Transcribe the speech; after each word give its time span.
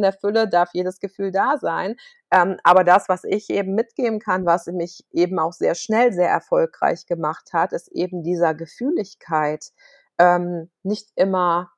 der 0.00 0.12
Fülle 0.12 0.48
darf 0.48 0.70
jedes 0.72 1.00
Gefühl 1.00 1.32
da 1.32 1.58
sein. 1.58 1.96
Ähm, 2.30 2.58
aber 2.62 2.84
das, 2.84 3.08
was 3.08 3.24
ich 3.24 3.50
eben 3.50 3.74
mitgeben 3.74 4.20
kann, 4.20 4.46
was 4.46 4.66
mich 4.66 5.04
eben 5.10 5.38
auch 5.38 5.52
sehr 5.52 5.74
schnell 5.74 6.12
sehr 6.12 6.30
erfolgreich 6.30 7.06
gemacht 7.06 7.52
hat, 7.52 7.72
ist 7.72 7.88
eben 7.88 8.22
dieser 8.22 8.54
Gefühligkeit 8.54 9.72
ähm, 10.18 10.70
nicht 10.84 11.10
immer 11.16 11.72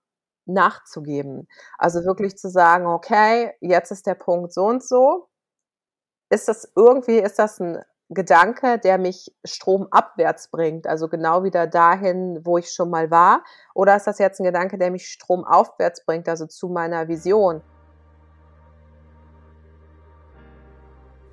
nachzugeben. 0.44 1.48
Also 1.78 2.04
wirklich 2.04 2.36
zu 2.36 2.50
sagen, 2.50 2.86
okay, 2.86 3.54
jetzt 3.60 3.90
ist 3.90 4.06
der 4.06 4.16
Punkt 4.16 4.52
so 4.52 4.66
und 4.66 4.84
so. 4.84 5.28
Ist 6.28 6.48
das 6.48 6.70
irgendwie, 6.76 7.18
ist 7.18 7.38
das 7.38 7.58
ein 7.58 7.82
Gedanke, 8.10 8.78
der 8.78 8.98
mich 8.98 9.34
stromabwärts 9.44 10.48
bringt, 10.50 10.86
also 10.86 11.08
genau 11.08 11.44
wieder 11.44 11.66
dahin, 11.68 12.40
wo 12.44 12.58
ich 12.58 12.70
schon 12.70 12.90
mal 12.90 13.10
war? 13.10 13.44
Oder 13.74 13.96
ist 13.96 14.06
das 14.06 14.18
jetzt 14.18 14.40
ein 14.40 14.44
Gedanke, 14.44 14.78
der 14.78 14.90
mich 14.90 15.06
stromaufwärts 15.06 16.04
bringt, 16.04 16.28
also 16.28 16.46
zu 16.46 16.68
meiner 16.68 17.08
Vision? 17.08 17.62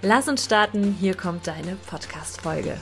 Lass 0.00 0.28
uns 0.28 0.44
starten, 0.44 0.96
hier 0.98 1.14
kommt 1.14 1.46
deine 1.46 1.76
Podcast-Folge. 1.86 2.76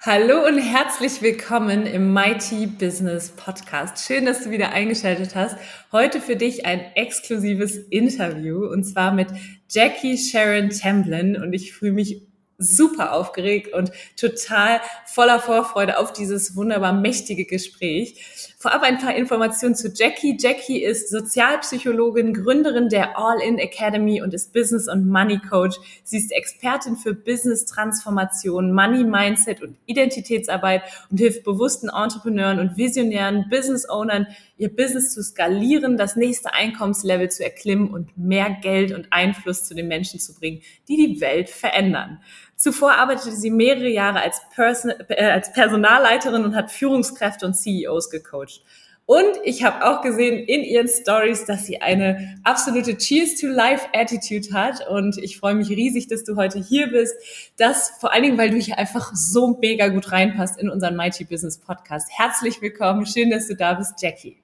Hallo 0.00 0.46
und 0.46 0.56
herzlich 0.56 1.20
willkommen 1.20 1.84
im 1.84 2.14
Mighty 2.14 2.66
Business 2.66 3.28
Podcast. 3.28 4.06
Schön, 4.06 4.24
dass 4.24 4.42
du 4.42 4.50
wieder 4.50 4.70
eingeschaltet 4.70 5.34
hast. 5.34 5.58
Heute 5.92 6.22
für 6.22 6.36
dich 6.36 6.64
ein 6.64 6.80
exklusives 6.94 7.76
Interview 7.76 8.64
und 8.68 8.84
zwar 8.84 9.12
mit 9.12 9.28
Jackie 9.68 10.16
Sharon 10.16 10.70
Templin 10.70 11.36
und 11.36 11.52
ich 11.52 11.74
fühle 11.74 11.92
mich 11.92 12.27
super 12.58 13.12
aufgeregt 13.12 13.72
und 13.72 13.92
total 14.16 14.80
voller 15.06 15.38
Vorfreude 15.38 15.98
auf 15.98 16.12
dieses 16.12 16.56
wunderbar 16.56 16.92
mächtige 16.92 17.44
Gespräch. 17.44 18.48
Vorab 18.58 18.82
ein 18.82 18.98
paar 18.98 19.14
Informationen 19.14 19.76
zu 19.76 19.92
Jackie. 19.94 20.36
Jackie 20.36 20.82
ist 20.82 21.10
Sozialpsychologin, 21.10 22.34
Gründerin 22.34 22.88
der 22.88 23.16
All-In 23.16 23.60
Academy 23.60 24.20
und 24.20 24.34
ist 24.34 24.52
Business- 24.52 24.88
und 24.88 25.08
Money 25.08 25.38
Coach. 25.38 25.76
Sie 26.02 26.18
ist 26.18 26.32
Expertin 26.32 26.96
für 26.96 27.14
Business-Transformation, 27.14 28.72
Money-Mindset 28.72 29.62
und 29.62 29.76
Identitätsarbeit 29.86 30.82
und 31.10 31.18
hilft 31.18 31.44
bewussten 31.44 31.88
Entrepreneuren 31.88 32.58
und 32.58 32.76
visionären 32.76 33.48
Business-Ownern, 33.48 34.26
ihr 34.56 34.74
Business 34.74 35.14
zu 35.14 35.22
skalieren, 35.22 35.96
das 35.96 36.16
nächste 36.16 36.52
Einkommenslevel 36.52 37.30
zu 37.30 37.44
erklimmen 37.44 37.88
und 37.88 38.18
mehr 38.18 38.50
Geld 38.60 38.92
und 38.92 39.06
Einfluss 39.12 39.62
zu 39.62 39.76
den 39.76 39.86
Menschen 39.86 40.18
zu 40.18 40.34
bringen, 40.34 40.62
die 40.88 40.96
die 40.96 41.20
Welt 41.20 41.48
verändern. 41.48 42.18
Zuvor 42.58 42.94
arbeitete 42.94 43.36
sie 43.36 43.50
mehrere 43.50 43.88
Jahre 43.88 44.20
als, 44.20 44.42
Person, 44.52 44.92
äh, 45.08 45.30
als 45.30 45.52
Personalleiterin 45.52 46.44
und 46.44 46.56
hat 46.56 46.72
Führungskräfte 46.72 47.46
und 47.46 47.54
CEOs 47.54 48.10
gecoacht. 48.10 48.64
Und 49.06 49.38
ich 49.44 49.62
habe 49.62 49.86
auch 49.86 50.02
gesehen 50.02 50.44
in 50.44 50.64
ihren 50.64 50.88
Stories, 50.88 51.44
dass 51.46 51.66
sie 51.66 51.80
eine 51.80 52.34
absolute 52.42 52.96
Cheers 52.96 53.36
to 53.36 53.46
Life 53.46 53.86
Attitude 53.94 54.52
hat. 54.52 54.86
Und 54.88 55.16
ich 55.18 55.38
freue 55.38 55.54
mich 55.54 55.70
riesig, 55.70 56.08
dass 56.08 56.24
du 56.24 56.34
heute 56.34 56.58
hier 56.58 56.88
bist. 56.88 57.14
Das 57.56 57.92
vor 58.00 58.12
allen 58.12 58.24
Dingen, 58.24 58.38
weil 58.38 58.50
du 58.50 58.56
hier 58.56 58.76
einfach 58.76 59.12
so 59.14 59.56
mega 59.62 59.86
gut 59.88 60.10
reinpasst 60.10 60.60
in 60.60 60.68
unseren 60.68 60.96
Mighty 60.96 61.24
Business 61.24 61.58
Podcast. 61.58 62.10
Herzlich 62.10 62.60
willkommen. 62.60 63.06
Schön, 63.06 63.30
dass 63.30 63.46
du 63.46 63.54
da 63.54 63.74
bist, 63.74 63.94
Jackie. 64.02 64.42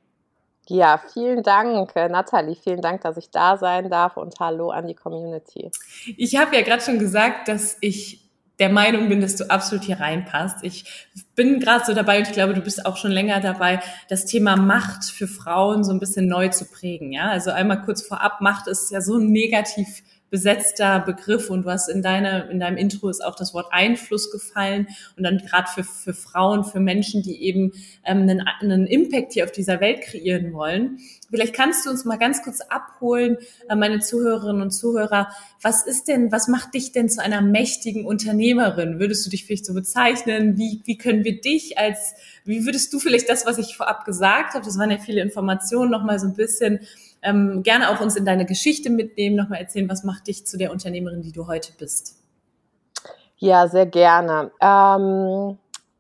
Ja, 0.69 1.01
vielen 1.13 1.43
Dank, 1.43 1.95
äh, 1.95 2.09
Nathalie. 2.09 2.57
Vielen 2.57 2.81
Dank, 2.81 3.03
dass 3.03 3.17
ich 3.17 3.31
da 3.31 3.57
sein 3.57 3.91
darf 3.91 4.17
und 4.17 4.41
hallo 4.41 4.71
an 4.71 4.87
die 4.87 4.95
Community. 4.95 5.71
Ich 6.17 6.37
habe 6.37 6.57
ja 6.57 6.63
gerade 6.63 6.83
schon 6.83 6.99
gesagt, 6.99 7.49
dass 7.49 7.77
ich 7.81 8.25
der 8.59 8.69
Meinung 8.69 9.09
bin, 9.09 9.21
dass 9.21 9.37
du 9.37 9.51
absolut 9.51 9.85
hier 9.85 9.99
reinpasst. 9.99 10.59
Ich 10.63 10.85
bin 11.35 11.59
gerade 11.59 11.85
so 11.85 11.93
dabei 11.93 12.19
und 12.19 12.29
ich 12.29 12.33
glaube, 12.33 12.55
du 12.55 12.61
bist 12.61 12.87
auch 12.87 12.97
schon 12.97 13.11
länger 13.11 13.41
dabei, 13.41 13.81
das 14.09 14.27
Thema 14.27 14.57
Macht 14.57 15.05
für 15.05 15.27
Frauen 15.27 15.83
so 15.83 15.91
ein 15.91 15.99
bisschen 15.99 16.29
neu 16.29 16.49
zu 16.49 16.65
prägen. 16.67 17.13
Ja, 17.13 17.31
also 17.31 17.51
einmal 17.51 17.83
kurz 17.83 18.03
vorab, 18.07 18.41
Macht 18.41 18.69
ist 18.69 18.91
ja 18.91 19.01
so 19.01 19.19
negativ 19.19 20.03
besetzter 20.35 20.99
Begriff 20.99 21.49
und 21.49 21.65
hast 21.65 21.89
in 21.89 22.03
deiner, 22.03 22.51
in 22.51 22.59
deinem 22.59 22.77
Intro 22.77 23.09
ist 23.09 23.25
auch 23.25 23.37
das 23.37 23.55
Wort 23.55 23.69
Einfluss 23.71 24.33
gefallen 24.33 24.89
und 25.17 25.23
dann 25.23 25.39
gerade 25.39 25.69
für, 25.73 25.85
für 25.85 26.13
Frauen, 26.13 26.65
für 26.65 26.81
Menschen, 26.81 27.23
die 27.23 27.41
eben 27.45 27.71
ähm, 28.05 28.23
einen, 28.23 28.43
einen 28.61 28.89
Impact 28.89 29.35
hier 29.35 29.45
auf 29.45 29.53
dieser 29.53 29.79
Welt 29.79 30.01
kreieren 30.01 30.53
wollen. 30.53 30.99
Vielleicht 31.31 31.55
kannst 31.55 31.87
du 31.87 31.91
uns 31.91 32.05
mal 32.05 32.17
ganz 32.17 32.43
kurz 32.43 32.63
abholen, 32.63 33.37
äh, 33.69 33.77
meine 33.77 34.01
Zuhörerinnen 34.01 34.61
und 34.61 34.73
Zuhörer. 34.73 35.29
Was 35.63 35.87
ist 35.87 36.09
denn, 36.09 36.33
was 36.33 36.49
macht 36.49 36.75
dich 36.75 36.91
denn 36.91 37.09
zu 37.09 37.23
einer 37.23 37.41
mächtigen 37.41 38.05
Unternehmerin? 38.05 38.99
Würdest 38.99 39.25
du 39.25 39.31
dich 39.31 39.47
vielleicht 39.47 39.67
so 39.67 39.73
bezeichnen? 39.73 40.59
Wie, 40.59 40.83
wie 40.85 40.99
können 40.99 41.23
wir 41.23 41.41
dich 41.41 41.79
als, 41.79 42.15
wie 42.45 42.67
würdest 42.67 42.93
du 42.93 42.99
vielleicht 42.99 43.29
das, 43.29 43.47
was 43.47 43.59
ich 43.59 43.77
vorab 43.77 44.05
gesagt 44.05 44.55
habe, 44.55 44.65
das 44.65 44.77
waren 44.81 44.91
ja 44.91 44.99
viele 44.99 45.23
Informationen, 45.23 45.93
noch 45.93 46.03
mal 46.03 46.19
so 46.19 46.27
ein 46.27 46.35
bisschen 46.35 46.81
ähm, 47.25 47.63
gerne 47.63 47.91
auch 47.91 48.01
uns 48.01 48.17
in 48.17 48.25
deine 48.25 48.47
Geschichte 48.47 48.91
mitnehmen, 48.91 49.35
nochmal 49.35 49.61
erzählen, 49.61 49.89
was 49.89 50.05
macht 50.05 50.29
dich 50.29 50.47
zu 50.47 50.57
der 50.57 50.71
Unternehmerin, 50.71 51.23
die 51.23 51.33
du 51.33 51.49
heute 51.49 51.73
bist? 51.79 52.23
Ja, 53.39 53.67
sehr 53.67 53.87
gerne. 53.87 54.53
Ähm, 54.61 55.59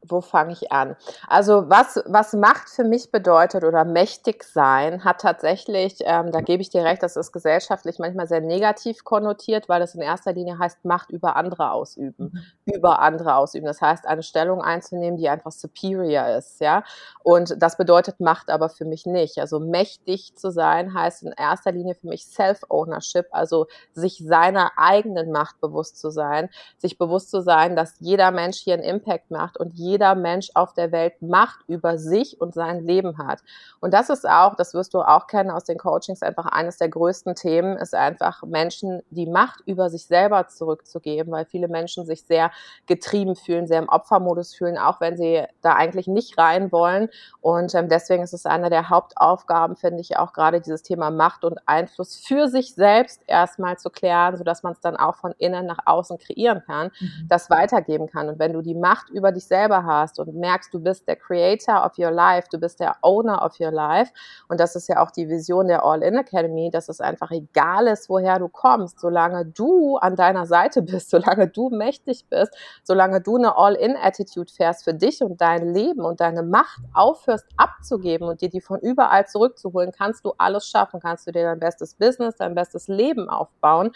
wo 0.09 0.21
fange 0.21 0.53
ich 0.53 0.73
an? 0.73 0.97
Also 1.29 1.69
was, 1.69 2.03
was 2.07 2.33
Macht 2.33 2.69
für 2.69 2.85
mich 2.85 3.11
bedeutet 3.11 3.65
oder 3.65 3.85
mächtig 3.85 4.45
sein, 4.45 5.05
hat 5.05 5.21
tatsächlich, 5.21 5.99
ähm, 6.01 6.33
da 6.33 6.41
gebe 6.41 6.63
ich 6.63 6.71
dir 6.71 6.85
recht, 6.85 7.03
das 7.03 7.17
ist 7.17 7.33
gesellschaftlich 7.33 7.99
manchmal 7.99 8.27
sehr 8.27 8.41
negativ 8.41 9.05
konnotiert, 9.05 9.69
weil 9.69 9.83
es 9.83 9.95
in 9.95 10.01
erster 10.01 10.33
Linie 10.33 10.59
heißt, 10.59 10.85
Macht 10.85 11.11
über 11.11 11.37
andere 11.37 11.71
ausüben, 11.71 12.33
mhm. 12.65 12.75
über 12.75 13.01
andere 13.01 13.37
ausüben. 13.37 13.67
Das 13.67 13.81
heißt, 13.81 14.07
eine 14.07 14.23
Stellung 14.23 14.61
einzunehmen, 14.61 15.17
die 15.19 15.29
einfach 15.29 15.53
superior 15.53 16.27
ist, 16.29 16.61
ja. 16.61 16.85
Und 17.23 17.63
das 17.63 17.77
bedeutet 17.77 18.21
Macht 18.21 18.51
aber 18.51 18.69
für 18.69 18.85
mich 18.85 19.07
nicht. 19.07 19.39
Also 19.39 19.61
mächtig 19.61 20.37
zu 20.37 20.51
sein 20.51 20.95
heißt 20.95 21.23
in 21.23 21.33
erster 21.33 21.73
Linie 21.73 21.95
für 21.95 22.09
mich 22.09 22.27
Self-Ownership, 22.27 23.27
also 23.31 23.67
sich 23.93 24.23
seiner 24.25 24.73
eigenen 24.77 25.31
Macht 25.33 25.61
bewusst 25.61 25.99
zu 25.99 26.11
sein, 26.11 26.49
sich 26.79 26.99
bewusst 26.99 27.31
zu 27.31 27.41
sein, 27.41 27.77
dass 27.77 27.95
jeder 28.01 28.31
Mensch 28.31 28.59
hier 28.59 28.75
einen 28.75 28.83
Impact 28.83 29.31
macht 29.31 29.59
und 29.59 29.75
jeder 29.75 29.94
jeder 29.95 30.17
Mensch 30.17 30.51
auf 30.55 30.75
der 30.75 30.91
Welt 30.91 31.23
Macht 31.23 31.61
über 31.69 31.99
sich 31.99 32.41
und 32.41 32.53
sein 32.53 32.85
Leben 32.85 33.17
hat. 33.19 33.45
Und 33.81 33.95
das 33.95 34.11
ist 34.11 34.29
auch, 34.29 34.57
das 34.57 34.75
wirst 34.75 34.93
du 34.93 35.03
auch 35.03 35.29
kennen 35.29 35.53
aus 35.53 35.63
den 35.63 35.79
Coachings, 35.79 36.21
einfach 36.23 36.47
eines 36.47 36.79
der 36.79 36.89
größten 36.89 37.37
Themen, 37.37 37.77
ist 37.77 37.95
einfach 37.95 38.43
Menschen 38.43 39.03
die 39.11 39.27
Macht 39.27 39.61
über 39.67 39.91
sich 39.91 40.07
selber 40.07 40.49
zurückzugeben, 40.49 41.33
weil 41.33 41.45
viele 41.45 41.69
Menschen 41.69 42.07
sich 42.07 42.25
sehr 42.25 42.51
getrieben 42.87 43.37
fühlen, 43.37 43.69
sehr 43.69 43.79
im 43.79 43.89
Opfermodus 43.89 44.53
fühlen, 44.55 44.79
auch 44.79 45.01
wenn 45.01 45.17
sie 45.17 45.45
da 45.63 45.75
eigentlich 45.75 46.09
nicht 46.09 46.37
rein 46.39 46.73
wollen. 46.73 47.09
Und 47.41 47.73
ähm, 47.77 47.89
deswegen 47.89 48.25
ist 48.25 48.35
es 48.35 48.47
eine 48.47 48.71
der 48.71 48.91
Hauptaufgaben, 48.91 49.77
finde 49.77 50.01
ich, 50.01 50.17
auch 50.17 50.33
gerade 50.33 50.61
dieses 50.61 50.83
Thema 50.83 51.13
Macht 51.13 51.45
und 51.45 51.61
Einfluss 51.67 52.17
für 52.17 52.49
sich 52.49 52.75
selbst 52.75 53.23
erstmal 53.29 53.79
zu 53.79 53.91
klären, 53.91 54.37
sodass 54.37 54.65
man 54.65 54.73
es 54.73 54.81
dann 54.81 54.97
auch 54.97 55.15
von 55.15 55.35
innen 55.39 55.67
nach 55.67 55.79
außen 55.87 56.19
kreieren 56.19 56.65
kann, 56.67 56.91
mhm. 56.99 57.29
das 57.29 57.49
weitergeben 57.49 58.09
kann. 58.09 58.29
Und 58.29 58.41
wenn 58.41 58.53
du 58.53 58.61
die 58.61 58.75
Macht 58.75 59.11
über 59.11 59.31
dich 59.31 59.47
selber 59.47 59.84
hast 59.85 60.19
und 60.19 60.35
merkst, 60.35 60.73
du 60.73 60.81
bist 60.81 61.07
der 61.09 61.17
Creator 61.17 61.85
of 61.85 61.99
your 61.99 62.11
life, 62.11 62.49
du 62.51 62.59
bist 62.59 62.81
der 62.81 62.97
Owner 63.03 63.45
of 63.45 63.59
your 63.61 63.71
life. 63.71 64.13
Und 64.49 64.61
das 64.61 64.77
ist 64.77 64.89
ja 64.89 65.03
auch 65.03 65.11
die 65.11 65.29
Vision 65.29 65.69
der 65.69 65.85
All-In 65.85 66.17
Academy, 66.17 66.71
dass 66.71 66.89
es 66.89 67.01
einfach 67.01 67.31
egal 67.31 67.87
ist, 67.87 68.09
woher 68.09 68.39
du 68.39 68.49
kommst, 68.49 69.01
solange 69.01 69.47
du 69.47 69.97
an 69.97 70.17
deiner 70.17 70.47
Seite 70.47 70.83
bist, 70.83 71.11
solange 71.11 71.49
du 71.49 71.71
mächtig 71.71 72.27
bist, 72.29 72.55
solange 72.83 73.21
du 73.21 73.37
eine 73.37 73.57
All-In-Attitude 73.57 74.53
fährst 74.53 74.85
für 74.85 74.95
dich 74.95 75.23
und 75.23 75.41
dein 75.41 75.73
Leben 75.73 76.03
und 76.03 76.21
deine 76.21 76.43
Macht 76.43 76.81
aufhörst 76.93 77.47
abzugeben 77.57 78.29
und 78.29 78.41
dir 78.41 78.49
die 78.49 78.61
von 78.61 78.81
überall 78.81 79.27
zurückzuholen, 79.27 79.93
kannst 79.93 80.25
du 80.25 80.33
alles 80.39 80.67
schaffen, 80.69 81.01
kannst 81.01 81.27
du 81.27 81.33
dir 81.33 81.45
dein 81.45 81.61
bestes 81.61 81.95
Business, 81.95 82.37
dein 82.37 82.55
bestes 82.55 82.89
Leben 82.89 83.29
aufbauen. 83.29 83.93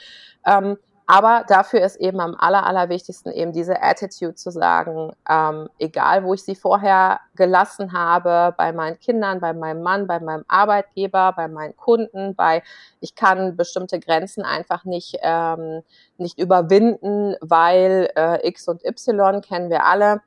Ähm, 0.47 0.79
aber 1.11 1.45
dafür 1.49 1.81
ist 1.81 1.97
eben 1.97 2.21
am 2.21 2.37
aller, 2.39 2.67
allerwichtigsten 2.67 3.33
eben 3.33 3.55
diese 3.55 3.83
Attitude 3.83 4.35
zu 4.35 4.51
sagen, 4.51 5.13
ähm, 5.27 5.71
egal 5.79 6.23
wo 6.23 6.35
ich 6.35 6.43
sie 6.43 6.55
vorher 6.55 7.21
gelassen 7.35 7.95
habe, 7.95 8.55
bei 8.59 8.73
meinen 8.73 9.01
Kindern, 9.01 9.41
bei 9.41 9.55
meinem 9.55 9.83
Mann, 9.83 10.07
bei 10.07 10.21
meinem 10.21 10.45
Arbeitgeber, 10.49 11.33
bei 11.35 11.49
meinen 11.49 11.75
Kunden, 11.79 12.35
bei 12.35 12.63
ich 13.01 13.15
kann 13.15 13.57
bestimmte 13.57 14.01
Grenzen 14.01 14.45
einfach 14.45 14.85
nicht, 14.85 15.17
ähm, 15.23 15.81
nicht 16.19 16.39
überwinden, 16.39 17.37
weil 17.41 18.11
äh, 18.15 18.47
X 18.47 18.69
und 18.69 18.85
Y 18.85 19.41
kennen 19.41 19.71
wir 19.71 19.87
alle 19.87 20.21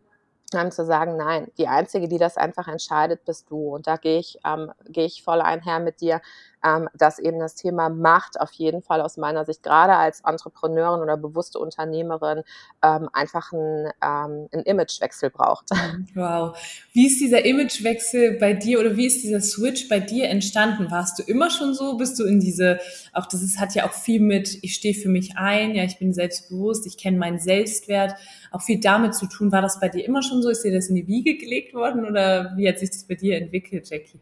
dann 0.49 0.71
zu 0.71 0.83
sagen, 0.83 1.15
nein, 1.15 1.51
die 1.57 1.67
Einzige, 1.67 2.07
die 2.07 2.17
das 2.17 2.37
einfach 2.37 2.67
entscheidet, 2.67 3.23
bist 3.25 3.49
du. 3.49 3.75
Und 3.75 3.87
da 3.87 3.97
gehe 3.97 4.19
ich, 4.19 4.39
ähm, 4.45 4.71
gehe 4.89 5.05
ich 5.05 5.23
voll 5.23 5.41
einher 5.41 5.79
mit 5.79 6.01
dir, 6.01 6.21
ähm, 6.63 6.89
dass 6.93 7.19
eben 7.19 7.39
das 7.39 7.55
Thema 7.55 7.89
Macht 7.89 8.39
auf 8.39 8.51
jeden 8.53 8.81
Fall 8.81 9.01
aus 9.01 9.17
meiner 9.17 9.45
Sicht 9.45 9.63
gerade 9.63 9.95
als 9.95 10.21
Entrepreneurin 10.21 11.01
oder 11.01 11.17
bewusste 11.17 11.59
Unternehmerin 11.59 12.43
ähm, 12.83 13.09
einfach 13.13 13.51
ein, 13.51 13.91
ähm, 14.03 14.47
einen 14.51 14.63
Imagewechsel 14.65 15.29
braucht. 15.29 15.69
Wow. 16.13 16.57
Wie 16.93 17.07
ist 17.07 17.19
dieser 17.19 17.45
Imagewechsel 17.45 18.37
bei 18.37 18.53
dir 18.53 18.79
oder 18.79 18.97
wie 18.97 19.05
ist 19.05 19.23
dieser 19.23 19.39
Switch 19.39 19.87
bei 19.87 19.99
dir 19.99 20.29
entstanden? 20.29 20.91
Warst 20.91 21.19
du 21.19 21.23
immer 21.23 21.49
schon 21.49 21.73
so? 21.73 21.97
Bist 21.97 22.19
du 22.19 22.25
in 22.25 22.39
diese, 22.39 22.79
auch 23.13 23.25
das 23.27 23.41
ist, 23.41 23.59
hat 23.59 23.75
ja 23.75 23.87
auch 23.87 23.93
viel 23.93 24.19
mit, 24.19 24.59
ich 24.61 24.75
stehe 24.75 24.93
für 24.93 25.09
mich 25.09 25.37
ein, 25.37 25.73
ja, 25.75 25.83
ich 25.83 25.99
bin 25.99 26.13
selbstbewusst, 26.13 26.85
ich 26.85 26.97
kenne 26.97 27.17
meinen 27.17 27.39
Selbstwert, 27.39 28.15
auch 28.51 28.61
viel 28.61 28.79
damit 28.79 29.15
zu 29.15 29.25
tun. 29.27 29.51
War 29.51 29.61
das 29.61 29.79
bei 29.79 29.89
dir 29.89 30.03
immer 30.05 30.21
schon 30.21 30.41
so? 30.41 30.49
Ist 30.49 30.63
dir 30.63 30.73
das 30.73 30.87
in 30.87 30.95
die 30.95 31.07
Wiege 31.07 31.37
gelegt 31.37 31.73
worden 31.73 32.05
oder 32.05 32.53
wie 32.57 32.67
hat 32.67 32.79
sich 32.79 32.89
das 32.89 33.03
bei 33.03 33.15
dir 33.15 33.37
entwickelt, 33.37 33.89
Jackie? 33.89 34.19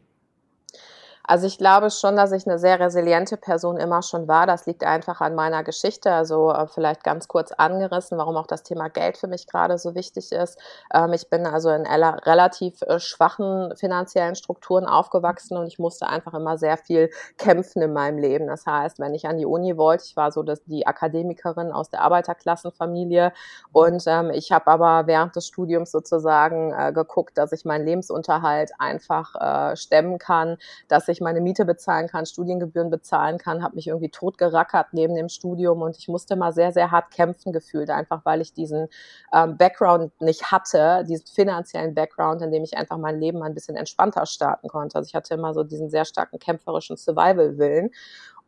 Also 1.24 1.46
ich 1.46 1.58
glaube 1.58 1.92
schon, 1.92 2.16
dass 2.16 2.32
ich 2.32 2.48
eine 2.48 2.58
sehr 2.58 2.80
resiliente 2.80 3.38
Person 3.38 3.78
immer 3.78 4.02
schon 4.02 4.28
war. 4.28 4.48
Das 4.48 4.66
liegt 4.66 4.84
einfach 4.84 5.22
an 5.22 5.36
meiner 5.36 5.64
Geschichte. 5.64 6.12
Also 6.12 6.52
äh, 6.52 6.68
vielleicht 6.68 7.04
ganz 7.04 7.28
kurz 7.28 7.52
angerissen, 7.52 8.18
warum 8.18 8.38
auch 8.38 8.48
das 8.48 8.64
Thema 8.64 8.90
Geld 8.90 9.18
für 9.18 9.28
mich 9.28 9.46
gerade 9.46 9.78
so 9.78 9.96
wichtig 9.96 10.32
ist. 10.32 10.58
Ähm, 10.94 11.14
ich 11.14 11.30
bin 11.30 11.46
also 11.46 11.70
in 11.70 11.86
relativ 11.86 12.82
äh, 12.84 13.00
schwachen 13.00 13.76
finanziellen 13.76 14.36
Strukturen 14.36 14.86
aufgewachsen 14.86 15.58
und 15.58 15.68
ich 15.68 15.78
musste 15.78 16.08
einfach 16.08 16.34
immer 16.34 16.58
sehr 16.58 16.78
viel 16.78 17.10
kämpfen 17.38 17.82
in 17.82 17.94
meinem 17.94 18.18
Leben. 18.18 18.48
Das 18.48 18.66
heißt, 18.66 19.00
wenn 19.00 19.14
ich 19.14 19.28
an 19.28 19.38
die 19.38 19.46
Uni 19.46 19.78
wollte, 19.78 20.06
ich 20.06 20.16
war 20.16 20.32
so 20.32 20.44
die 20.44 20.88
Akademikerin 20.88 21.72
aus 21.72 21.90
der 21.90 22.02
Arbeiterklassenfamilie 22.02 23.34
und 23.72 24.04
ähm, 24.08 24.32
ich 24.32 24.52
habe 24.52 24.68
aber 24.68 25.06
während 25.08 25.36
des 25.36 25.48
Studiums 25.48 25.92
sozusagen 25.92 26.74
äh, 26.74 26.92
geguckt, 26.94 27.38
dass 27.38 27.52
ich 27.52 27.66
meinen 27.66 27.86
Lebensunterhalt 27.86 28.72
einfach 28.80 29.76
stemmen 29.76 30.18
kann, 30.18 30.58
dass 30.88 31.08
ich 31.12 31.22
meine 31.22 31.42
Miete 31.42 31.66
bezahlen 31.66 32.08
kann, 32.08 32.26
Studiengebühren 32.26 32.90
bezahlen 32.90 33.38
kann, 33.38 33.64
habe 33.64 33.76
mich 33.76 33.88
irgendwie 33.88 34.10
totgerackert 34.10 34.88
neben 34.94 35.16
dem 35.16 35.30
Studium 35.30 35.82
und 35.82 35.98
ich 35.98 36.08
musste 36.08 36.36
mal 36.36 36.52
sehr, 36.54 36.72
sehr 36.72 36.92
hart 36.92 37.12
kämpfen 37.12 37.54
gefühlt, 37.54 37.90
einfach 37.90 38.26
weil 38.26 38.42
ich 38.42 38.54
diesen 38.54 38.88
ähm, 39.34 39.58
Background 39.58 40.12
nicht 40.22 40.52
hatte, 40.52 41.04
diesen 41.08 41.26
finanziellen 41.28 41.94
Background, 41.94 42.42
in 42.42 42.52
dem 42.52 42.64
ich 42.64 42.78
einfach 42.78 42.98
mein 42.98 43.20
Leben 43.20 43.40
mal 43.40 43.46
ein 43.46 43.54
bisschen 43.54 43.76
entspannter 43.76 44.26
starten 44.26 44.68
konnte. 44.68 44.98
Also 44.98 45.08
ich 45.08 45.16
hatte 45.16 45.34
immer 45.34 45.54
so 45.54 45.64
diesen 45.64 45.90
sehr 45.90 46.06
starken 46.06 46.40
kämpferischen 46.40 46.98
Survival-Willen 46.98 47.92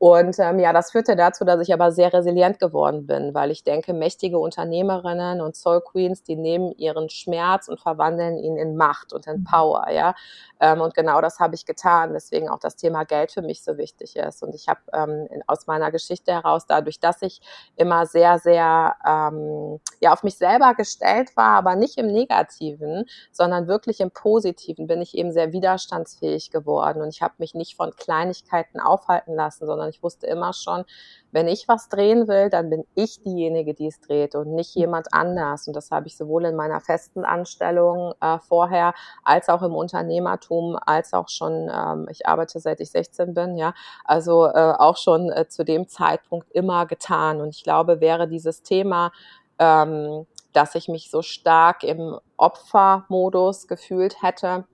und 0.01 0.39
ähm, 0.39 0.57
ja, 0.57 0.73
das 0.73 0.89
führte 0.89 1.15
dazu, 1.15 1.45
dass 1.45 1.61
ich 1.61 1.71
aber 1.71 1.91
sehr 1.91 2.11
resilient 2.11 2.57
geworden 2.57 3.05
bin, 3.05 3.35
weil 3.35 3.51
ich 3.51 3.63
denke, 3.63 3.93
mächtige 3.93 4.39
Unternehmerinnen 4.39 5.41
und 5.41 5.55
Soul 5.55 5.79
Queens, 5.81 6.23
die 6.23 6.35
nehmen 6.35 6.71
ihren 6.71 7.11
Schmerz 7.11 7.67
und 7.67 7.79
verwandeln 7.79 8.39
ihn 8.39 8.57
in 8.57 8.75
Macht 8.75 9.13
und 9.13 9.27
in. 9.27 9.43
Power, 9.43 9.91
ja. 9.91 10.15
Ähm, 10.59 10.81
und 10.81 10.95
genau 10.95 11.21
das 11.21 11.39
habe 11.39 11.53
ich 11.53 11.67
getan, 11.67 12.13
deswegen 12.13 12.49
auch 12.49 12.59
das 12.59 12.77
Thema 12.77 13.03
Geld 13.03 13.31
für 13.31 13.43
mich 13.43 13.63
so 13.63 13.77
wichtig 13.77 14.15
ist. 14.15 14.41
Und 14.41 14.55
ich 14.55 14.67
habe 14.67 14.79
ähm, 14.93 15.27
aus 15.45 15.67
meiner 15.67 15.91
Geschichte 15.91 16.31
heraus, 16.31 16.65
dadurch, 16.67 16.99
dass 16.99 17.21
ich 17.21 17.41
immer 17.75 18.07
sehr, 18.07 18.39
sehr 18.39 18.95
ähm, 19.05 19.79
ja 19.99 20.13
auf 20.13 20.23
mich 20.23 20.37
selber 20.37 20.73
gestellt 20.73 21.35
war, 21.35 21.57
aber 21.57 21.75
nicht 21.75 21.97
im 21.97 22.07
Negativen, 22.07 23.05
sondern 23.31 23.67
wirklich 23.67 23.99
im 23.99 24.09
Positiven, 24.09 24.87
bin 24.87 25.01
ich 25.01 25.15
eben 25.15 25.31
sehr 25.31 25.53
widerstandsfähig 25.53 26.49
geworden. 26.49 27.01
Und 27.03 27.09
ich 27.09 27.21
habe 27.21 27.35
mich 27.37 27.53
nicht 27.53 27.75
von 27.75 27.91
Kleinigkeiten 27.95 28.79
aufhalten 28.79 29.35
lassen, 29.35 29.67
sondern 29.67 29.90
ich 29.91 30.01
wusste 30.01 30.25
immer 30.27 30.53
schon, 30.53 30.83
wenn 31.31 31.47
ich 31.47 31.67
was 31.67 31.87
drehen 31.87 32.27
will, 32.27 32.49
dann 32.49 32.69
bin 32.69 32.83
ich 32.95 33.21
diejenige, 33.21 33.73
die 33.73 33.87
es 33.87 34.01
dreht 34.01 34.35
und 34.35 34.53
nicht 34.53 34.75
jemand 34.75 35.13
anders. 35.13 35.67
Und 35.67 35.75
das 35.75 35.91
habe 35.91 36.07
ich 36.07 36.17
sowohl 36.17 36.45
in 36.45 36.55
meiner 36.55 36.81
festen 36.81 37.23
Anstellung 37.23 38.13
äh, 38.19 38.39
vorher 38.39 38.93
als 39.23 39.49
auch 39.49 39.61
im 39.61 39.75
Unternehmertum, 39.75 40.77
als 40.85 41.13
auch 41.13 41.29
schon, 41.29 41.69
ähm, 41.73 42.07
ich 42.09 42.27
arbeite 42.27 42.59
seit 42.59 42.79
ich 42.81 42.91
16 42.91 43.33
bin, 43.33 43.57
ja, 43.57 43.73
also 44.03 44.47
äh, 44.47 44.73
auch 44.77 44.97
schon 44.97 45.31
äh, 45.31 45.47
zu 45.47 45.63
dem 45.63 45.87
Zeitpunkt 45.87 46.51
immer 46.51 46.85
getan. 46.85 47.41
Und 47.41 47.49
ich 47.49 47.63
glaube, 47.63 48.01
wäre 48.01 48.27
dieses 48.27 48.63
Thema, 48.63 49.11
ähm, 49.59 50.25
dass 50.53 50.75
ich 50.75 50.87
mich 50.87 51.09
so 51.09 51.21
stark 51.21 51.83
im 51.83 52.19
Opfermodus 52.37 53.67
gefühlt 53.67 54.21
hätte, 54.21 54.65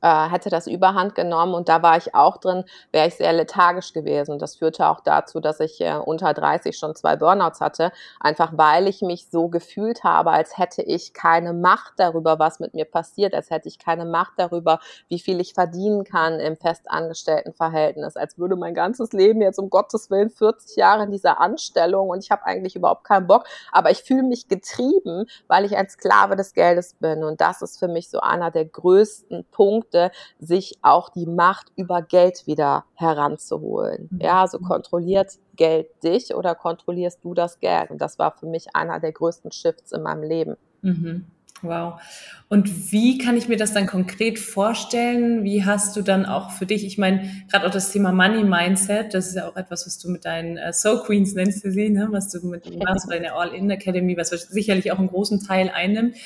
äh, 0.00 0.28
hätte 0.28 0.50
das 0.50 0.66
überhand 0.66 1.14
genommen 1.14 1.54
und 1.54 1.68
da 1.68 1.82
war 1.82 1.96
ich 1.96 2.14
auch 2.14 2.36
drin, 2.36 2.64
wäre 2.92 3.08
ich 3.08 3.16
sehr 3.16 3.32
lethargisch 3.32 3.92
gewesen. 3.92 4.32
Und 4.32 4.42
das 4.42 4.56
führte 4.56 4.88
auch 4.88 5.00
dazu, 5.00 5.40
dass 5.40 5.60
ich 5.60 5.80
äh, 5.80 5.94
unter 5.94 6.34
30 6.34 6.76
schon 6.76 6.94
zwei 6.94 7.16
Burnouts 7.16 7.60
hatte, 7.60 7.92
einfach 8.18 8.52
weil 8.54 8.88
ich 8.88 9.02
mich 9.02 9.28
so 9.30 9.48
gefühlt 9.48 10.04
habe, 10.04 10.30
als 10.30 10.58
hätte 10.58 10.82
ich 10.82 11.12
keine 11.12 11.52
Macht 11.52 11.94
darüber, 11.96 12.38
was 12.38 12.60
mit 12.60 12.74
mir 12.74 12.84
passiert, 12.84 13.34
als 13.34 13.50
hätte 13.50 13.68
ich 13.68 13.78
keine 13.78 14.04
Macht 14.04 14.34
darüber, 14.36 14.80
wie 15.08 15.18
viel 15.18 15.40
ich 15.40 15.54
verdienen 15.54 16.04
kann 16.04 16.40
im 16.40 16.56
festangestellten 16.56 17.52
Verhältnis, 17.52 18.16
als 18.16 18.38
würde 18.38 18.56
mein 18.56 18.74
ganzes 18.74 19.12
Leben 19.12 19.42
jetzt 19.42 19.58
um 19.58 19.70
Gottes 19.70 20.10
Willen 20.10 20.30
40 20.30 20.76
Jahre 20.76 21.04
in 21.04 21.10
dieser 21.10 21.40
Anstellung 21.40 22.08
und 22.08 22.22
ich 22.24 22.30
habe 22.30 22.44
eigentlich 22.44 22.76
überhaupt 22.76 23.04
keinen 23.04 23.26
Bock, 23.26 23.44
aber 23.72 23.90
ich 23.90 24.02
fühle 24.02 24.22
mich 24.22 24.48
getrieben, 24.48 25.26
weil 25.48 25.64
ich 25.64 25.76
ein 25.76 25.88
Sklave 25.88 26.36
des 26.36 26.54
Geldes 26.54 26.94
bin 26.94 27.24
und 27.24 27.40
das 27.40 27.62
ist 27.62 27.78
für 27.78 27.88
mich 27.88 28.08
so 28.08 28.20
einer 28.20 28.50
der 28.50 28.64
größten 28.64 29.44
Punkte, 29.50 29.79
Punkte, 29.80 30.10
sich 30.38 30.78
auch 30.82 31.08
die 31.08 31.26
Macht 31.26 31.72
über 31.76 32.02
Geld 32.02 32.46
wieder 32.46 32.84
heranzuholen. 32.94 34.08
Mhm. 34.10 34.20
Ja, 34.20 34.42
also 34.42 34.58
kontrolliert 34.58 35.38
Geld 35.56 35.88
dich 36.02 36.34
oder 36.34 36.54
kontrollierst 36.54 37.20
du 37.22 37.34
das 37.34 37.60
Geld? 37.60 37.90
Und 37.90 38.00
das 38.00 38.18
war 38.18 38.36
für 38.36 38.46
mich 38.46 38.74
einer 38.74 39.00
der 39.00 39.12
größten 39.12 39.52
Shifts 39.52 39.92
in 39.92 40.02
meinem 40.02 40.22
Leben. 40.22 40.56
Mhm. 40.82 41.26
Wow. 41.62 42.00
Und 42.48 42.90
wie 42.90 43.18
kann 43.18 43.36
ich 43.36 43.48
mir 43.48 43.58
das 43.58 43.74
dann 43.74 43.86
konkret 43.86 44.38
vorstellen? 44.38 45.44
Wie 45.44 45.62
hast 45.64 45.94
du 45.94 46.00
dann 46.00 46.24
auch 46.24 46.50
für 46.52 46.64
dich, 46.64 46.86
ich 46.86 46.96
meine, 46.96 47.30
gerade 47.50 47.66
auch 47.66 47.70
das 47.70 47.92
Thema 47.92 48.12
Money 48.12 48.44
Mindset, 48.44 49.12
das 49.12 49.28
ist 49.28 49.36
ja 49.36 49.46
auch 49.46 49.56
etwas, 49.56 49.84
was 49.84 49.98
du 49.98 50.08
mit 50.08 50.24
deinen 50.24 50.56
äh, 50.56 50.72
Soul 50.72 51.02
Queens 51.02 51.34
nennst 51.34 51.62
du 51.62 51.70
sie, 51.70 51.90
ne? 51.90 52.08
was 52.10 52.30
du 52.30 52.46
mit 52.46 52.64
machst, 52.82 53.10
deine 53.10 53.34
All-In 53.34 53.70
Academy, 53.70 54.16
was 54.16 54.30
sicherlich 54.30 54.90
auch 54.90 54.98
einen 54.98 55.08
großen 55.08 55.44
Teil 55.44 55.68
einnimmt. 55.68 56.16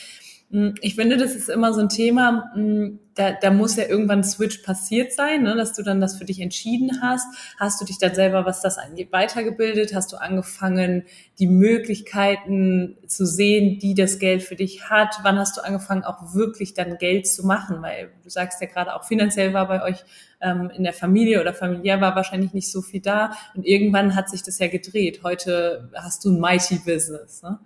Hm, 0.51 0.75
ich 0.81 0.95
finde, 0.95 1.17
das 1.17 1.35
ist 1.35 1.49
immer 1.49 1.73
so 1.73 1.81
ein 1.81 1.89
Thema, 1.89 2.51
hm, 2.55 3.01
da, 3.15 3.33
da 3.33 3.51
muss 3.51 3.77
ja 3.77 3.85
irgendwann 3.85 4.21
ein 4.21 4.25
Switch 4.25 4.59
passiert 4.59 5.13
sein, 5.13 5.43
ne, 5.43 5.55
dass 5.55 5.73
du 5.73 5.83
dann 5.83 6.01
das 6.01 6.19
für 6.19 6.25
dich 6.25 6.41
entschieden 6.41 7.01
hast. 7.01 7.27
Hast 7.59 7.81
du 7.81 7.85
dich 7.85 7.99
dann 7.99 8.15
selber, 8.15 8.45
was 8.45 8.61
das 8.61 8.77
angeht, 8.77 9.13
weitergebildet? 9.13 9.95
Hast 9.95 10.13
du 10.13 10.17
angefangen, 10.17 11.05
die 11.39 11.47
Möglichkeiten 11.47 12.97
zu 13.07 13.25
sehen, 13.25 13.79
die 13.79 13.95
das 13.95 14.19
Geld 14.19 14.43
für 14.43 14.57
dich 14.57 14.91
hat? 14.91 15.17
Wann 15.23 15.39
hast 15.39 15.57
du 15.57 15.65
angefangen, 15.65 16.05
auch 16.05 16.35
wirklich 16.35 16.75
dann 16.75 16.99
Geld 16.99 17.29
zu 17.29 17.47
machen? 17.47 17.83
Weil 17.83 18.11
du 18.23 18.31
sagst 18.31 18.61
ja 18.61 18.67
gerade 18.67 18.95
auch 18.95 19.05
finanziell 19.05 19.55
war 19.55 19.69
bei 19.69 19.83
euch 19.83 20.05
ähm, 20.41 20.71
in 20.75 20.83
der 20.83 20.93
Familie 20.93 21.41
oder 21.41 21.55
familiär 21.55 22.01
war 22.01 22.17
wahrscheinlich 22.17 22.53
nicht 22.53 22.71
so 22.71 22.83
viel 22.83 23.01
da. 23.01 23.33
Und 23.55 23.65
irgendwann 23.65 24.17
hat 24.17 24.29
sich 24.29 24.43
das 24.43 24.59
ja 24.59 24.69
gedreht. 24.69 25.21
Heute 25.23 25.91
hast 25.95 26.25
du 26.25 26.31
ein 26.31 26.41
Mighty 26.41 26.81
Business. 26.85 27.43
Ne? 27.43 27.59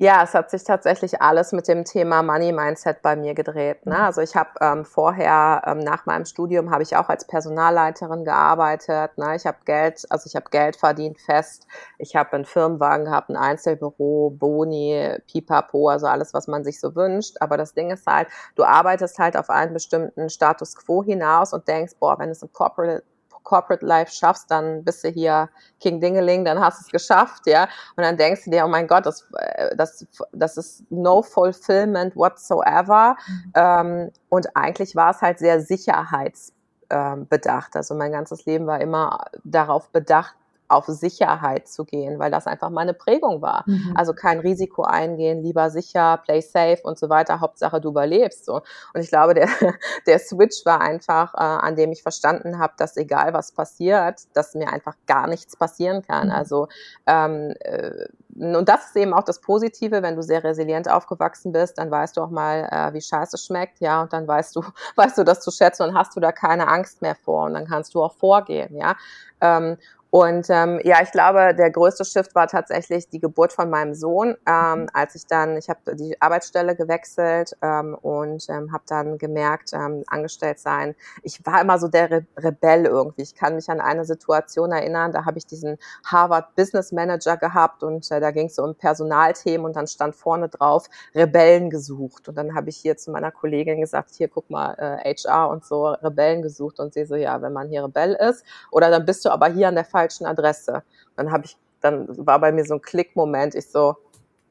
Ja, 0.00 0.22
es 0.22 0.32
hat 0.32 0.48
sich 0.48 0.62
tatsächlich 0.62 1.20
alles 1.20 1.50
mit 1.50 1.66
dem 1.66 1.84
Thema 1.84 2.22
Money 2.22 2.52
Mindset 2.52 3.02
bei 3.02 3.16
mir 3.16 3.34
gedreht. 3.34 3.84
Ne? 3.84 3.98
Also 3.98 4.20
ich 4.20 4.36
habe 4.36 4.50
ähm, 4.60 4.84
vorher 4.84 5.62
ähm, 5.66 5.78
nach 5.80 6.06
meinem 6.06 6.24
Studium 6.24 6.70
habe 6.70 6.84
ich 6.84 6.94
auch 6.94 7.08
als 7.08 7.26
Personalleiterin 7.26 8.24
gearbeitet. 8.24 9.18
Ne? 9.18 9.34
Ich 9.34 9.44
habe 9.44 9.58
Geld, 9.64 10.06
also 10.08 10.28
ich 10.28 10.36
habe 10.36 10.50
Geld 10.50 10.76
verdient 10.76 11.20
fest. 11.20 11.66
Ich 11.98 12.14
habe 12.14 12.34
einen 12.34 12.44
Firmenwagen 12.44 13.06
gehabt, 13.06 13.28
ein 13.28 13.36
Einzelbüro, 13.36 14.30
Boni, 14.30 15.18
Pipapo, 15.26 15.88
also 15.88 16.06
alles, 16.06 16.32
was 16.32 16.46
man 16.46 16.62
sich 16.62 16.78
so 16.78 16.94
wünscht. 16.94 17.38
Aber 17.40 17.56
das 17.56 17.74
Ding 17.74 17.90
ist 17.90 18.06
halt, 18.06 18.28
du 18.54 18.62
arbeitest 18.62 19.18
halt 19.18 19.36
auf 19.36 19.50
einen 19.50 19.72
bestimmten 19.72 20.30
Status 20.30 20.76
quo 20.76 21.02
hinaus 21.02 21.52
und 21.52 21.66
denkst, 21.66 21.94
boah, 21.98 22.16
wenn 22.20 22.30
es 22.30 22.40
im 22.40 22.52
Corporate 22.52 23.02
Corporate 23.48 23.84
Life 23.84 24.12
schaffst, 24.12 24.48
dann 24.50 24.84
bist 24.84 25.02
du 25.02 25.08
hier 25.08 25.48
King 25.80 26.00
Dingeling, 26.02 26.44
dann 26.44 26.60
hast 26.60 26.80
du 26.80 26.82
es 26.84 26.92
geschafft, 26.92 27.46
ja. 27.46 27.62
Und 27.96 28.04
dann 28.04 28.18
denkst 28.18 28.44
du 28.44 28.50
dir, 28.50 28.66
oh 28.66 28.68
mein 28.68 28.86
Gott, 28.86 29.06
das, 29.06 29.26
äh, 29.38 29.74
das, 29.74 30.06
das 30.32 30.58
ist 30.58 30.84
no 30.90 31.22
fulfillment 31.22 32.14
whatsoever. 32.14 33.16
Mhm. 33.26 33.52
Ähm, 33.54 34.10
und 34.28 34.54
eigentlich 34.54 34.94
war 34.94 35.12
es 35.12 35.22
halt 35.22 35.38
sehr 35.38 35.62
sicherheitsbedacht. 35.62 37.74
Also 37.74 37.94
mein 37.94 38.12
ganzes 38.12 38.44
Leben 38.44 38.66
war 38.66 38.82
immer 38.82 39.24
darauf 39.44 39.88
bedacht, 39.88 40.34
auf 40.68 40.86
Sicherheit 40.86 41.66
zu 41.66 41.84
gehen, 41.84 42.18
weil 42.18 42.30
das 42.30 42.46
einfach 42.46 42.70
meine 42.70 42.94
Prägung 42.94 43.42
war. 43.42 43.64
Mhm. 43.66 43.94
Also 43.96 44.12
kein 44.12 44.40
Risiko 44.40 44.82
eingehen, 44.82 45.42
lieber 45.42 45.70
sicher, 45.70 46.18
play 46.18 46.40
safe 46.40 46.80
und 46.82 46.98
so 46.98 47.08
weiter. 47.08 47.40
Hauptsache 47.40 47.80
du 47.80 47.88
überlebst. 47.88 48.44
So. 48.44 48.60
Und 48.92 49.00
ich 49.00 49.08
glaube, 49.08 49.34
der, 49.34 49.48
der 50.06 50.18
Switch 50.18 50.64
war 50.64 50.80
einfach, 50.80 51.34
äh, 51.34 51.38
an 51.38 51.76
dem 51.76 51.90
ich 51.92 52.02
verstanden 52.02 52.58
habe, 52.58 52.74
dass 52.76 52.96
egal 52.96 53.32
was 53.32 53.52
passiert, 53.52 54.20
dass 54.34 54.54
mir 54.54 54.72
einfach 54.72 54.94
gar 55.06 55.26
nichts 55.26 55.56
passieren 55.56 56.02
kann. 56.02 56.28
Mhm. 56.28 56.34
Also 56.34 56.68
ähm, 57.06 57.54
äh, 57.60 58.06
und 58.38 58.68
das 58.68 58.86
ist 58.86 58.96
eben 58.96 59.12
auch 59.12 59.24
das 59.24 59.40
Positive, 59.40 60.02
wenn 60.02 60.14
du 60.14 60.22
sehr 60.22 60.44
resilient 60.44 60.88
aufgewachsen 60.88 61.52
bist, 61.52 61.78
dann 61.78 61.90
weißt 61.90 62.16
du 62.16 62.22
auch 62.22 62.30
mal, 62.30 62.68
äh, 62.70 62.94
wie 62.94 63.00
scheiße 63.00 63.36
schmeckt, 63.38 63.80
ja, 63.80 64.02
und 64.02 64.12
dann 64.12 64.28
weißt 64.28 64.54
du, 64.54 64.62
weißt 64.96 65.18
du 65.18 65.24
das 65.24 65.40
zu 65.40 65.50
schätzen 65.50 65.84
und 65.84 65.94
hast 65.94 66.14
du 66.14 66.20
da 66.20 66.32
keine 66.32 66.68
Angst 66.68 67.02
mehr 67.02 67.16
vor 67.16 67.44
und 67.44 67.54
dann 67.54 67.66
kannst 67.66 67.94
du 67.94 68.02
auch 68.02 68.14
vorgehen, 68.14 68.76
ja. 68.76 68.96
Ähm, 69.40 69.76
und 70.10 70.46
ähm, 70.48 70.80
ja, 70.84 71.02
ich 71.02 71.10
glaube, 71.12 71.54
der 71.54 71.70
größte 71.70 72.02
Shift 72.02 72.34
war 72.34 72.46
tatsächlich 72.46 73.10
die 73.10 73.20
Geburt 73.20 73.52
von 73.52 73.68
meinem 73.68 73.94
Sohn, 73.94 74.36
ähm, 74.46 74.82
mhm. 74.82 74.86
als 74.94 75.14
ich 75.14 75.26
dann, 75.26 75.56
ich 75.58 75.68
habe 75.68 75.94
die 75.96 76.20
Arbeitsstelle 76.20 76.74
gewechselt 76.74 77.54
ähm, 77.60 77.94
und 77.94 78.48
ähm, 78.48 78.72
habe 78.72 78.84
dann 78.86 79.18
gemerkt, 79.18 79.74
ähm, 79.74 80.04
angestellt 80.06 80.60
sein. 80.60 80.94
Ich 81.22 81.44
war 81.44 81.60
immer 81.60 81.78
so 81.78 81.88
der 81.88 82.10
Re 82.10 82.26
Rebell 82.38 82.86
irgendwie. 82.86 83.22
Ich 83.22 83.34
kann 83.34 83.54
mich 83.54 83.68
an 83.68 83.80
eine 83.80 84.04
Situation 84.06 84.72
erinnern, 84.72 85.12
da 85.12 85.26
habe 85.26 85.36
ich 85.36 85.46
diesen 85.46 85.76
Harvard 86.06 86.54
Business 86.56 86.90
Manager 86.90 87.36
gehabt 87.36 87.82
und 87.82 88.10
äh, 88.10 88.20
da 88.20 88.30
ging 88.30 88.46
es 88.46 88.56
so 88.56 88.62
um 88.62 88.74
Personalthemen 88.74 89.66
und 89.66 89.76
dann 89.76 89.86
stand 89.86 90.14
vorne 90.14 90.48
drauf 90.48 90.86
Rebellen 91.14 91.68
gesucht. 91.68 92.28
Und 92.28 92.38
dann 92.38 92.54
habe 92.54 92.70
ich 92.70 92.78
hier 92.78 92.96
zu 92.96 93.10
meiner 93.10 93.30
Kollegin 93.30 93.80
gesagt, 93.80 94.12
hier 94.14 94.28
guck 94.28 94.48
mal, 94.48 94.74
äh, 94.78 95.14
HR 95.14 95.50
und 95.50 95.66
so 95.66 95.88
Rebellen 95.88 96.40
gesucht 96.40 96.80
und 96.80 96.94
sie 96.94 97.04
so, 97.04 97.14
ja, 97.14 97.42
wenn 97.42 97.52
man 97.52 97.68
hier 97.68 97.84
Rebell 97.84 98.14
ist 98.14 98.44
oder 98.70 98.90
dann 98.90 99.04
bist 99.04 99.24
du 99.24 99.30
aber 99.30 99.48
hier 99.48 99.68
an 99.68 99.74
der 99.74 99.84
falschen 99.98 100.26
Adresse. 100.26 100.82
Dann 101.16 101.32
habe 101.32 101.46
ich, 101.46 101.56
dann 101.80 102.06
war 102.24 102.38
bei 102.38 102.52
mir 102.52 102.64
so 102.64 102.74
ein 102.74 102.82
Klickmoment. 102.82 103.54
Ich 103.56 103.66
so, 103.68 103.96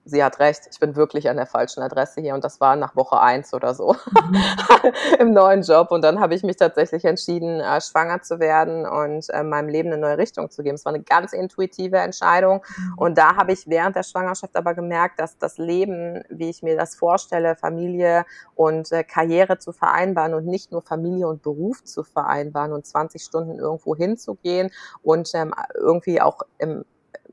sie 0.08 0.24
hat 0.24 0.40
recht, 0.40 0.62
ich 0.72 0.80
bin 0.80 0.96
wirklich 0.96 1.30
an 1.30 1.38
der 1.38 1.46
falschen 1.46 1.84
Adresse 1.84 2.22
hier 2.22 2.34
und 2.34 2.44
das 2.44 2.60
war 2.62 2.76
nach 2.76 2.96
Woche 2.96 3.20
eins 3.20 3.54
oder 3.54 3.76
so 3.76 3.94
mhm. 3.94 4.36
im 5.20 5.34
neuen 5.34 5.62
Job 5.62 5.92
und 5.92 6.02
dann 6.02 6.20
habe 6.20 6.34
ich 6.34 6.44
mich 6.44 6.56
tatsächlich 6.56 7.06
entschieden, 7.06 7.60
äh, 7.60 7.82
schwanger 7.82 8.22
zu 8.22 8.40
werden 8.40 8.86
und 8.86 9.30
äh, 9.30 9.44
meinem 9.44 9.70
Leben 9.70 9.92
eine 9.92 9.98
neue 9.98 10.18
Richtung 10.18 10.50
zu 10.50 10.64
geben. 10.64 10.76
Es 10.76 10.86
war 10.86 10.94
eine 10.94 11.04
ganz 11.04 11.34
intuitive 11.34 11.98
Entscheidung 11.98 12.64
mhm. 12.78 12.94
und 12.98 13.18
da 13.18 13.36
habe 13.36 13.52
ich 13.52 13.68
während 13.68 13.96
der 13.96 14.04
Schwangerschaft 14.04 14.56
aber 14.56 14.74
gemerkt, 14.74 15.20
dass 15.20 15.38
das 15.38 15.58
Leben, 15.58 16.24
wie 16.30 16.50
ich 16.50 16.64
mir 16.64 16.78
das 16.78 16.96
vorstelle, 16.96 17.56
Familie 17.56 18.26
und 18.56 18.92
äh, 18.92 19.04
Karriere 19.04 19.60
zu 19.60 19.74
vereinbaren 19.74 20.34
und 20.34 20.46
nicht 20.46 20.72
nur 20.72 20.82
Familie 20.82 21.28
und 21.28 21.42
Beruf 21.42 21.84
zu 21.84 22.04
vereinbaren 22.04 22.72
und 22.72 22.86
20 22.86 23.22
Stunden 23.22 23.60
irgendwo 23.60 23.96
hinzugehen 23.96 24.72
und 25.04 25.30
ähm, 25.36 25.54
irgendwie 25.76 26.22
auch 26.22 26.42
im 26.58 26.86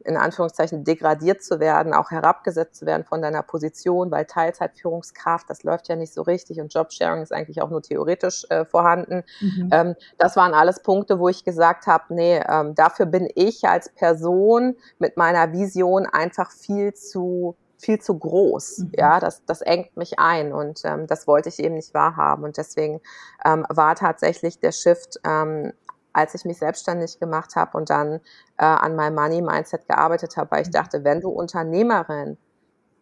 in 0.04 0.16
Anführungszeichen 0.16 0.84
degradiert 0.84 1.42
zu 1.42 1.60
werden, 1.60 1.94
auch 1.94 2.10
herabgesetzt 2.10 2.76
zu 2.76 2.86
werden 2.86 3.04
von 3.04 3.22
deiner 3.22 3.42
Position, 3.42 4.10
weil 4.10 4.24
Teilzeitführungskraft, 4.24 5.48
das 5.48 5.62
läuft 5.62 5.88
ja 5.88 5.96
nicht 5.96 6.12
so 6.12 6.22
richtig 6.22 6.60
und 6.60 6.72
Jobsharing 6.72 7.22
ist 7.22 7.32
eigentlich 7.32 7.62
auch 7.62 7.70
nur 7.70 7.82
theoretisch 7.82 8.44
äh, 8.50 8.64
vorhanden. 8.64 9.24
Mhm. 9.40 9.70
Ähm, 9.72 9.94
das 10.18 10.36
waren 10.36 10.54
alles 10.54 10.82
Punkte, 10.82 11.18
wo 11.18 11.28
ich 11.28 11.44
gesagt 11.44 11.86
habe, 11.86 12.14
nee, 12.14 12.40
ähm, 12.48 12.74
dafür 12.74 13.06
bin 13.06 13.28
ich 13.34 13.64
als 13.64 13.88
Person 13.88 14.76
mit 14.98 15.16
meiner 15.16 15.52
Vision 15.52 16.06
einfach 16.06 16.50
viel 16.50 16.94
zu 16.94 17.56
viel 17.84 18.00
zu 18.00 18.18
groß. 18.18 18.78
Mhm. 18.78 18.92
Ja, 18.96 19.20
das, 19.20 19.44
das 19.44 19.60
engt 19.60 19.96
mich 19.96 20.18
ein 20.18 20.52
und 20.52 20.80
ähm, 20.84 21.06
das 21.06 21.26
wollte 21.26 21.50
ich 21.50 21.58
eben 21.58 21.74
nicht 21.74 21.92
wahrhaben. 21.94 22.44
Und 22.44 22.56
deswegen 22.56 23.00
ähm, 23.44 23.66
war 23.68 23.94
tatsächlich 23.94 24.58
der 24.58 24.72
Shift 24.72 25.20
ähm, 25.24 25.72
als 26.14 26.35
ich 26.35 26.47
mich 26.47 26.56
selbstständig 26.59 27.21
gemacht 27.21 27.56
habe 27.56 27.76
und 27.76 27.90
dann 27.90 28.21
äh, 28.56 28.64
an 28.64 28.97
meinem 28.97 29.16
Money 29.16 29.42
Mindset 29.42 29.87
gearbeitet 29.87 30.38
habe, 30.38 30.52
weil 30.52 30.62
ich 30.62 30.68
mhm. 30.68 30.73
dachte, 30.73 31.04
wenn 31.04 31.21
du 31.21 31.28
Unternehmerin 31.28 32.38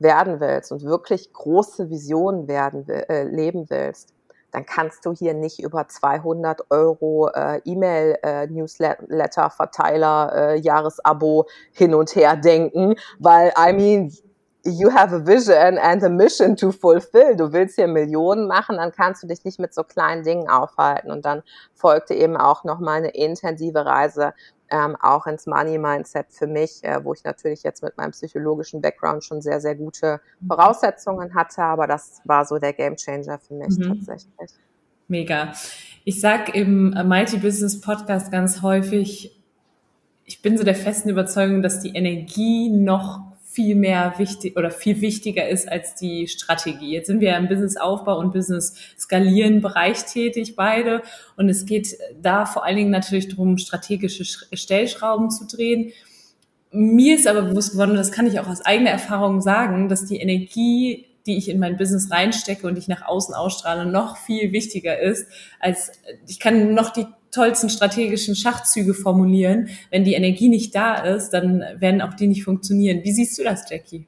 werden 0.01 0.41
willst 0.41 0.73
und 0.73 0.83
wirklich 0.83 1.33
große 1.33 1.91
Visionen 1.91 2.49
werden 2.49 2.89
äh, 2.89 3.23
leben 3.25 3.71
willst, 3.71 4.13
dann 4.51 4.67
kannst 4.67 5.07
du 5.07 5.13
hier 5.13 5.35
nicht 5.35 5.63
über 5.63 5.87
200 5.89 6.71
Euro 6.71 7.29
äh, 7.29 7.61
E-Mail-Newsletter-Verteiler, 7.65 10.33
äh, 10.35 10.55
äh, 10.55 10.59
Jahresabo 10.59 11.47
hin 11.73 11.95
und 11.95 12.15
her 12.15 12.37
denken, 12.37 12.97
weil, 13.19 13.55
I 13.59 13.73
mean, 13.73 14.13
you 14.65 14.91
have 14.91 15.15
a 15.15 15.27
vision 15.27 15.79
and 15.79 16.03
a 16.03 16.09
mission 16.09 16.57
to 16.57 16.73
fulfill. 16.73 17.37
Du 17.37 17.53
willst 17.53 17.77
hier 17.77 17.89
Millionen 17.89 18.47
machen, 18.47 18.77
dann 18.77 18.93
kannst 18.93 19.23
du 19.23 19.27
dich 19.27 19.45
nicht 19.45 19.59
mit 19.59 19.75
so 19.75 19.83
kleinen 19.83 20.23
Dingen 20.23 20.49
aufhalten. 20.49 21.11
Und 21.11 21.25
dann 21.25 21.43
folgte 21.75 22.15
eben 22.15 22.37
auch 22.37 22.65
nochmal 22.65 22.99
eine 22.99 23.11
intensive 23.11 23.85
Reise 23.85 24.35
ähm, 24.71 24.97
auch 25.01 25.27
ins 25.27 25.47
Money 25.47 25.79
Mindset 25.79 26.27
für 26.31 26.47
mich, 26.47 26.83
äh, 26.83 27.05
wo 27.05 27.13
ich 27.13 27.23
natürlich 27.25 27.63
jetzt 27.63 27.83
mit 27.83 27.97
meinem 27.99 28.13
psychologischen 28.13 28.81
Background 28.81 29.23
schon 29.23 29.43
sehr, 29.43 29.61
sehr 29.61 29.75
gute. 29.75 30.21
Voraussetzungen 30.47 31.35
hatte, 31.35 31.63
aber 31.63 31.87
das 31.87 32.23
war 32.25 32.47
so 32.47 32.59
der 32.59 32.73
Game 32.73 32.97
Changer 32.97 33.39
für 33.39 33.55
mich 33.55 33.77
mhm. 33.77 33.99
tatsächlich. 33.99 34.51
Mega. 35.09 35.53
Ich 36.05 36.21
sag 36.21 36.55
im 36.55 36.91
Mighty 37.07 37.37
Business 37.37 37.81
Podcast 37.81 38.33
ganz 38.33 38.63
häufig, 38.63 39.39
ich 40.25 40.41
bin 40.41 40.57
so 40.57 40.65
der 40.65 40.75
festen 40.75 41.11
Überzeugung, 41.11 41.61
dass 41.61 41.81
die 41.81 41.95
Energie 41.95 42.71
noch 42.71 43.32
viel 43.53 43.75
mehr 43.75 44.15
wichtig 44.17 44.57
oder 44.57 44.71
viel 44.71 45.01
wichtiger 45.01 45.49
ist 45.49 45.69
als 45.69 45.95
die 45.95 46.27
Strategie. 46.27 46.93
Jetzt 46.93 47.07
sind 47.07 47.21
wir 47.21 47.31
ja 47.31 47.37
im 47.37 47.49
Businessaufbau 47.49 48.19
und 48.19 48.33
Business 48.33 48.75
skalieren 48.99 49.61
Bereich 49.61 50.05
tätig 50.07 50.57
beide 50.57 51.03
und 51.37 51.49
es 51.49 51.67
geht 51.67 51.97
da 52.21 52.47
vor 52.47 52.65
allen 52.65 52.77
Dingen 52.77 52.91
natürlich 52.91 53.29
darum, 53.29 53.59
strategische 53.59 54.25
Stellschrauben 54.25 55.31
zu 55.31 55.47
drehen. 55.47 55.93
Mir 56.71 57.17
ist 57.17 57.27
aber 57.27 57.43
bewusst 57.43 57.73
geworden, 57.73 57.95
das 57.95 58.13
kann 58.13 58.27
ich 58.27 58.41
auch 58.41 58.49
aus 58.49 58.65
eigener 58.65 58.91
Erfahrung 58.91 59.43
sagen, 59.43 59.91
dass 59.91 60.07
die 60.07 60.17
Energie 60.17 61.07
die 61.27 61.37
ich 61.37 61.49
in 61.49 61.59
mein 61.59 61.77
Business 61.77 62.11
reinstecke 62.11 62.67
und 62.67 62.77
ich 62.77 62.89
nach 62.89 63.03
außen 63.03 63.35
ausstrahle, 63.35 63.87
noch 63.87 64.17
viel 64.17 64.53
wichtiger 64.53 64.99
ist, 64.99 65.27
als 65.61 65.93
ich 66.27 66.41
kann 66.41 66.75
noch 66.75 66.91
die 66.91 67.07
tollsten 67.31 67.71
strategischen 67.71 68.37
Schachzüge 68.37 68.95
formulieren. 68.95 69.69
Wenn 69.91 70.05
die 70.05 70.15
Energie 70.15 70.49
nicht 70.49 70.75
da 70.75 70.97
ist, 70.97 71.31
dann 71.31 71.65
werden 71.77 72.03
auch 72.03 72.15
die 72.15 72.27
nicht 72.27 72.45
funktionieren. 72.45 73.03
Wie 73.03 73.13
siehst 73.13 73.39
du 73.39 73.43
das, 73.43 73.69
Jackie? 73.69 74.07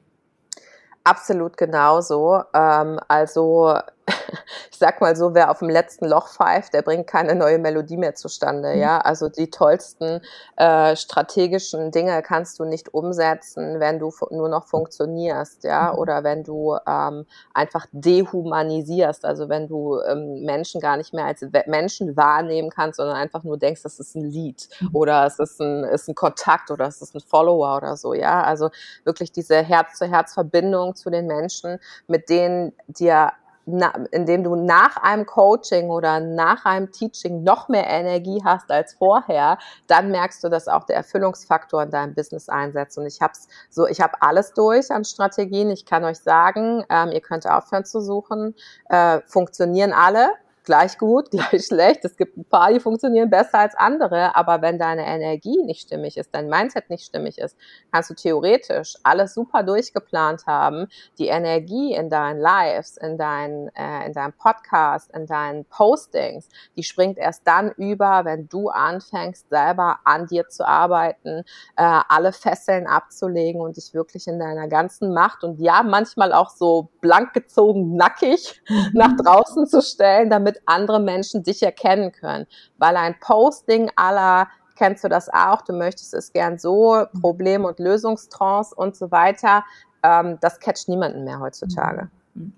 Absolut 1.03 1.57
genauso. 1.57 2.41
Ähm, 2.53 2.99
also 3.07 3.77
ich 4.71 4.77
sag 4.77 5.01
mal 5.01 5.15
so, 5.15 5.33
wer 5.33 5.49
auf 5.49 5.59
dem 5.59 5.69
letzten 5.69 6.05
Loch 6.05 6.27
pfeift, 6.27 6.73
der 6.73 6.81
bringt 6.81 7.07
keine 7.07 7.35
neue 7.35 7.57
Melodie 7.57 7.97
mehr 7.97 8.15
zustande. 8.15 8.73
Mhm. 8.73 8.79
Ja, 8.79 8.99
also 8.99 9.29
die 9.29 9.49
tollsten 9.49 10.21
äh, 10.57 10.95
strategischen 10.95 11.91
Dinge 11.91 12.21
kannst 12.21 12.59
du 12.59 12.65
nicht 12.65 12.93
umsetzen, 12.93 13.79
wenn 13.79 13.99
du 13.99 14.11
nur 14.31 14.49
noch 14.49 14.67
funktionierst, 14.67 15.63
ja, 15.63 15.91
mhm. 15.91 15.99
oder 15.99 16.23
wenn 16.23 16.43
du 16.43 16.77
ähm, 16.87 17.25
einfach 17.53 17.87
dehumanisierst, 17.91 19.25
also 19.25 19.49
wenn 19.49 19.67
du 19.67 19.99
ähm, 20.01 20.43
Menschen 20.43 20.81
gar 20.81 20.97
nicht 20.97 21.13
mehr 21.13 21.25
als 21.25 21.45
Menschen 21.65 22.15
wahrnehmen 22.15 22.69
kannst, 22.69 22.97
sondern 22.97 23.15
einfach 23.15 23.43
nur 23.43 23.57
denkst, 23.57 23.83
das 23.83 23.99
ist 23.99 24.15
ein 24.15 24.23
Lied 24.23 24.69
mhm. 24.79 24.89
oder 24.93 25.25
es 25.25 25.39
ist 25.39 25.59
ein, 25.59 25.83
ist 25.85 26.07
ein 26.07 26.15
Kontakt 26.15 26.69
oder 26.69 26.85
es 26.87 27.01
ist 27.01 27.15
ein 27.15 27.21
Follower 27.21 27.77
oder 27.77 27.97
so, 27.97 28.13
ja. 28.13 28.43
Also 28.43 28.69
wirklich 29.03 29.31
diese 29.31 29.63
Herz-zu-Herz-Verbindung 29.63 30.95
zu 30.95 31.09
den 31.09 31.25
Menschen, 31.25 31.79
mit 32.07 32.29
denen 32.29 32.73
dir 32.87 33.31
na, 33.65 33.93
indem 34.11 34.43
du 34.43 34.55
nach 34.55 34.97
einem 34.97 35.25
Coaching 35.25 35.89
oder 35.89 36.19
nach 36.19 36.65
einem 36.65 36.91
Teaching 36.91 37.43
noch 37.43 37.67
mehr 37.67 37.87
Energie 37.87 38.41
hast 38.43 38.71
als 38.71 38.93
vorher, 38.93 39.57
dann 39.87 40.11
merkst 40.11 40.43
du, 40.43 40.49
dass 40.49 40.67
auch 40.67 40.85
der 40.85 40.97
Erfüllungsfaktor 40.97 41.83
in 41.83 41.91
deinem 41.91 42.13
Business 42.13 42.49
einsetzt. 42.49 42.97
Und 42.97 43.05
ich 43.05 43.21
habe 43.21 43.33
so, 43.69 43.87
ich 43.87 44.01
habe 44.01 44.13
alles 44.21 44.53
durch 44.53 44.91
an 44.91 45.03
Strategien. 45.03 45.69
Ich 45.71 45.85
kann 45.85 46.03
euch 46.03 46.19
sagen, 46.19 46.83
ähm, 46.89 47.11
ihr 47.11 47.21
könnt 47.21 47.47
aufhören 47.47 47.85
zu 47.85 48.01
suchen, 48.01 48.55
äh, 48.89 49.19
funktionieren 49.25 49.93
alle 49.93 50.29
gleich 50.65 50.97
gut, 50.97 51.31
gleich 51.31 51.65
schlecht. 51.65 52.03
Es 52.03 52.17
gibt 52.17 52.37
ein 52.37 52.45
paar, 52.45 52.73
die 52.73 52.79
funktionieren 52.79 53.29
besser 53.29 53.59
als 53.59 53.75
andere, 53.75 54.35
aber 54.35 54.61
wenn 54.61 54.77
deine 54.77 55.05
Energie 55.05 55.63
nicht 55.63 55.81
stimmig 55.81 56.17
ist, 56.17 56.33
dein 56.33 56.49
Mindset 56.49 56.89
nicht 56.89 57.05
stimmig 57.05 57.37
ist, 57.37 57.57
kannst 57.91 58.09
du 58.09 58.13
theoretisch 58.15 58.95
alles 59.03 59.33
super 59.33 59.63
durchgeplant 59.63 60.45
haben. 60.47 60.87
Die 61.17 61.27
Energie 61.27 61.93
in 61.93 62.09
deinen 62.09 62.39
Lives, 62.39 62.97
in, 62.97 63.17
dein, 63.17 63.69
äh, 63.75 64.05
in 64.07 64.13
deinem 64.13 64.33
Podcast, 64.33 65.11
in 65.15 65.25
deinen 65.25 65.65
Postings, 65.65 66.49
die 66.75 66.83
springt 66.83 67.17
erst 67.17 67.47
dann 67.47 67.71
über, 67.71 68.25
wenn 68.25 68.47
du 68.49 68.69
anfängst, 68.69 69.49
selber 69.49 69.99
an 70.03 70.27
dir 70.27 70.47
zu 70.49 70.67
arbeiten, 70.67 71.43
äh, 71.75 71.99
alle 72.09 72.33
Fesseln 72.33 72.87
abzulegen 72.87 73.61
und 73.61 73.77
dich 73.77 73.93
wirklich 73.93 74.27
in 74.27 74.39
deiner 74.39 74.67
ganzen 74.67 75.13
Macht 75.13 75.43
und 75.43 75.59
ja, 75.59 75.83
manchmal 75.83 76.33
auch 76.33 76.49
so 76.49 76.89
blank 77.01 77.33
gezogen, 77.33 77.95
nackig 77.95 78.61
nach 78.93 79.15
draußen 79.15 79.67
zu 79.67 79.81
stellen, 79.81 80.29
damit 80.29 80.54
damit 80.55 80.61
andere 80.65 80.99
Menschen 80.99 81.43
dich 81.43 81.63
erkennen 81.63 82.11
können. 82.11 82.47
Weil 82.77 82.97
ein 82.97 83.15
Posting 83.19 83.91
aller 83.95 84.47
kennst 84.75 85.03
du 85.03 85.07
das 85.07 85.29
auch, 85.29 85.61
du 85.61 85.73
möchtest 85.73 86.13
es 86.13 86.33
gern 86.33 86.57
so, 86.57 87.05
Problem- 87.21 87.65
und 87.65 87.79
Lösungstrance 87.79 88.75
und 88.75 88.95
so 88.95 89.09
weiter, 89.09 89.63
ähm, 90.03 90.37
das 90.41 90.59
catcht 90.59 90.89
niemanden 90.89 91.23
mehr 91.23 91.39
heutzutage. 91.39 92.09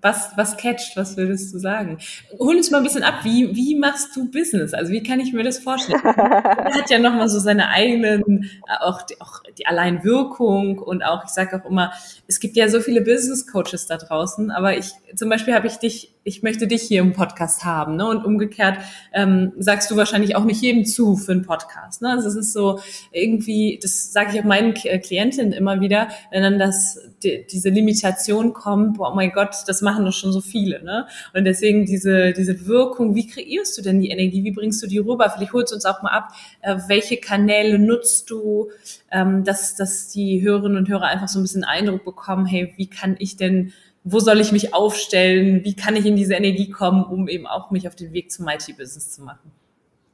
Was, 0.01 0.31
was 0.35 0.57
catcht? 0.57 0.97
Was 0.97 1.17
würdest 1.17 1.53
du 1.53 1.59
sagen? 1.59 1.99
Hol 2.39 2.55
uns 2.55 2.71
mal 2.71 2.79
ein 2.79 2.83
bisschen 2.83 3.03
ab. 3.03 3.19
Wie, 3.23 3.55
wie 3.55 3.75
machst 3.75 4.15
du 4.15 4.29
Business? 4.31 4.73
Also 4.73 4.91
wie 4.91 5.03
kann 5.03 5.19
ich 5.19 5.33
mir 5.33 5.43
das 5.43 5.59
vorstellen? 5.59 6.01
Er 6.17 6.73
hat 6.73 6.89
ja 6.89 6.99
nochmal 6.99 7.29
so 7.29 7.39
seine 7.39 7.69
eigenen, 7.69 8.49
auch 8.81 9.01
die, 9.03 9.21
auch 9.21 9.41
die 9.57 9.67
Alleinwirkung 9.67 10.79
und 10.79 11.03
auch, 11.03 11.23
ich 11.23 11.29
sage 11.29 11.61
auch 11.61 11.69
immer, 11.69 11.93
es 12.27 12.39
gibt 12.39 12.57
ja 12.57 12.67
so 12.69 12.81
viele 12.81 13.01
Business 13.01 13.47
Coaches 13.47 13.87
da 13.87 13.97
draußen, 13.97 14.51
aber 14.51 14.77
ich, 14.77 14.91
zum 15.15 15.29
Beispiel 15.29 15.53
habe 15.53 15.67
ich 15.67 15.77
dich, 15.77 16.13
ich 16.23 16.43
möchte 16.43 16.67
dich 16.67 16.81
hier 16.81 17.01
im 17.01 17.13
Podcast 17.13 17.63
haben, 17.63 17.95
ne? 17.95 18.05
Und 18.05 18.25
umgekehrt 18.25 18.79
ähm, 19.13 19.53
sagst 19.57 19.89
du 19.89 19.95
wahrscheinlich 19.95 20.35
auch 20.35 20.43
nicht 20.43 20.61
jedem 20.61 20.83
zu 20.83 21.15
für 21.15 21.31
einen 21.31 21.43
Podcast. 21.43 22.01
Ne? 22.01 22.09
Also 22.09 22.27
es 22.27 22.35
ist 22.35 22.51
so 22.51 22.79
irgendwie, 23.13 23.79
das 23.81 24.11
sage 24.11 24.31
ich 24.33 24.39
auch 24.41 24.45
meinen 24.45 24.73
Klientinnen 24.73 25.53
immer 25.53 25.79
wieder, 25.79 26.09
wenn 26.31 26.43
dann 26.43 26.59
das, 26.59 26.99
die, 27.23 27.45
diese 27.49 27.69
Limitation 27.69 28.51
kommt, 28.51 28.99
oh 28.99 29.13
mein 29.15 29.31
Gott, 29.31 29.55
das 29.67 29.81
machen 29.81 30.05
doch 30.05 30.13
schon 30.13 30.31
so 30.31 30.41
viele, 30.41 30.83
ne? 30.83 31.07
Und 31.33 31.45
deswegen 31.45 31.85
diese, 31.85 32.33
diese 32.33 32.67
Wirkung, 32.67 33.15
wie 33.15 33.27
kreierst 33.27 33.77
du 33.77 33.81
denn 33.81 33.99
die 33.99 34.09
Energie? 34.09 34.43
Wie 34.43 34.51
bringst 34.51 34.81
du 34.83 34.87
die 34.87 34.99
rüber? 34.99 35.29
Vielleicht 35.29 35.53
holst 35.53 35.71
du 35.71 35.75
uns 35.75 35.85
auch 35.85 36.01
mal 36.01 36.11
ab, 36.11 36.29
äh, 36.61 36.77
welche 36.87 37.17
Kanäle 37.17 37.79
nutzt 37.79 38.29
du, 38.29 38.69
ähm, 39.11 39.43
dass, 39.43 39.75
dass 39.75 40.09
die 40.09 40.41
Hörerinnen 40.41 40.77
und 40.77 40.89
Hörer 40.89 41.05
einfach 41.05 41.27
so 41.27 41.39
ein 41.39 41.43
bisschen 41.43 41.63
Eindruck 41.63 42.05
bekommen, 42.05 42.45
hey, 42.45 42.73
wie 42.77 42.87
kann 42.87 43.15
ich 43.19 43.37
denn 43.37 43.73
wo 44.09 44.19
soll 44.19 44.39
ich 44.39 44.53
mich 44.53 44.73
aufstellen, 44.73 45.65
wie 45.65 45.75
kann 45.75 45.97
ich 45.97 46.05
in 46.05 46.15
diese 46.15 46.33
Energie 46.33 46.69
kommen, 46.69 47.03
um 47.03 47.27
eben 47.27 47.45
auch 47.45 47.71
mich 47.71 47.89
auf 47.89 47.95
den 47.95 48.13
Weg 48.13 48.31
zum 48.31 48.45
Mighty 48.45 48.71
Business 48.71 49.11
zu 49.11 49.21
machen? 49.21 49.51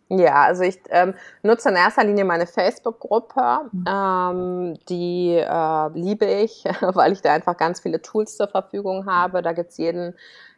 Ja, 0.09 0.43
also 0.43 0.63
ich 0.63 0.79
ähm, 0.89 1.13
nutze 1.41 1.69
in 1.69 1.75
erster 1.75 2.03
Linie 2.03 2.25
meine 2.25 2.45
Facebook-Gruppe. 2.45 3.69
Mhm. 3.71 3.85
Ähm, 3.87 4.79
die 4.89 5.35
äh, 5.37 5.89
liebe 5.93 6.25
ich, 6.25 6.63
weil 6.81 7.13
ich 7.13 7.21
da 7.21 7.33
einfach 7.33 7.57
ganz 7.57 7.79
viele 7.79 8.01
Tools 8.01 8.37
zur 8.37 8.47
Verfügung 8.47 9.05
habe. 9.05 9.41
Da 9.41 9.53
gibt's 9.53 9.77
jeden 9.77 10.15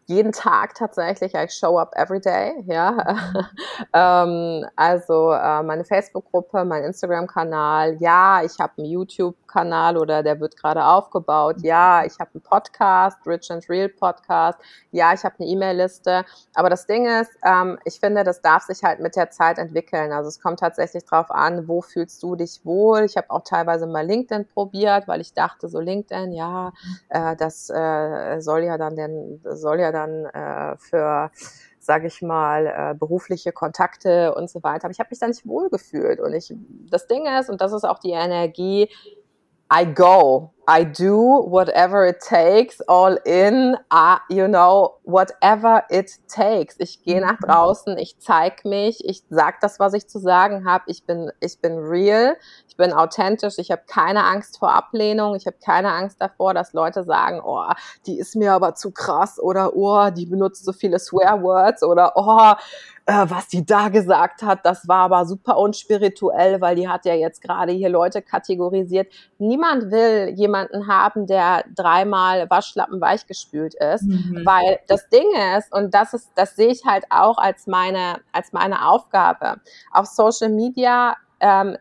jeden 0.07 0.31
Tag 0.31 0.75
tatsächlich, 0.75 1.33
I 1.33 1.47
show 1.49 1.79
up 1.79 1.93
every 1.95 2.19
day, 2.19 2.53
ja. 2.67 3.17
ähm, 3.93 4.65
also 4.75 5.31
äh, 5.31 5.63
meine 5.63 5.83
Facebook-Gruppe, 5.83 6.63
mein 6.63 6.83
Instagram-Kanal, 6.83 7.97
ja, 7.99 8.43
ich 8.43 8.59
habe 8.59 8.73
einen 8.77 8.87
YouTube-Kanal 9.55 9.97
oder 9.97 10.23
der 10.23 10.39
wird 10.39 10.57
gerade 10.57 10.83
aufgebaut, 10.83 11.57
ja, 11.61 12.03
ich 12.05 12.19
habe 12.19 12.31
einen 12.33 12.41
Podcast, 12.41 13.17
Rich 13.25 13.51
and 13.51 13.67
Real 13.69 13.89
Podcast, 13.89 14.59
ja, 14.91 15.13
ich 15.13 15.23
habe 15.23 15.35
eine 15.39 15.47
E-Mail-Liste. 15.47 16.25
Aber 16.53 16.69
das 16.69 16.85
Ding 16.85 17.05
ist, 17.05 17.31
ähm, 17.43 17.79
ich 17.85 17.99
finde, 17.99 18.23
das 18.23 18.41
darf 18.41 18.63
sich 18.63 18.83
halt 18.83 18.99
mit 18.99 19.15
der 19.15 19.31
Zeit 19.31 19.57
entwickeln. 19.57 20.11
Also 20.11 20.29
es 20.29 20.41
kommt 20.41 20.59
tatsächlich 20.59 21.05
drauf 21.05 21.31
an, 21.31 21.67
wo 21.67 21.81
fühlst 21.81 22.21
du 22.23 22.35
dich 22.35 22.65
wohl. 22.65 23.03
Ich 23.03 23.17
habe 23.17 23.29
auch 23.29 23.43
teilweise 23.43 23.87
mal 23.87 24.05
LinkedIn 24.05 24.47
probiert, 24.47 25.07
weil 25.07 25.21
ich 25.21 25.33
dachte, 25.33 25.69
so 25.69 25.79
LinkedIn, 25.79 26.33
ja, 26.33 26.73
äh, 27.09 27.35
das 27.35 27.69
äh, 27.69 28.39
soll 28.39 28.63
ja 28.63 28.77
dann 28.77 28.95
den, 28.95 29.41
soll 29.43 29.79
ja 29.79 29.91
dann 29.91 30.25
äh, 30.25 30.77
für 30.77 31.31
sage 31.85 32.07
ich 32.07 32.21
mal, 32.21 32.65
äh, 32.65 32.95
berufliche 32.95 33.51
Kontakte 33.51 34.33
und 34.33 34.49
so 34.49 34.63
weiter. 34.63 34.85
Aber 34.85 34.91
ich 34.91 34.99
habe 34.99 35.09
mich 35.11 35.19
da 35.19 35.27
nicht 35.27 35.47
wohlgefühlt. 35.47 36.19
Und 36.19 36.33
ich, 36.33 36.53
das 36.89 37.07
Ding 37.07 37.27
ist, 37.27 37.49
und 37.49 37.61
das 37.61 37.73
ist 37.73 37.83
auch 37.83 37.99
die 37.99 38.11
Energie, 38.11 38.89
I 39.75 39.83
go. 39.83 40.53
I 40.67 40.83
do 40.83 41.17
whatever 41.17 42.07
it 42.07 42.21
takes, 42.21 42.79
all 42.87 43.17
in, 43.25 43.75
uh, 43.91 44.17
you 44.29 44.47
know, 44.47 44.95
whatever 45.03 45.83
it 45.89 46.11
takes. 46.27 46.75
Ich 46.79 47.03
gehe 47.03 47.21
nach 47.21 47.39
mhm. 47.39 47.45
draußen, 47.45 47.97
ich 47.97 48.17
zeig 48.19 48.63
mich, 48.65 49.03
ich 49.05 49.23
sag 49.29 49.59
das, 49.59 49.79
was 49.79 49.93
ich 49.93 50.07
zu 50.07 50.17
sagen 50.17 50.65
habe. 50.65 50.85
Ich 50.87 51.03
bin, 51.03 51.29
ich 51.39 51.59
bin 51.59 51.77
real, 51.77 52.37
ich 52.67 52.77
bin 52.77 52.93
authentisch, 52.93 53.57
ich 53.57 53.69
habe 53.69 53.83
keine 53.85 54.23
Angst 54.23 54.57
vor 54.57 54.73
Ablehnung, 54.73 55.35
ich 55.35 55.45
habe 55.45 55.57
keine 55.63 55.91
Angst 55.91 56.19
davor, 56.19 56.53
dass 56.53 56.73
Leute 56.73 57.03
sagen, 57.03 57.41
oh, 57.43 57.69
die 58.07 58.17
ist 58.17 58.35
mir 58.35 58.53
aber 58.53 58.75
zu 58.75 58.91
krass 58.91 59.39
oder 59.39 59.75
oh, 59.75 60.09
die 60.09 60.25
benutzt 60.25 60.65
so 60.65 60.71
viele 60.71 60.99
Swearwords 60.99 61.83
oder 61.83 62.13
oh, 62.15 62.53
äh, 63.07 63.25
was 63.29 63.47
die 63.47 63.65
da 63.65 63.89
gesagt 63.89 64.41
hat, 64.41 64.65
das 64.65 64.87
war 64.87 65.05
aber 65.05 65.25
super 65.25 65.57
unspirituell, 65.57 66.59
weil 66.59 66.75
die 66.75 66.87
hat 66.89 67.05
ja 67.05 67.13
jetzt 67.13 67.41
gerade 67.41 67.71
hier 67.71 67.89
Leute 67.89 68.21
kategorisiert. 68.21 69.13
Niemand 69.37 69.91
will 69.91 70.33
jemanden 70.35 70.87
haben, 70.87 71.27
der 71.27 71.65
dreimal 71.75 72.49
Waschlappen 72.49 72.99
weichgespült 72.99 73.75
ist, 73.75 74.03
mhm. 74.03 74.41
weil 74.43 74.79
das 74.87 75.07
Ding 75.09 75.27
ist, 75.57 75.71
und 75.71 75.93
das 75.93 76.13
ist, 76.13 76.31
das 76.35 76.55
sehe 76.55 76.69
ich 76.69 76.85
halt 76.85 77.05
auch 77.11 77.37
als 77.37 77.67
meine, 77.67 78.21
als 78.31 78.53
meine 78.53 78.87
Aufgabe. 78.87 79.61
Auf 79.91 80.07
Social 80.07 80.49
Media 80.49 81.15
ähm, 81.39 81.77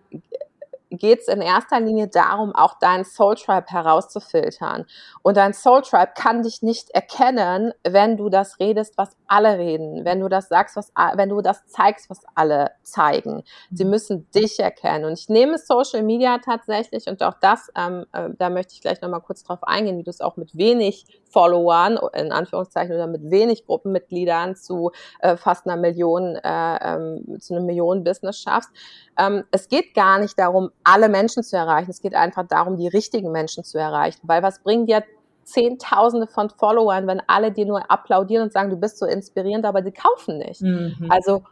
geht 0.97 1.21
es 1.21 1.29
in 1.29 1.41
erster 1.41 1.81
Linie 1.81 2.09
darum, 2.09 2.55
auch 2.55 2.79
deinen 2.79 3.05
Soul 3.05 3.35
Tribe 3.35 3.67
herauszufiltern. 3.69 4.87
Und 5.23 5.37
dein 5.37 5.55
Soul 5.55 5.83
Tribe 5.83 6.13
kann 6.15 6.43
dich 6.43 6.63
nicht 6.63 6.91
erkennen, 6.91 7.73
wenn 7.83 8.17
du 8.17 8.29
das 8.29 8.59
redest, 8.59 8.97
was 8.97 9.17
alle 9.27 9.59
reden, 9.59 10.05
wenn 10.05 10.21
du 10.21 10.29
das 10.29 10.49
sagst, 10.49 10.77
was, 10.77 10.93
wenn 11.15 11.29
du 11.29 11.41
das 11.41 11.67
zeigst, 11.67 12.11
was 12.11 12.23
alle 12.35 12.71
zeigen. 12.83 13.43
Sie 13.71 13.85
mhm. 13.85 13.91
müssen 13.91 14.31
dich 14.31 14.59
erkennen. 14.61 15.05
Und 15.05 15.19
ich 15.19 15.29
nehme 15.29 15.59
Social 15.59 16.03
Media 16.03 16.39
tatsächlich 16.39 17.07
und 17.07 17.23
auch 17.23 17.35
das, 17.41 17.71
ähm, 17.77 18.07
äh, 18.13 18.31
da 18.39 18.51
möchte 18.51 18.75
ich 18.75 18.81
gleich 18.81 19.01
nochmal 19.01 19.21
kurz 19.21 19.43
drauf 19.43 19.63
eingehen, 19.63 19.99
wie 19.99 20.05
du 20.05 20.11
es 20.11 20.21
auch 20.21 20.37
mit 20.37 20.57
wenig 20.57 21.07
Followern, 21.35 21.99
in 22.15 22.31
Anführungszeichen, 22.31 22.95
oder 22.95 23.09
mit 23.09 23.29
wenig 23.29 23.67
Gruppenmitgliedern 23.67 24.55
zu 24.55 24.93
äh, 25.19 25.37
fast 25.37 25.67
einer 25.67 25.77
Million, 25.77 26.37
äh, 26.37 26.95
ähm, 26.95 27.41
zu 27.41 27.55
einem 27.55 27.67
Millionen-Business 27.67 28.39
schaffst. 28.39 28.71
Ähm, 29.19 29.43
es 29.51 29.69
geht 29.69 29.95
gar 29.95 30.21
nicht 30.21 30.39
darum, 30.39 30.71
alle 30.85 31.09
Menschen 31.09 31.43
zu 31.43 31.57
erreichen. 31.57 31.91
Es 31.91 32.01
geht 32.01 32.15
einfach 32.15 32.47
darum, 32.47 32.77
die 32.77 32.87
richtigen 32.87 33.33
Menschen 33.33 33.65
zu 33.65 33.79
erreichen. 33.79 34.21
Weil 34.23 34.45
was 34.45 34.61
bringt 34.61 34.89
dir 34.89 35.03
Zehntausende 35.43 36.29
von 36.29 36.51
Followern, 36.51 37.09
wenn 37.09 37.21
alle 37.27 37.51
dir 37.51 37.67
nur 37.67 37.91
applaudieren 37.91 38.45
und 38.45 38.53
sagen, 38.53 38.71
du 38.71 38.77
bist 38.77 38.99
so 38.99 39.05
inspirierend, 39.05 39.67
aber 39.67 39.83
sie 39.83 39.93
kaufen 39.93 40.39
nicht. 40.39 40.63
Mhm. 40.63 41.07
Also 41.09 41.43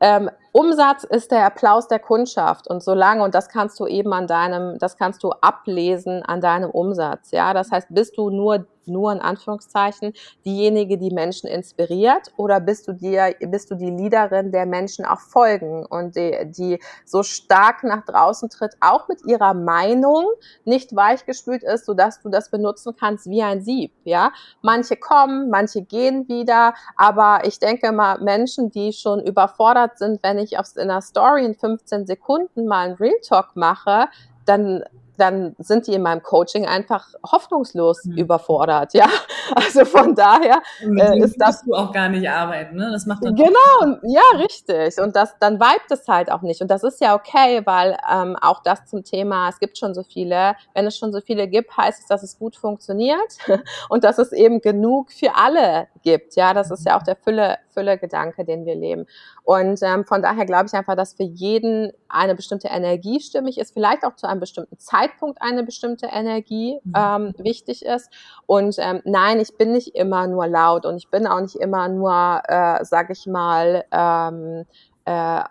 ähm, 0.00 0.30
Umsatz 0.56 1.04
ist 1.04 1.32
der 1.32 1.44
Applaus 1.44 1.86
der 1.86 1.98
Kundschaft 1.98 2.66
und 2.66 2.82
solange, 2.82 3.22
und 3.22 3.34
das 3.34 3.50
kannst 3.50 3.78
du 3.78 3.86
eben 3.86 4.14
an 4.14 4.26
deinem, 4.26 4.78
das 4.78 4.96
kannst 4.96 5.22
du 5.22 5.32
ablesen 5.32 6.22
an 6.22 6.40
deinem 6.40 6.70
Umsatz, 6.70 7.30
ja. 7.30 7.52
Das 7.52 7.70
heißt, 7.70 7.88
bist 7.90 8.16
du 8.16 8.30
nur 8.30 8.66
nur 8.88 9.12
in 9.12 9.20
Anführungszeichen 9.20 10.12
diejenige, 10.44 10.98
die 10.98 11.10
Menschen 11.10 11.48
inspiriert 11.48 12.32
oder 12.36 12.60
bist 12.60 12.88
du 12.88 12.92
dir, 12.92 13.34
bist 13.40 13.70
du 13.70 13.74
die 13.74 13.90
Leaderin 13.90 14.52
der 14.52 14.66
Menschen 14.66 15.04
auch 15.04 15.20
folgen 15.20 15.84
und 15.86 16.16
die, 16.16 16.36
die 16.46 16.80
so 17.04 17.22
stark 17.22 17.84
nach 17.84 18.04
draußen 18.04 18.48
tritt, 18.48 18.74
auch 18.80 19.08
mit 19.08 19.24
ihrer 19.26 19.54
Meinung 19.54 20.26
nicht 20.64 20.94
weichgespült 20.94 21.62
ist, 21.62 21.86
sodass 21.86 22.20
du 22.20 22.28
das 22.28 22.50
benutzen 22.50 22.94
kannst 22.98 23.28
wie 23.28 23.42
ein 23.42 23.62
Sieb, 23.62 23.92
ja. 24.04 24.32
Manche 24.62 24.96
kommen, 24.96 25.50
manche 25.50 25.82
gehen 25.82 26.28
wieder, 26.28 26.74
aber 26.96 27.40
ich 27.44 27.58
denke 27.58 27.92
mal, 27.92 28.18
Menschen, 28.20 28.70
die 28.70 28.92
schon 28.92 29.20
überfordert 29.20 29.98
sind, 29.98 30.22
wenn 30.22 30.38
ich 30.38 30.45
aufs, 30.54 30.76
in 30.76 30.90
einer 30.90 31.02
Story 31.02 31.44
in 31.44 31.54
15 31.54 32.06
Sekunden 32.06 32.66
mal 32.66 32.86
einen 32.86 32.94
Real 32.94 33.20
Talk 33.22 33.56
mache, 33.56 34.08
dann 34.44 34.84
dann 35.18 35.54
sind 35.58 35.86
die 35.86 35.94
in 35.94 36.02
meinem 36.02 36.22
Coaching 36.22 36.66
einfach 36.66 37.08
hoffnungslos 37.24 38.04
mhm. 38.04 38.18
überfordert, 38.18 38.94
ja. 38.94 39.06
Also 39.54 39.84
von 39.84 40.16
daher 40.16 40.60
äh, 40.80 41.20
ist 41.20 41.40
das 41.40 41.62
du 41.62 41.72
auch 41.72 41.92
gar 41.92 42.08
nicht 42.08 42.28
arbeiten, 42.28 42.74
ne? 42.74 42.90
Das 42.90 43.06
macht 43.06 43.24
dann 43.24 43.36
genau, 43.36 43.96
ja, 44.02 44.38
richtig. 44.38 45.00
Und 45.00 45.14
das 45.14 45.38
dann 45.38 45.60
vibet 45.60 45.88
es 45.88 46.08
halt 46.08 46.32
auch 46.32 46.42
nicht. 46.42 46.62
Und 46.62 46.68
das 46.68 46.82
ist 46.82 47.00
ja 47.00 47.14
okay, 47.14 47.62
weil 47.64 47.96
ähm, 48.12 48.36
auch 48.40 48.60
das 48.64 48.86
zum 48.86 49.04
Thema, 49.04 49.48
es 49.48 49.60
gibt 49.60 49.78
schon 49.78 49.94
so 49.94 50.02
viele. 50.02 50.56
Wenn 50.74 50.84
es 50.86 50.98
schon 50.98 51.12
so 51.12 51.20
viele 51.20 51.46
gibt, 51.46 51.76
heißt 51.76 52.00
es, 52.00 52.06
dass 52.08 52.24
es 52.24 52.40
gut 52.40 52.56
funktioniert 52.56 53.38
und 53.88 54.02
dass 54.02 54.18
es 54.18 54.32
eben 54.32 54.60
genug 54.60 55.12
für 55.12 55.36
alle 55.36 55.86
gibt. 56.06 56.36
Ja, 56.36 56.54
das 56.54 56.70
ist 56.70 56.86
ja 56.86 56.96
auch 56.96 57.02
der 57.02 57.16
Fülle 57.16 57.58
Fülle-Gedanke, 57.74 58.44
den 58.44 58.64
wir 58.64 58.76
leben. 58.76 59.06
Und 59.42 59.80
ähm, 59.82 60.04
von 60.04 60.22
daher 60.22 60.46
glaube 60.46 60.66
ich 60.66 60.72
einfach, 60.74 60.94
dass 60.94 61.14
für 61.14 61.24
jeden 61.24 61.92
eine 62.08 62.36
bestimmte 62.36 62.68
Energie 62.68 63.18
stimmig 63.18 63.58
ist, 63.58 63.74
vielleicht 63.74 64.04
auch 64.04 64.14
zu 64.14 64.28
einem 64.28 64.38
bestimmten 64.38 64.78
Zeitpunkt 64.78 65.42
eine 65.42 65.64
bestimmte 65.64 66.06
Energie 66.06 66.78
mhm. 66.84 66.92
ähm, 66.96 67.34
wichtig 67.38 67.84
ist. 67.84 68.08
Und 68.46 68.76
ähm, 68.78 69.02
nein, 69.04 69.40
ich 69.40 69.58
bin 69.58 69.72
nicht 69.72 69.96
immer 69.96 70.28
nur 70.28 70.46
laut 70.46 70.86
und 70.86 70.96
ich 70.96 71.10
bin 71.10 71.26
auch 71.26 71.40
nicht 71.40 71.56
immer 71.56 71.88
nur, 71.88 72.40
äh, 72.46 72.84
sag 72.84 73.10
ich 73.10 73.26
mal, 73.26 73.84
ähm, 73.90 74.64
äh, 75.06 75.44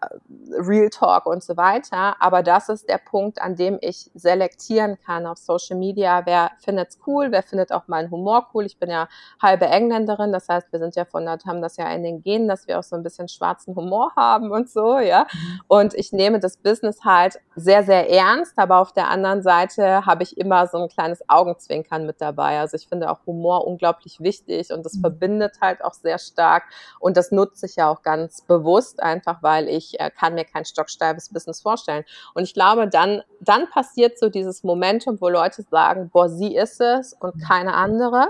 Real 0.51 0.89
Talk 0.89 1.25
und 1.25 1.43
so 1.43 1.55
weiter. 1.55 2.15
Aber 2.19 2.43
das 2.43 2.69
ist 2.69 2.89
der 2.89 2.97
Punkt, 2.97 3.41
an 3.41 3.55
dem 3.55 3.77
ich 3.81 4.11
selektieren 4.13 4.97
kann 5.05 5.25
auf 5.25 5.37
Social 5.37 5.77
Media. 5.77 6.25
Wer 6.25 6.51
findet's 6.59 6.99
cool? 7.07 7.31
Wer 7.31 7.41
findet 7.41 7.71
auch 7.71 7.87
meinen 7.87 8.11
Humor 8.11 8.47
cool? 8.53 8.65
Ich 8.65 8.77
bin 8.77 8.89
ja 8.89 9.07
halbe 9.41 9.65
Engländerin, 9.65 10.33
das 10.33 10.49
heißt, 10.49 10.71
wir 10.71 10.79
sind 10.79 10.95
ja 10.95 11.05
von 11.05 11.25
dort, 11.25 11.45
haben 11.45 11.61
das 11.61 11.77
ja 11.77 11.89
in 11.93 12.03
den 12.03 12.21
Genen, 12.21 12.49
dass 12.49 12.67
wir 12.67 12.79
auch 12.79 12.83
so 12.83 12.97
ein 12.97 13.03
bisschen 13.03 13.29
schwarzen 13.29 13.75
Humor 13.75 14.11
haben 14.17 14.51
und 14.51 14.69
so, 14.69 14.99
ja. 14.99 15.25
Mhm. 15.31 15.61
Und 15.67 15.93
ich 15.93 16.11
nehme 16.11 16.39
das 16.39 16.57
Business 16.57 17.05
halt 17.05 17.39
sehr, 17.55 17.83
sehr 17.83 18.09
ernst, 18.09 18.57
aber 18.57 18.79
auf 18.79 18.91
der 18.91 19.09
anderen 19.09 19.41
Seite 19.41 20.05
habe 20.05 20.23
ich 20.23 20.37
immer 20.37 20.67
so 20.67 20.79
ein 20.79 20.89
kleines 20.89 21.27
Augenzwinkern 21.29 22.05
mit 22.05 22.19
dabei. 22.19 22.59
Also 22.59 22.75
ich 22.75 22.89
finde 22.89 23.09
auch 23.09 23.25
Humor 23.25 23.65
unglaublich 23.65 24.19
wichtig 24.19 24.73
und 24.73 24.85
das 24.85 24.95
mhm. 24.95 25.01
verbindet 25.01 25.59
halt 25.61 25.83
auch 25.83 25.93
sehr 25.93 26.19
stark 26.19 26.63
und 26.99 27.15
das 27.15 27.31
nutze 27.31 27.67
ich 27.67 27.77
ja 27.77 27.89
auch 27.89 28.01
ganz 28.01 28.41
bewusst 28.41 29.01
einfach, 29.01 29.44
weil 29.45 29.69
ich 29.69 29.99
äh, 29.99 30.09
kann 30.09 30.33
mir 30.33 30.43
kein 30.43 30.65
stocksteifes 30.65 31.29
Business 31.29 31.61
vorstellen. 31.61 32.03
Und 32.33 32.43
ich 32.43 32.55
glaube, 32.55 32.89
dann, 32.89 33.21
dann 33.39 33.69
passiert 33.69 34.17
so 34.17 34.29
dieses 34.29 34.63
Momentum, 34.63 35.21
wo 35.21 35.29
Leute 35.29 35.61
sagen, 35.69 36.09
boah, 36.11 36.27
sie 36.27 36.55
ist 36.55 36.81
es 36.81 37.13
und 37.13 37.39
keine 37.47 37.75
andere. 37.75 38.29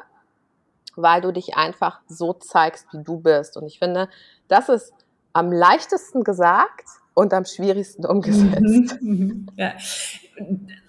weil 0.98 1.22
du 1.22 1.32
dich 1.32 1.56
einfach 1.56 2.02
so 2.08 2.34
zeigst, 2.34 2.88
wie 2.94 3.04
du 3.04 3.20
bist. 3.20 3.58
Und 3.58 3.66
ich 3.68 3.80
finde, 3.80 4.08
das 4.48 4.70
ist 4.70 4.94
am 5.34 5.52
leichtesten 5.52 6.24
gesagt 6.24 6.86
und 7.14 7.34
am 7.34 7.46
schwierigsten 7.46 8.06
umgesetzt. 8.14 9.02
Mhm, 9.02 9.10
mhm. 9.10 9.48
ja. 9.56 9.74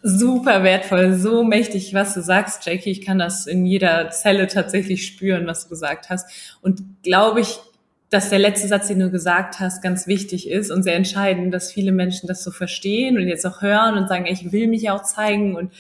Super 0.03 0.65
wertvoll, 0.65 1.15
so 1.15 1.45
mächtig, 1.45 1.95
was 1.95 2.15
du 2.15 2.21
sagst, 2.21 2.67
Jackie. 2.67 2.91
Ich 2.91 3.03
kann 3.07 3.19
das 3.19 3.47
in 3.47 3.65
jeder 3.65 4.11
Zelle 4.11 4.49
tatsächlich 4.49 5.07
spüren, 5.07 5.47
was 5.47 5.65
du 5.65 5.71
gesagt 5.71 6.11
hast. 6.11 6.59
Und 6.63 6.83
glaube 7.05 7.41
ich, 7.41 7.61
dass 8.11 8.31
der 8.31 8.39
letzte 8.39 8.69
Satz, 8.69 8.89
den 8.89 9.01
du 9.01 9.11
gesagt 9.11 9.59
hast, 9.59 9.83
ganz 9.83 10.07
wichtig 10.07 10.49
ist 10.49 10.71
und 10.71 10.83
sehr 10.83 10.95
entscheidend, 10.95 11.53
dass 11.53 11.73
viele 11.73 11.93
Menschen 11.93 12.29
das 12.29 12.45
so 12.45 12.51
verstehen 12.51 13.17
und 13.17 13.27
jetzt 13.27 13.45
auch 13.47 13.63
hören 13.63 13.99
und 13.99 14.09
sagen, 14.09 14.27
ich 14.27 14.53
will 14.53 14.69
mich 14.69 14.91
auch 14.91 15.03
zeigen 15.03 15.57
und 15.57 15.73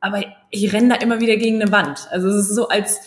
aber 0.00 0.22
ich 0.50 0.72
renne 0.72 0.90
da 0.90 0.94
immer 0.96 1.20
wieder 1.20 1.36
gegen 1.36 1.62
eine 1.62 1.72
Wand. 1.72 2.08
Also 2.10 2.28
es 2.28 2.50
ist 2.50 2.54
so, 2.54 2.68
als 2.68 3.00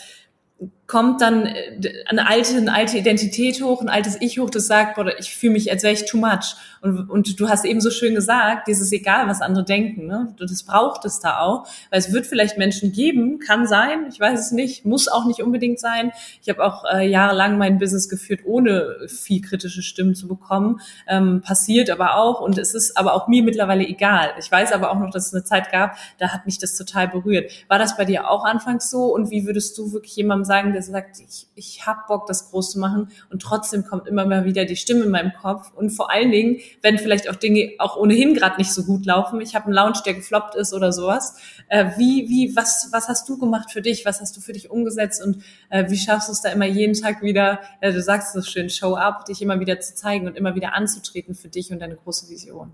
kommt 0.88 1.22
dann 1.22 1.46
äh, 1.46 1.94
eine 2.08 2.28
alte, 2.28 2.56
eine 2.56 2.74
alte 2.74 2.98
Identität 2.98 3.62
hoch, 3.62 3.82
ein 3.82 3.90
altes 3.90 4.18
Ich 4.22 4.40
hoch, 4.40 4.50
das 4.50 4.68
sagt, 4.68 4.96
boah, 4.96 5.08
ich 5.20 5.36
fühle 5.36 5.54
mich, 5.54 5.70
als 5.70 5.84
wäre 5.84 5.94
ich 5.94 6.06
too 6.06 6.18
much. 6.18 6.56
Und, 6.82 7.10
und 7.10 7.40
du 7.40 7.50
hast 7.50 7.66
eben 7.66 7.82
so 7.82 7.92
schön 7.92 8.16
gesagt, 8.16 8.68
dieses 8.68 8.92
egal, 8.94 9.28
was 9.28 9.42
andere 9.42 9.66
denken, 9.66 10.08
ne? 10.08 10.34
Das 10.40 10.64
braucht 10.64 11.04
es 11.06 11.20
da 11.20 11.40
auch, 11.40 11.68
weil 11.90 12.00
es 12.00 12.14
wird 12.14 12.26
vielleicht 12.26 12.58
Menschen 12.58 12.94
geben, 12.94 13.40
kann 13.40 13.68
sein, 13.68 14.06
ich 14.10 14.20
weiß 14.20 14.40
es 14.40 14.52
nicht, 14.52 14.86
muss 14.86 15.08
auch 15.08 15.26
nicht 15.26 15.42
unbedingt 15.42 15.80
sein. 15.80 16.12
Ich 16.42 16.50
habe 16.50 16.64
auch 16.64 16.86
äh, 16.86 17.08
jahrelang 17.08 17.58
mein 17.58 17.80
Business 17.80 18.08
geführt, 18.08 18.42
ohne 18.46 18.96
viel 19.08 19.42
kritische 19.42 19.82
Stimmen 19.82 20.16
zu 20.16 20.28
bekommen. 20.28 20.80
Ähm, 21.08 21.42
passiert 21.42 21.90
aber 21.90 22.16
auch 22.16 22.40
und 22.40 22.58
es 22.58 22.74
ist 22.74 22.96
aber 22.96 23.14
auch 23.14 23.28
mir 23.28 23.44
mittlerweile 23.44 23.86
egal. 23.86 24.30
Ich 24.40 24.50
weiß 24.50 24.72
aber 24.72 24.92
auch 24.92 25.00
noch, 25.00 25.12
dass 25.12 25.28
es 25.28 25.34
eine 25.34 25.44
Zeit 25.44 25.72
gab, 25.72 25.98
da 26.18 26.30
hat 26.30 26.46
mich 26.46 26.60
das 26.60 26.78
total 26.78 27.10
berührt. 27.10 27.52
War 27.68 27.80
das 27.80 27.98
bei 27.98 28.06
dir 28.06 28.30
auch 28.30 28.46
anfangs 28.46 28.90
so 28.90 29.14
und 29.14 29.32
wie 29.32 29.46
würdest 29.46 29.78
du 29.78 29.92
wirklich 29.92 30.16
jemandem 30.16 30.46
sagen, 30.46 30.77
der 30.78 30.84
sagt, 30.84 31.20
ich, 31.20 31.48
ich 31.56 31.88
hab 31.88 32.08
Bock, 32.08 32.28
das 32.28 32.52
groß 32.52 32.72
zu 32.72 32.80
machen. 32.80 33.10
Und 33.32 33.42
trotzdem 33.42 33.84
kommt 33.84 34.08
immer 34.08 34.26
mal 34.26 34.46
wieder 34.46 34.66
die 34.66 34.76
Stimme 34.76 35.06
in 35.06 35.10
meinem 35.10 35.34
Kopf. 35.34 35.72
Und 35.76 35.90
vor 35.90 36.12
allen 36.12 36.32
Dingen, 36.32 36.60
wenn 36.84 37.00
vielleicht 37.00 37.30
auch 37.30 37.36
Dinge 37.36 37.74
auch 37.80 37.98
ohnehin 37.98 38.36
gerade 38.36 38.58
nicht 38.58 38.72
so 38.72 38.84
gut 38.84 39.06
laufen, 39.08 39.42
ich 39.42 39.56
habe 39.56 39.66
einen 39.66 39.74
Lounge, 39.74 40.02
der 40.06 40.14
gefloppt 40.14 40.54
ist 40.54 40.74
oder 40.74 40.92
sowas, 40.92 41.36
äh, 41.70 41.86
wie, 41.98 42.30
wie, 42.30 42.56
was, 42.56 42.90
was 42.92 43.08
hast 43.08 43.28
du 43.28 43.40
gemacht 43.40 43.72
für 43.72 43.82
dich, 43.82 44.06
was 44.06 44.22
hast 44.22 44.38
du 44.38 44.42
für 44.42 44.54
dich 44.54 44.70
umgesetzt? 44.70 45.24
Und 45.24 45.44
äh, 45.70 45.90
wie 45.90 45.98
schaffst 45.98 46.28
du 46.28 46.34
es 46.34 46.42
da 46.42 46.50
immer 46.50 46.68
jeden 46.68 46.94
Tag 46.94 47.24
wieder, 47.24 47.60
äh, 47.82 47.92
du 47.92 48.02
sagst 48.02 48.34
so 48.34 48.44
schön, 48.44 48.70
show 48.70 48.96
up, 48.96 49.26
dich 49.26 49.42
immer 49.42 49.60
wieder 49.60 49.80
zu 49.80 49.96
zeigen 49.96 50.28
und 50.28 50.38
immer 50.38 50.54
wieder 50.54 50.76
anzutreten 50.76 51.34
für 51.34 51.48
dich 51.48 51.72
und 51.72 51.80
deine 51.80 51.96
große 51.96 52.30
Vision? 52.30 52.72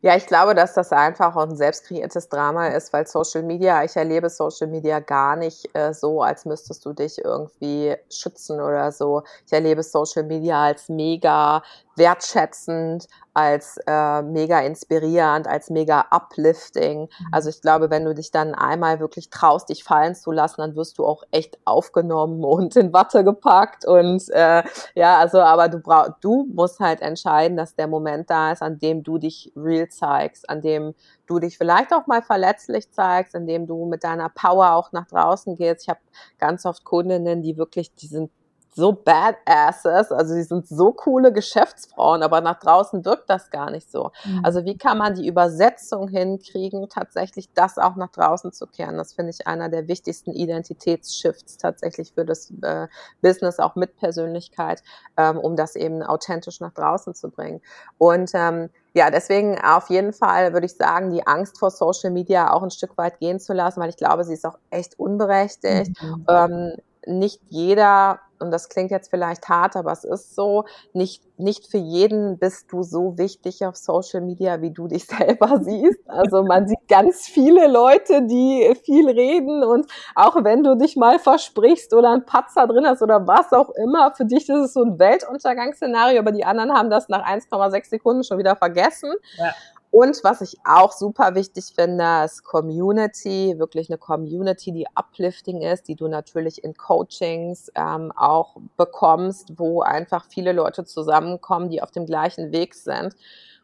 Ja, 0.00 0.14
ich 0.16 0.26
glaube, 0.26 0.54
dass 0.54 0.74
das 0.74 0.92
einfach 0.92 1.34
auch 1.34 1.42
ein 1.42 1.56
selbst 1.56 1.84
Drama 2.28 2.68
ist, 2.68 2.92
weil 2.92 3.04
Social 3.08 3.42
Media, 3.42 3.82
ich 3.82 3.96
erlebe 3.96 4.30
Social 4.30 4.68
Media 4.68 5.00
gar 5.00 5.34
nicht 5.34 5.68
äh, 5.74 5.92
so, 5.92 6.22
als 6.22 6.44
müsstest 6.44 6.84
du 6.86 6.92
dich 6.92 7.18
irgendwie 7.24 7.96
schützen 8.08 8.60
oder 8.60 8.92
so. 8.92 9.24
Ich 9.44 9.52
erlebe 9.52 9.82
Social 9.82 10.22
Media 10.22 10.62
als 10.66 10.88
mega 10.88 11.64
wertschätzend, 11.96 13.08
als 13.38 13.78
äh, 13.86 14.22
mega 14.22 14.58
inspirierend, 14.58 15.46
als 15.46 15.70
mega 15.70 16.06
uplifting. 16.10 17.02
Mhm. 17.02 17.08
Also 17.30 17.50
ich 17.50 17.60
glaube, 17.62 17.88
wenn 17.88 18.04
du 18.04 18.12
dich 18.12 18.32
dann 18.32 18.52
einmal 18.52 18.98
wirklich 18.98 19.30
traust, 19.30 19.68
dich 19.68 19.84
fallen 19.84 20.16
zu 20.16 20.32
lassen, 20.32 20.60
dann 20.60 20.74
wirst 20.74 20.98
du 20.98 21.06
auch 21.06 21.22
echt 21.30 21.56
aufgenommen 21.64 22.42
und 22.42 22.74
in 22.74 22.92
Watte 22.92 23.22
gepackt. 23.22 23.86
Und 23.86 24.28
äh, 24.30 24.64
ja, 24.96 25.18
also, 25.18 25.38
aber 25.38 25.68
du 25.68 25.78
brauchst, 25.78 26.14
du 26.20 26.48
musst 26.52 26.80
halt 26.80 27.00
entscheiden, 27.00 27.56
dass 27.56 27.76
der 27.76 27.86
Moment 27.86 28.28
da 28.28 28.50
ist, 28.50 28.60
an 28.60 28.80
dem 28.80 29.04
du 29.04 29.18
dich 29.18 29.52
real 29.54 29.88
zeigst, 29.88 30.50
an 30.50 30.60
dem 30.60 30.94
du 31.28 31.38
dich 31.38 31.58
vielleicht 31.58 31.92
auch 31.92 32.08
mal 32.08 32.22
verletzlich 32.22 32.90
zeigst, 32.90 33.36
indem 33.36 33.68
du 33.68 33.86
mit 33.86 34.02
deiner 34.02 34.30
Power 34.30 34.72
auch 34.72 34.90
nach 34.90 35.06
draußen 35.06 35.54
gehst. 35.54 35.82
Ich 35.82 35.88
habe 35.88 36.00
ganz 36.38 36.66
oft 36.66 36.82
Kundinnen, 36.84 37.42
die 37.42 37.56
wirklich, 37.56 37.94
die 37.94 38.08
sind 38.08 38.32
so 38.74 38.92
badasses, 38.92 40.12
also 40.12 40.34
sie 40.34 40.42
sind 40.42 40.68
so 40.68 40.92
coole 40.92 41.32
Geschäftsfrauen, 41.32 42.22
aber 42.22 42.40
nach 42.40 42.58
draußen 42.60 43.04
wirkt 43.04 43.28
das 43.28 43.50
gar 43.50 43.70
nicht 43.70 43.90
so. 43.90 44.12
Mhm. 44.24 44.44
Also 44.44 44.64
wie 44.64 44.78
kann 44.78 44.98
man 44.98 45.14
die 45.14 45.26
Übersetzung 45.26 46.08
hinkriegen, 46.08 46.88
tatsächlich 46.88 47.52
das 47.54 47.78
auch 47.78 47.96
nach 47.96 48.10
draußen 48.10 48.52
zu 48.52 48.66
kehren? 48.66 48.96
Das 48.96 49.14
finde 49.14 49.30
ich 49.30 49.46
einer 49.46 49.68
der 49.68 49.88
wichtigsten 49.88 50.32
Identitätsshifts 50.32 51.56
tatsächlich 51.56 52.12
für 52.12 52.24
das 52.24 52.52
äh, 52.62 52.86
Business, 53.20 53.58
auch 53.58 53.74
mit 53.74 53.96
Persönlichkeit, 53.96 54.82
ähm, 55.16 55.38
um 55.38 55.56
das 55.56 55.74
eben 55.74 56.02
authentisch 56.02 56.60
nach 56.60 56.72
draußen 56.72 57.14
zu 57.14 57.30
bringen. 57.30 57.60
Und 57.98 58.30
ähm, 58.34 58.70
ja, 58.94 59.10
deswegen 59.10 59.58
auf 59.60 59.90
jeden 59.90 60.12
Fall 60.12 60.52
würde 60.52 60.66
ich 60.66 60.76
sagen, 60.76 61.10
die 61.10 61.26
Angst 61.26 61.58
vor 61.58 61.70
Social 61.70 62.10
Media 62.10 62.52
auch 62.52 62.62
ein 62.62 62.70
Stück 62.70 62.96
weit 62.96 63.18
gehen 63.18 63.40
zu 63.40 63.52
lassen, 63.52 63.80
weil 63.80 63.90
ich 63.90 63.96
glaube, 63.96 64.24
sie 64.24 64.34
ist 64.34 64.46
auch 64.46 64.58
echt 64.70 64.98
unberechtigt. 64.98 66.00
Mhm. 66.02 66.26
Ähm, 66.28 66.72
nicht 67.06 67.40
jeder 67.48 68.20
und 68.40 68.50
das 68.50 68.68
klingt 68.68 68.90
jetzt 68.90 69.10
vielleicht 69.10 69.48
hart, 69.48 69.76
aber 69.76 69.92
es 69.92 70.04
ist 70.04 70.34
so, 70.34 70.64
nicht, 70.92 71.22
nicht 71.38 71.70
für 71.70 71.78
jeden 71.78 72.38
bist 72.38 72.72
du 72.72 72.82
so 72.82 73.16
wichtig 73.18 73.64
auf 73.64 73.76
Social 73.76 74.20
Media, 74.20 74.60
wie 74.60 74.70
du 74.70 74.88
dich 74.88 75.06
selber 75.18 75.60
siehst. 75.62 76.00
Also 76.08 76.42
man 76.42 76.68
sieht 76.68 76.88
ganz 76.88 77.26
viele 77.26 77.68
Leute, 77.68 78.22
die 78.22 78.74
viel 78.84 79.08
reden 79.08 79.64
und 79.64 79.90
auch 80.14 80.42
wenn 80.44 80.62
du 80.62 80.76
dich 80.76 80.96
mal 80.96 81.18
versprichst 81.18 81.94
oder 81.94 82.10
ein 82.12 82.24
Patzer 82.24 82.66
drin 82.66 82.86
hast 82.86 83.02
oder 83.02 83.26
was 83.26 83.52
auch 83.52 83.70
immer, 83.70 84.12
für 84.14 84.24
dich 84.24 84.48
ist 84.48 84.56
es 84.56 84.72
so 84.74 84.82
ein 84.82 84.98
Weltuntergangsszenario, 84.98 86.18
aber 86.18 86.32
die 86.32 86.44
anderen 86.44 86.72
haben 86.72 86.90
das 86.90 87.08
nach 87.08 87.26
1,6 87.26 87.88
Sekunden 87.88 88.24
schon 88.24 88.38
wieder 88.38 88.56
vergessen. 88.56 89.12
Ja. 89.36 89.52
Und 89.90 90.22
was 90.22 90.42
ich 90.42 90.58
auch 90.64 90.92
super 90.92 91.34
wichtig 91.34 91.72
finde, 91.74 92.24
ist 92.24 92.44
Community, 92.44 93.54
wirklich 93.58 93.88
eine 93.88 93.96
Community, 93.96 94.70
die 94.70 94.86
uplifting 94.94 95.62
ist, 95.62 95.88
die 95.88 95.96
du 95.96 96.08
natürlich 96.08 96.62
in 96.62 96.74
Coachings 96.74 97.72
ähm, 97.74 98.12
auch 98.14 98.56
bekommst, 98.76 99.54
wo 99.56 99.80
einfach 99.80 100.26
viele 100.28 100.52
Leute 100.52 100.84
zusammenkommen, 100.84 101.70
die 101.70 101.82
auf 101.82 101.90
dem 101.90 102.04
gleichen 102.04 102.52
Weg 102.52 102.74
sind. 102.74 103.16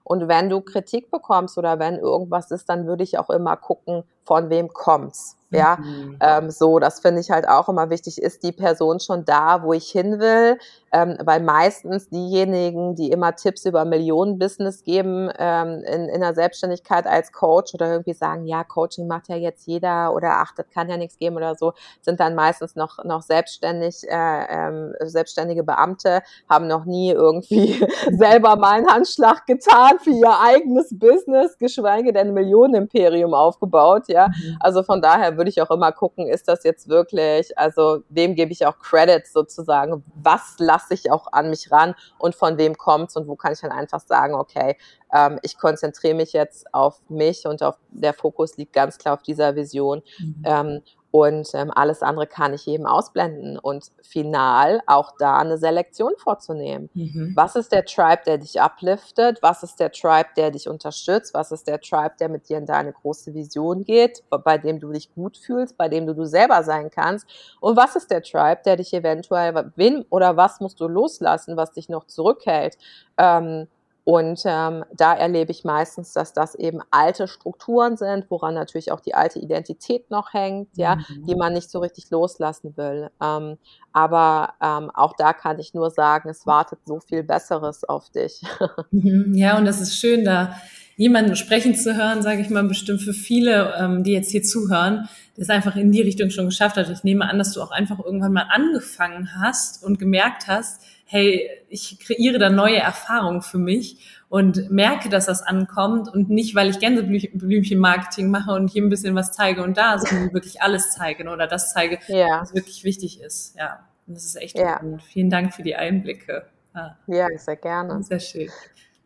Und 0.03 0.29
wenn 0.29 0.49
du 0.49 0.61
Kritik 0.61 1.11
bekommst 1.11 1.59
oder 1.59 1.79
wenn 1.79 1.99
irgendwas 1.99 2.51
ist, 2.51 2.69
dann 2.69 2.87
würde 2.87 3.05
ich 3.05 3.19
auch 3.19 3.31
immer 3.31 3.57
gucken, 3.57 4.05
von 4.25 4.51
wem 4.51 4.73
kommt's. 4.73 5.37
Ja, 5.55 5.77
mhm. 5.77 6.17
ähm, 6.21 6.51
so, 6.51 6.79
das 6.79 7.01
finde 7.01 7.21
ich 7.21 7.31
halt 7.31 7.49
auch 7.49 7.69
immer 7.69 7.89
wichtig. 7.91 8.21
Ist 8.21 8.43
die 8.43 8.53
Person 8.53 8.99
schon 8.99 9.25
da, 9.25 9.63
wo 9.63 9.73
ich 9.73 9.89
hin 9.89 10.19
will? 10.19 10.59
Ähm, 10.93 11.17
weil 11.25 11.41
meistens 11.41 12.09
diejenigen, 12.09 12.95
die 12.95 13.11
immer 13.11 13.35
Tipps 13.35 13.65
über 13.65 13.85
Millionenbusiness 13.85 14.85
geben 14.85 15.29
ähm, 15.39 15.83
in, 15.85 16.09
in 16.09 16.21
der 16.21 16.35
Selbstständigkeit 16.35 17.05
als 17.07 17.33
Coach 17.33 17.75
oder 17.75 17.91
irgendwie 17.91 18.13
sagen, 18.13 18.47
ja, 18.47 18.63
Coaching 18.63 19.09
macht 19.09 19.29
ja 19.29 19.35
jetzt 19.35 19.67
jeder 19.67 20.15
oder 20.15 20.35
ach, 20.35 20.53
das 20.57 20.67
kann 20.73 20.89
ja 20.89 20.97
nichts 20.97 21.19
geben 21.19 21.37
oder 21.37 21.57
so, 21.57 21.73
sind 22.01 22.21
dann 22.21 22.37
meistens 22.37 22.77
noch, 22.77 23.03
noch 23.05 23.23
selbstständig, 23.23 24.05
äh, 24.09 24.45
ähm, 24.49 24.95
selbstständige 25.01 25.65
Beamte, 25.65 26.23
haben 26.49 26.69
noch 26.69 26.85
nie 26.85 27.11
irgendwie 27.11 27.85
selber 28.13 28.55
mal 28.55 28.75
einen 28.75 28.87
Handschlag 28.89 29.47
getan 29.47 29.99
für 30.01 30.11
ihr 30.11 30.41
eigenes 30.41 30.97
Business, 30.97 31.59
geschweige 31.59 32.13
denn 32.13 32.29
ein 32.29 32.35
Millionenimperium 32.35 33.35
aufgebaut. 33.35 34.05
Ja, 34.15 34.29
mhm. 34.29 34.57
also 34.61 34.85
von 34.85 35.03
daher 35.03 35.37
würde 35.37 35.51
ich 35.51 35.61
auch 35.61 35.73
immer 35.73 35.91
gucken, 35.91 36.29
ist 36.29 36.47
das 36.47 36.63
jetzt 36.63 36.89
wirklich, 36.89 37.59
also 37.59 38.05
wem 38.09 38.37
gebe 38.37 38.53
ich 38.53 38.65
auch 38.65 38.79
Credits 38.79 39.33
sozusagen, 39.33 40.05
was 40.15 40.55
lasse 40.59 40.95
ich 40.95 41.11
auch 41.11 41.33
an 41.33 41.51
mich 41.51 41.73
ran? 41.73 41.97
Und 42.19 42.37
von 42.37 42.57
wem 42.57 42.77
kommt's? 42.77 43.17
Und 43.17 43.27
wo 43.27 43.35
kann 43.35 43.53
ich 43.53 43.61
dann 43.61 43.73
einfach 43.73 43.99
sagen, 43.99 44.35
okay, 44.35 44.77
ähm, 45.13 45.41
ich 45.43 45.59
konzentriere 45.59 46.15
mich 46.15 46.33
jetzt 46.33 46.73
auf 46.73 47.01
mich 47.09 47.45
und 47.47 47.61
auf 47.65 47.77
der 47.91 48.15
Fokus 48.15 48.57
liegt 48.57 48.73
ganz 48.73 48.99
klar 48.99 49.15
auf 49.15 49.23
dieser 49.23 49.57
Vision. 49.57 50.03
Mhm. 50.21 50.43
ähm, 50.45 50.83
und 51.15 51.55
ähm, 51.55 51.71
alles 51.73 52.03
andere 52.03 52.27
kann 52.27 52.55
ich 52.55 52.67
eben 52.67 52.87
ausblenden 52.87 53.57
und 53.57 53.93
final 54.03 54.81
auch 54.89 55.13
da 55.17 55.39
eine 55.39 55.59
Selektion 55.59 56.11
vorzunehmen. 56.17 56.91
Mhm. 56.93 57.35
Was 57.37 57.55
ist 57.55 57.71
der 57.71 57.85
Tribe, 57.85 58.23
der 58.27 58.39
dich 58.39 58.61
upliftet? 58.61 59.41
Was 59.41 59.63
ist 59.63 59.79
der 59.79 59.93
Tribe, 59.93 60.31
der 60.37 60.51
dich 60.51 60.69
unterstützt? 60.69 61.33
Was 61.33 61.53
ist 61.53 61.69
der 61.69 61.81
Tribe, 61.81 62.15
der 62.19 62.29
mit 62.29 62.49
dir 62.49 62.59
in 62.59 62.67
deine 62.67 62.93
große 62.93 63.33
Vision 63.33 63.85
geht, 63.85 64.25
bei 64.29 64.59
dem 64.59 64.81
du 64.81 64.91
dich 64.91 65.15
gut 65.15 65.39
fühlst, 65.39 65.77
bei 65.77 65.89
dem 65.89 66.09
du 66.09 66.17
du 66.17 66.25
selber 66.25 66.65
sein 66.65 66.91
kannst? 66.91 67.29
Und 67.61 67.77
was 67.77 67.95
ist 67.95 68.11
der 68.11 68.25
Tribe, 68.25 68.63
der 68.65 68.75
dich 68.75 68.93
eventuell, 68.93 69.71
wen 69.77 70.05
oder 70.11 70.37
was 70.37 70.59
musst 70.59 70.81
du 70.81 70.89
loslassen, 70.89 71.57
was 71.57 71.71
dich 71.71 71.89
noch 71.89 72.09
zurückhält? 72.09 72.77
Ähm, 73.19 73.69
und 74.05 74.43
ähm, 74.45 74.85
da 74.93 75.15
erlebe 75.15 75.51
ich 75.51 75.65
meistens, 75.65 76.13
dass 76.13 76.35
das 76.35 76.55
eben 76.55 76.81
alte 76.91 77.27
Strukturen 77.27 77.97
sind, 77.97 78.31
woran 78.31 78.53
natürlich 78.53 78.93
auch 78.93 79.01
die 79.01 79.15
alte 79.15 79.39
Identität 79.39 80.11
noch 80.11 80.35
hängt, 80.35 80.69
ja, 80.77 80.97
mhm. 80.97 81.25
die 81.25 81.35
man 81.35 81.55
nicht 81.55 81.71
so 81.71 81.79
richtig 81.79 82.11
loslassen 82.11 82.77
will. 82.77 83.11
Ähm, 83.23 83.57
aber 83.95 84.55
ähm, 84.61 84.91
auch 84.93 85.15
da 85.17 85.33
kann 85.33 85.59
ich 85.59 85.73
nur 85.73 85.91
sagen, 85.91 86.29
es 86.29 86.47
wartet 86.47 86.81
so 86.85 87.01
viel 87.01 87.23
Besseres 87.23 87.85
auf 87.85 88.11
dich. 88.11 88.43
Mhm. 88.91 89.35
Ja, 89.35 89.57
und 89.57 89.65
das 89.65 89.81
ist 89.81 89.97
schön, 89.97 90.25
da 90.25 90.57
jemanden 90.97 91.37
sprechen 91.37 91.75
zu 91.75 91.97
hören, 91.97 92.23
sage 92.23 92.41
ich 92.41 92.51
mal, 92.51 92.65
bestimmt 92.65 93.03
für 93.03 93.13
viele, 93.13 93.75
ähm, 93.79 94.05
die 94.05 94.13
jetzt 94.13 94.31
hier 94.31 94.43
zuhören, 94.43 95.09
der 95.37 95.43
es 95.43 95.51
einfach 95.51 95.77
in 95.77 95.93
die 95.93 96.03
Richtung 96.03 96.31
schon 96.31 96.47
geschafft 96.47 96.77
hat. 96.77 96.89
Ich 96.91 97.05
nehme 97.05 97.29
an, 97.29 97.39
dass 97.39 97.53
du 97.53 97.63
auch 97.63 97.71
einfach 97.71 97.99
irgendwann 97.99 98.33
mal 98.33 98.49
angefangen 98.51 99.31
hast 99.41 99.83
und 99.83 99.99
gemerkt 99.99 100.47
hast, 100.47 100.83
hey, 101.07 101.51
ich 101.69 101.99
kreiere 102.01 102.39
da 102.39 102.51
neue 102.51 102.79
Erfahrungen 102.79 103.43
für 103.43 103.59
mich 103.59 103.99
und 104.29 104.71
merke, 104.71 105.09
dass 105.09 105.27
das 105.27 105.43
ankommt 105.43 106.13
und 106.13 106.31
nicht, 106.31 106.55
weil 106.55 106.71
ich 106.71 106.79
Gänseblümchen-Marketing 106.79 108.31
mache 108.31 108.53
und 108.53 108.69
hier 108.69 108.83
ein 108.83 108.89
bisschen 108.89 109.15
was 109.15 109.33
zeige 109.33 109.63
und 109.63 109.77
da, 109.77 109.99
sondern 109.99 110.33
wirklich 110.33 110.63
alles 110.63 110.91
zeige 110.91 111.29
oder 111.29 111.47
das 111.47 111.73
zeige, 111.73 111.99
ja. 112.09 112.41
was 112.41 112.55
wirklich 112.55 112.85
wichtig 112.85 113.21
ist. 113.21 113.57
Ja, 113.57 113.81
und 114.07 114.17
das 114.17 114.25
ist 114.25 114.37
echt 114.37 114.59
ja. 114.59 114.79
gut. 114.79 115.03
Vielen 115.03 115.31
Dank 115.31 115.55
für 115.55 115.63
die 115.63 115.77
Einblicke. 115.77 116.47
Ja, 116.75 116.97
ja 117.07 117.29
sehr 117.37 117.57
gerne. 117.57 118.03
Sehr 118.03 118.21
schön. 118.21 118.49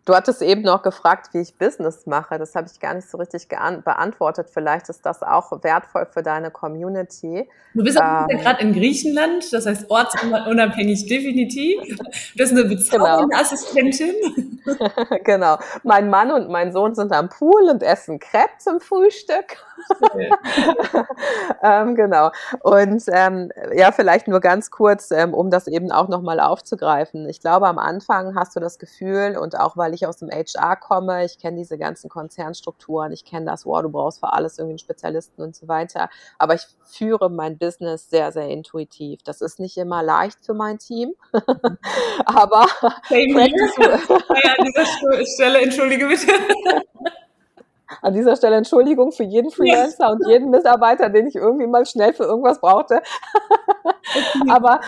Du 0.08 0.14
hattest 0.14 0.40
eben 0.40 0.62
noch 0.62 0.80
gefragt, 0.80 1.34
wie 1.34 1.40
ich 1.40 1.58
Business 1.58 2.06
mache. 2.06 2.38
Das 2.38 2.54
habe 2.54 2.66
ich 2.72 2.80
gar 2.80 2.94
nicht 2.94 3.10
so 3.10 3.18
richtig 3.18 3.46
beantwortet. 3.48 4.48
Vielleicht 4.50 4.88
ist 4.88 5.04
das 5.04 5.22
auch 5.22 5.62
wertvoll 5.62 6.06
für 6.10 6.22
deine 6.22 6.50
Community. 6.50 7.46
Du 7.74 7.84
bist 7.84 7.98
ähm, 7.98 8.26
gerade 8.28 8.62
in 8.62 8.72
Griechenland, 8.72 9.52
das 9.52 9.66
heißt 9.66 9.90
ortsunabhängig 9.90 11.04
definitiv. 11.06 11.98
Du 11.98 12.06
bist 12.38 12.52
eine 12.52 12.64
bezaubernde 12.64 13.28
genau. 13.28 13.38
Assistentin. 13.38 14.14
genau. 15.24 15.58
Mein 15.82 16.08
Mann 16.08 16.30
und 16.30 16.48
mein 16.48 16.72
Sohn 16.72 16.94
sind 16.94 17.12
am 17.12 17.28
Pool 17.28 17.68
und 17.70 17.82
essen 17.82 18.18
Crepe 18.18 18.56
zum 18.58 18.80
Frühstück. 18.80 19.58
ähm, 21.62 21.94
genau. 21.94 22.30
Und 22.62 23.02
ähm, 23.12 23.50
ja, 23.74 23.92
vielleicht 23.92 24.28
nur 24.28 24.40
ganz 24.40 24.70
kurz, 24.70 25.10
ähm, 25.10 25.34
um 25.34 25.50
das 25.50 25.66
eben 25.66 25.92
auch 25.92 26.08
nochmal 26.08 26.40
aufzugreifen. 26.40 27.28
Ich 27.28 27.40
glaube, 27.40 27.68
am 27.68 27.78
Anfang 27.78 28.34
hast 28.34 28.56
du 28.56 28.60
das 28.60 28.78
Gefühl 28.78 29.36
und 29.40 29.58
auch 29.58 29.76
weil 29.76 29.94
ich 29.94 29.97
aus 30.06 30.18
dem 30.18 30.30
HR 30.30 30.76
komme, 30.76 31.24
ich 31.24 31.38
kenne 31.38 31.58
diese 31.58 31.78
ganzen 31.78 32.08
Konzernstrukturen, 32.08 33.12
ich 33.12 33.24
kenne 33.24 33.46
das, 33.46 33.66
wow, 33.66 33.82
du 33.82 33.88
brauchst 33.88 34.20
für 34.20 34.32
alles 34.32 34.58
irgendwie 34.58 34.72
einen 34.72 34.78
Spezialisten 34.78 35.42
und 35.42 35.56
so 35.56 35.68
weiter. 35.68 36.08
Aber 36.38 36.54
ich 36.54 36.62
führe 36.84 37.30
mein 37.30 37.58
Business 37.58 38.10
sehr, 38.10 38.32
sehr 38.32 38.48
intuitiv. 38.48 39.22
Das 39.24 39.40
ist 39.40 39.60
nicht 39.60 39.76
immer 39.76 40.02
leicht 40.02 40.38
für 40.44 40.54
mein 40.54 40.78
Team, 40.78 41.14
aber 42.24 42.66
hey, 43.08 43.32
an 43.34 44.64
dieser 44.64 45.26
Stelle 45.26 45.62
entschuldige 45.62 46.06
bitte. 46.06 46.32
An 48.02 48.12
dieser 48.12 48.36
Stelle 48.36 48.56
Entschuldigung 48.56 49.12
für 49.12 49.24
jeden 49.24 49.50
Freelancer 49.50 50.10
und 50.10 50.26
jeden 50.26 50.50
Mitarbeiter, 50.50 51.08
den 51.08 51.26
ich 51.26 51.36
irgendwie 51.36 51.66
mal 51.66 51.86
schnell 51.86 52.12
für 52.12 52.24
irgendwas 52.24 52.60
brauchte. 52.60 53.02
Aber 54.48 54.80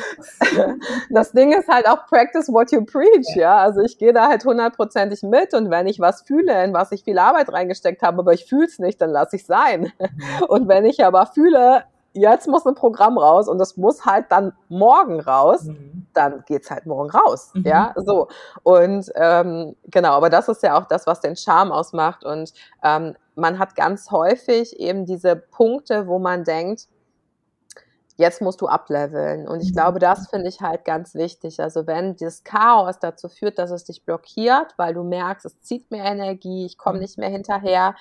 das 1.11 1.33
Ding 1.33 1.53
ist 1.53 1.69
halt 1.69 1.89
auch 1.89 2.07
practice 2.07 2.53
what 2.53 2.73
you 2.73 2.85
preach, 2.85 3.35
ja. 3.37 3.57
Also 3.57 3.81
ich 3.81 3.99
gehe 3.99 4.13
da 4.13 4.29
halt 4.29 4.45
hundertprozentig 4.45 5.23
mit 5.23 5.55
und 5.55 5.71
wenn 5.71 5.87
ich 5.87 6.01
was 6.01 6.23
fühle, 6.23 6.63
in 6.65 6.73
was 6.73 6.93
ich 6.93 7.05
viel 7.05 7.19
Arbeit 7.19 7.53
reingesteckt 7.53 8.03
habe, 8.03 8.19
aber 8.19 8.33
ich 8.33 8.47
fühle 8.47 8.67
es 8.67 8.79
nicht, 8.79 9.01
dann 9.01 9.11
lasse 9.11 9.37
ich 9.37 9.47
sein. 9.47 9.93
Mhm. 9.99 10.45
Und 10.49 10.69
wenn 10.69 10.85
ich 10.85 11.05
aber 11.05 11.27
fühle, 11.27 11.85
jetzt 12.13 12.49
muss 12.49 12.67
ein 12.67 12.75
Programm 12.75 13.19
raus 13.19 13.49
und 13.49 13.59
das 13.59 13.77
muss 13.77 14.05
halt 14.05 14.27
dann 14.31 14.53
morgen 14.69 15.21
raus, 15.21 15.65
mhm. 15.65 16.07
dann 16.13 16.45
geht's 16.47 16.71
halt 16.71 16.87
morgen 16.87 17.11
raus. 17.11 17.51
Mhm. 17.55 17.63
Ja, 17.65 17.95
so. 17.97 18.29
Und 18.63 19.11
ähm, 19.15 19.77
genau, 19.85 20.13
aber 20.13 20.31
das 20.31 20.49
ist 20.49 20.63
ja 20.63 20.79
auch 20.79 20.87
das, 20.87 21.07
was 21.07 21.21
den 21.21 21.37
Charme 21.37 21.73
ausmacht. 21.73 22.25
Und 22.25 22.53
ähm, 22.83 23.15
man 23.35 23.59
hat 23.59 23.77
ganz 23.77 24.11
häufig 24.11 24.79
eben 24.79 25.07
diese 25.07 25.37
Punkte, 25.37 26.07
wo 26.07 26.19
man 26.19 26.45
denkt, 26.45 26.89
jetzt 28.21 28.43
musst 28.43 28.61
du 28.61 28.69
ableveln. 28.69 29.49
Und 29.49 29.63
ich 29.63 29.71
mhm. 29.71 29.75
glaube, 29.75 29.99
das 29.99 30.29
finde 30.29 30.49
ich 30.49 30.61
halt 30.61 30.85
ganz 30.85 31.15
wichtig. 31.15 31.59
Also 31.59 31.87
wenn 31.87 32.17
dieses 32.17 32.45
Chaos 32.45 32.99
dazu 32.99 33.29
führt, 33.29 33.59
dass 33.59 33.71
es 33.71 33.85
dich 33.85 34.05
blockiert, 34.05 34.75
weil 34.77 34.93
du 34.93 35.03
merkst, 35.03 35.47
es 35.47 35.61
zieht 35.63 35.91
mehr 35.91 36.05
Energie, 36.05 36.67
ich 36.67 36.77
komme 36.77 36.97
mhm. 36.97 37.03
nicht 37.03 37.19
mehr 37.19 37.31
hinterher, 37.31 37.97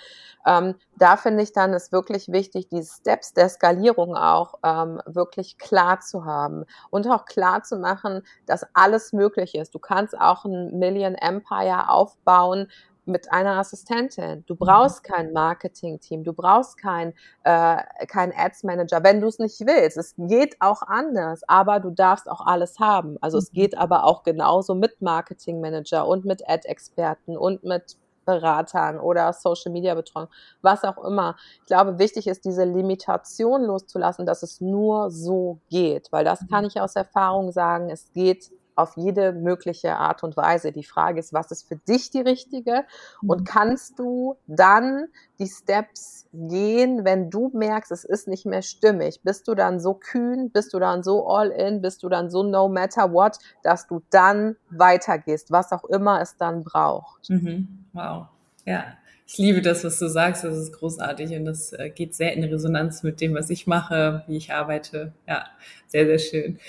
ähm, 0.45 0.75
da 0.97 1.15
finde 1.15 1.41
ich 1.43 1.53
dann 1.53 1.73
ist 1.73 1.93
wirklich 1.93 2.27
wichtig, 2.27 2.67
die 2.67 2.83
Steps 2.83 3.33
der 3.33 3.47
Skalierung 3.47 4.15
auch 4.15 4.55
ähm, 4.63 5.01
wirklich 5.05 5.57
klar 5.57 6.01
zu 6.01 6.25
haben 6.25 6.65
und 6.89 7.07
auch 7.07 7.23
klar 7.23 7.63
zu 7.63 7.77
machen, 7.77 8.23
dass 8.45 8.65
alles 8.73 9.13
möglich 9.13 9.55
ist. 9.55 9.73
Du 9.73 9.79
kannst 9.79 10.19
auch 10.19 10.43
ein 10.43 10.77
Million 10.77 11.15
Empire 11.15 11.89
aufbauen, 11.89 12.67
mit 13.09 13.31
einer 13.31 13.57
Assistentin. 13.57 14.43
Du 14.47 14.53
mhm. 14.53 14.59
brauchst 14.59 15.03
kein 15.03 15.33
Marketing-Team, 15.33 16.23
du 16.23 16.33
brauchst 16.33 16.77
kein, 16.77 17.13
äh, 17.43 17.77
kein 18.07 18.33
Ads-Manager, 18.35 19.03
wenn 19.03 19.21
du 19.21 19.27
es 19.27 19.39
nicht 19.39 19.59
willst. 19.61 19.97
Es 19.97 20.15
geht 20.17 20.55
auch 20.61 20.81
anders, 20.83 21.41
aber 21.47 21.79
du 21.79 21.89
darfst 21.89 22.29
auch 22.29 22.45
alles 22.45 22.79
haben. 22.79 23.17
Also 23.21 23.37
mhm. 23.37 23.43
es 23.43 23.51
geht 23.51 23.77
aber 23.77 24.05
auch 24.05 24.23
genauso 24.23 24.75
mit 24.75 25.01
Marketing-Manager 25.01 26.07
und 26.07 26.25
mit 26.25 26.47
Ad-Experten 26.47 27.37
und 27.37 27.63
mit 27.63 27.97
Beratern 28.29 28.99
oder 28.99 29.33
Social 29.33 29.71
Media 29.71 29.95
Betreuung, 29.95 30.27
was 30.61 30.83
auch 30.83 31.03
immer. 31.03 31.35
Ich 31.61 31.65
glaube, 31.65 31.97
wichtig 31.97 32.27
ist, 32.27 32.45
diese 32.45 32.63
Limitation 32.63 33.63
loszulassen, 33.63 34.27
dass 34.27 34.43
es 34.43 34.61
nur 34.61 35.09
so 35.09 35.59
geht, 35.69 36.11
weil 36.11 36.23
das 36.23 36.47
kann 36.47 36.63
mhm. 36.63 36.67
ich 36.67 36.79
aus 36.79 36.95
Erfahrung 36.95 37.51
sagen, 37.51 37.89
es 37.89 38.11
geht 38.13 38.51
auf 38.79 38.95
jede 38.95 39.33
mögliche 39.33 39.95
Art 39.95 40.23
und 40.23 40.37
Weise. 40.37 40.71
Die 40.71 40.83
Frage 40.83 41.19
ist, 41.19 41.33
was 41.33 41.51
ist 41.51 41.67
für 41.67 41.75
dich 41.75 42.09
die 42.11 42.21
richtige? 42.21 42.85
Und 43.21 43.41
mhm. 43.41 43.43
kannst 43.43 43.99
du 43.99 44.37
dann 44.47 45.07
die 45.39 45.47
Steps 45.47 46.27
gehen, 46.33 47.05
wenn 47.05 47.29
du 47.29 47.49
merkst, 47.53 47.91
es 47.91 48.03
ist 48.03 48.27
nicht 48.27 48.45
mehr 48.45 48.61
stimmig? 48.61 49.21
Bist 49.23 49.47
du 49.47 49.55
dann 49.55 49.79
so 49.79 49.93
kühn? 49.93 50.51
Bist 50.51 50.73
du 50.73 50.79
dann 50.79 51.03
so 51.03 51.27
all 51.27 51.49
in? 51.49 51.81
Bist 51.81 52.03
du 52.03 52.09
dann 52.09 52.29
so 52.29 52.43
no 52.43 52.69
matter 52.69 53.11
what, 53.11 53.37
dass 53.63 53.87
du 53.87 54.01
dann 54.09 54.55
weitergehst, 54.69 55.51
was 55.51 55.71
auch 55.71 55.85
immer 55.85 56.21
es 56.21 56.37
dann 56.37 56.63
braucht? 56.63 57.29
Mhm. 57.29 57.85
Wow. 57.93 58.27
Ja. 58.65 58.83
Ich 59.31 59.37
liebe 59.37 59.61
das, 59.61 59.83
was 59.83 59.99
du 59.99 60.07
sagst. 60.07 60.43
Das 60.43 60.57
ist 60.57 60.71
großartig 60.71 61.29
und 61.35 61.45
das 61.45 61.71
äh, 61.73 61.91
geht 61.91 62.15
sehr 62.15 62.33
in 62.33 62.43
Resonanz 62.43 63.03
mit 63.03 63.21
dem, 63.21 63.35
was 63.35 63.51
ich 63.51 63.67
mache, 63.67 64.23
wie 64.25 64.37
ich 64.37 64.51
arbeite. 64.51 65.13
Ja, 65.27 65.45
sehr, 65.85 66.07
sehr 66.07 66.17
schön. 66.17 66.59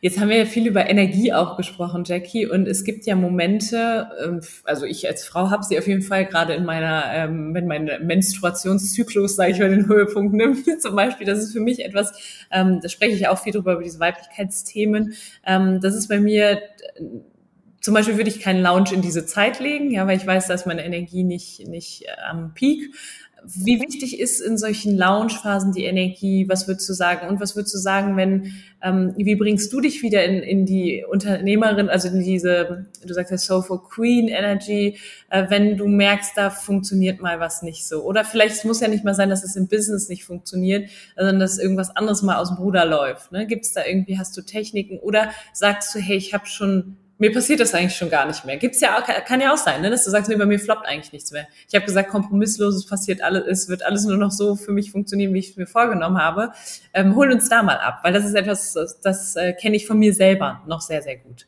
Jetzt 0.00 0.18
haben 0.18 0.30
wir 0.30 0.38
ja 0.38 0.46
viel 0.46 0.66
über 0.66 0.88
Energie 0.88 1.34
auch 1.34 1.58
gesprochen, 1.58 2.04
Jackie, 2.06 2.46
und 2.46 2.68
es 2.68 2.84
gibt 2.84 3.04
ja 3.04 3.16
Momente, 3.16 4.08
ähm, 4.24 4.40
also 4.64 4.86
ich 4.86 5.06
als 5.06 5.26
Frau 5.26 5.50
habe 5.50 5.62
sie 5.62 5.78
auf 5.78 5.86
jeden 5.86 6.00
Fall 6.00 6.24
gerade 6.24 6.54
in 6.54 6.64
meiner, 6.64 7.04
ähm, 7.12 7.52
wenn 7.52 7.66
mein 7.66 7.90
Menstruationszyklus, 8.06 9.36
sage 9.36 9.52
ich 9.52 9.58
mal, 9.58 9.68
den 9.68 9.86
Höhepunkt 9.86 10.32
nimmt, 10.32 10.64
zum 10.80 10.96
Beispiel, 10.96 11.26
das 11.26 11.40
ist 11.40 11.52
für 11.52 11.60
mich 11.60 11.84
etwas, 11.84 12.14
ähm, 12.50 12.80
da 12.80 12.88
spreche 12.88 13.14
ich 13.14 13.28
auch 13.28 13.38
viel 13.38 13.52
drüber, 13.52 13.74
über 13.74 13.82
diese 13.82 14.00
Weiblichkeitsthemen. 14.00 15.12
Das 15.44 15.94
ist 15.94 16.08
bei 16.08 16.18
mir 16.18 16.60
zum 17.86 17.94
Beispiel 17.94 18.16
würde 18.16 18.30
ich 18.30 18.40
keinen 18.40 18.64
Lounge 18.64 18.90
in 18.92 19.00
diese 19.00 19.26
Zeit 19.26 19.60
legen, 19.60 19.92
ja, 19.92 20.08
weil 20.08 20.16
ich 20.16 20.26
weiß, 20.26 20.48
dass 20.48 20.66
meine 20.66 20.84
Energie 20.84 21.22
nicht, 21.22 21.68
nicht 21.68 22.02
äh, 22.02 22.20
am 22.28 22.52
Peak. 22.52 22.92
Wie 23.44 23.80
wichtig 23.80 24.18
ist 24.18 24.40
in 24.40 24.58
solchen 24.58 24.96
Lounge-Phasen 24.98 25.70
die 25.70 25.84
Energie? 25.84 26.48
Was 26.48 26.66
würdest 26.66 26.88
du 26.88 26.94
sagen? 26.94 27.28
Und 27.28 27.38
was 27.38 27.54
würdest 27.54 27.72
du 27.76 27.78
sagen, 27.78 28.16
wenn, 28.16 28.54
ähm, 28.82 29.14
wie 29.16 29.36
bringst 29.36 29.72
du 29.72 29.80
dich 29.80 30.02
wieder 30.02 30.24
in, 30.24 30.42
in 30.42 30.66
die 30.66 31.04
Unternehmerin, 31.08 31.88
also 31.88 32.08
in 32.08 32.24
diese, 32.24 32.86
du 33.06 33.14
sagst 33.14 33.30
ja 33.30 33.38
Soulful 33.38 33.78
Queen 33.88 34.26
Energy, 34.26 34.98
äh, 35.30 35.44
wenn 35.48 35.76
du 35.76 35.86
merkst, 35.86 36.32
da 36.36 36.50
funktioniert 36.50 37.20
mal 37.20 37.38
was 37.38 37.62
nicht 37.62 37.86
so? 37.86 38.02
Oder 38.02 38.24
vielleicht, 38.24 38.56
es 38.56 38.64
muss 38.64 38.80
ja 38.80 38.88
nicht 38.88 39.04
mal 39.04 39.14
sein, 39.14 39.30
dass 39.30 39.44
es 39.44 39.54
im 39.54 39.68
Business 39.68 40.08
nicht 40.08 40.24
funktioniert, 40.24 40.90
sondern 41.14 41.38
dass 41.38 41.58
irgendwas 41.58 41.94
anderes 41.94 42.22
mal 42.22 42.38
aus 42.38 42.48
dem 42.48 42.58
Ruder 42.58 42.84
läuft. 42.84 43.30
Ne? 43.30 43.46
Gibt 43.46 43.64
es 43.64 43.74
da 43.74 43.84
irgendwie, 43.86 44.18
hast 44.18 44.36
du 44.36 44.42
Techniken? 44.42 44.98
Oder 44.98 45.30
sagst 45.52 45.94
du, 45.94 46.00
hey, 46.00 46.16
ich 46.16 46.34
habe 46.34 46.46
schon 46.46 46.96
mir 47.18 47.32
passiert 47.32 47.60
das 47.60 47.74
eigentlich 47.74 47.96
schon 47.96 48.10
gar 48.10 48.26
nicht 48.26 48.44
mehr. 48.44 48.56
Gibt's 48.56 48.80
ja 48.80 48.98
auch, 48.98 49.04
kann 49.24 49.40
ja 49.40 49.52
auch 49.52 49.56
sein, 49.56 49.80
ne, 49.80 49.90
dass 49.90 50.04
du 50.04 50.10
sagst, 50.10 50.28
nee, 50.28 50.36
bei 50.36 50.46
mir 50.46 50.58
floppt 50.58 50.86
eigentlich 50.86 51.12
nichts 51.12 51.32
mehr. 51.32 51.46
Ich 51.68 51.74
habe 51.74 51.84
gesagt, 51.84 52.10
kompromisslos, 52.10 52.74
es 52.74 52.86
passiert 52.86 53.22
alles, 53.22 53.44
es 53.46 53.68
wird 53.68 53.84
alles 53.84 54.04
nur 54.04 54.16
noch 54.16 54.30
so 54.30 54.56
für 54.56 54.72
mich 54.72 54.92
funktionieren, 54.92 55.32
wie 55.32 55.38
ich 55.38 55.50
es 55.50 55.56
mir 55.56 55.66
vorgenommen 55.66 56.18
habe. 56.18 56.52
Ähm, 56.92 57.16
hol 57.16 57.32
uns 57.32 57.48
da 57.48 57.62
mal 57.62 57.78
ab, 57.78 58.00
weil 58.02 58.12
das 58.12 58.24
ist 58.24 58.34
etwas, 58.34 58.74
das, 58.74 59.00
das 59.00 59.36
äh, 59.36 59.52
kenne 59.54 59.76
ich 59.76 59.86
von 59.86 59.98
mir 59.98 60.12
selber 60.12 60.62
noch 60.66 60.80
sehr, 60.80 61.02
sehr 61.02 61.16
gut. 61.16 61.46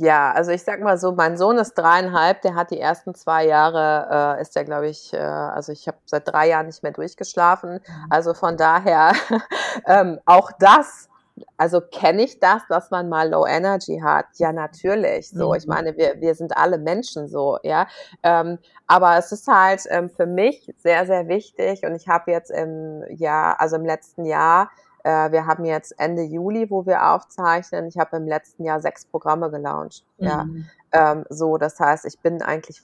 Ja, 0.00 0.30
also 0.30 0.52
ich 0.52 0.62
sag 0.62 0.80
mal 0.80 0.96
so, 0.96 1.10
mein 1.10 1.36
Sohn 1.36 1.58
ist 1.58 1.74
dreieinhalb, 1.74 2.42
der 2.42 2.54
hat 2.54 2.70
die 2.70 2.78
ersten 2.78 3.16
zwei 3.16 3.44
Jahre, 3.44 4.36
äh, 4.38 4.42
ist 4.42 4.54
der, 4.54 4.64
glaube 4.64 4.88
ich, 4.88 5.12
äh, 5.12 5.16
also 5.16 5.72
ich 5.72 5.88
habe 5.88 5.98
seit 6.04 6.28
drei 6.28 6.48
Jahren 6.48 6.66
nicht 6.66 6.84
mehr 6.84 6.92
durchgeschlafen. 6.92 7.74
Mhm. 7.74 8.06
Also 8.08 8.32
von 8.32 8.56
daher 8.56 9.12
ähm, 9.86 10.20
auch 10.24 10.52
das 10.60 11.08
also 11.56 11.80
kenne 11.80 12.22
ich 12.22 12.40
das, 12.40 12.62
dass 12.68 12.90
man 12.90 13.08
mal 13.08 13.30
Low 13.30 13.46
Energy 13.46 14.00
hat? 14.02 14.26
Ja, 14.36 14.52
natürlich. 14.52 15.30
So, 15.30 15.54
ich 15.54 15.66
mhm. 15.66 15.74
meine, 15.74 15.96
wir, 15.96 16.20
wir 16.20 16.34
sind 16.34 16.56
alle 16.56 16.78
Menschen 16.78 17.28
so, 17.28 17.58
ja. 17.62 17.86
Ähm, 18.22 18.58
aber 18.86 19.18
es 19.18 19.32
ist 19.32 19.46
halt 19.48 19.84
ähm, 19.90 20.10
für 20.10 20.26
mich 20.26 20.72
sehr, 20.76 21.06
sehr 21.06 21.28
wichtig 21.28 21.84
und 21.84 21.94
ich 21.94 22.08
habe 22.08 22.30
jetzt 22.30 22.50
im 22.50 23.04
Jahr, 23.10 23.60
also 23.60 23.76
im 23.76 23.84
letzten 23.84 24.24
Jahr, 24.24 24.70
äh, 25.04 25.30
wir 25.30 25.46
haben 25.46 25.64
jetzt 25.64 25.94
Ende 25.98 26.22
Juli, 26.22 26.70
wo 26.70 26.86
wir 26.86 27.10
aufzeichnen. 27.10 27.86
Ich 27.86 27.98
habe 27.98 28.16
im 28.16 28.26
letzten 28.26 28.64
Jahr 28.64 28.80
sechs 28.80 29.04
Programme 29.04 29.50
gelauncht. 29.50 30.04
Mhm. 30.18 30.26
Ja, 30.26 30.46
ähm, 30.92 31.24
so, 31.28 31.56
das 31.58 31.78
heißt, 31.78 32.04
ich 32.04 32.18
bin 32.20 32.42
eigentlich 32.42 32.82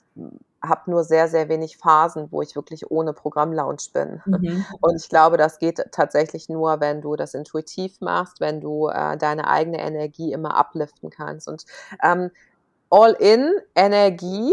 habe 0.68 0.90
nur 0.90 1.04
sehr, 1.04 1.28
sehr 1.28 1.48
wenig 1.48 1.76
Phasen, 1.76 2.28
wo 2.30 2.42
ich 2.42 2.56
wirklich 2.56 2.90
ohne 2.90 3.12
Programmlaunch 3.12 3.92
bin. 3.92 4.22
Mhm. 4.24 4.64
Und 4.80 4.96
ich 4.96 5.08
glaube, 5.08 5.36
das 5.36 5.58
geht 5.58 5.82
tatsächlich 5.92 6.48
nur, 6.48 6.80
wenn 6.80 7.00
du 7.00 7.16
das 7.16 7.34
intuitiv 7.34 8.00
machst, 8.00 8.40
wenn 8.40 8.60
du 8.60 8.88
äh, 8.88 9.16
deine 9.16 9.48
eigene 9.48 9.80
Energie 9.80 10.32
immer 10.32 10.58
upliften 10.58 11.10
kannst. 11.10 11.48
Und 11.48 11.64
ähm, 12.02 12.30
All-in 12.90 13.52
Energie 13.74 14.52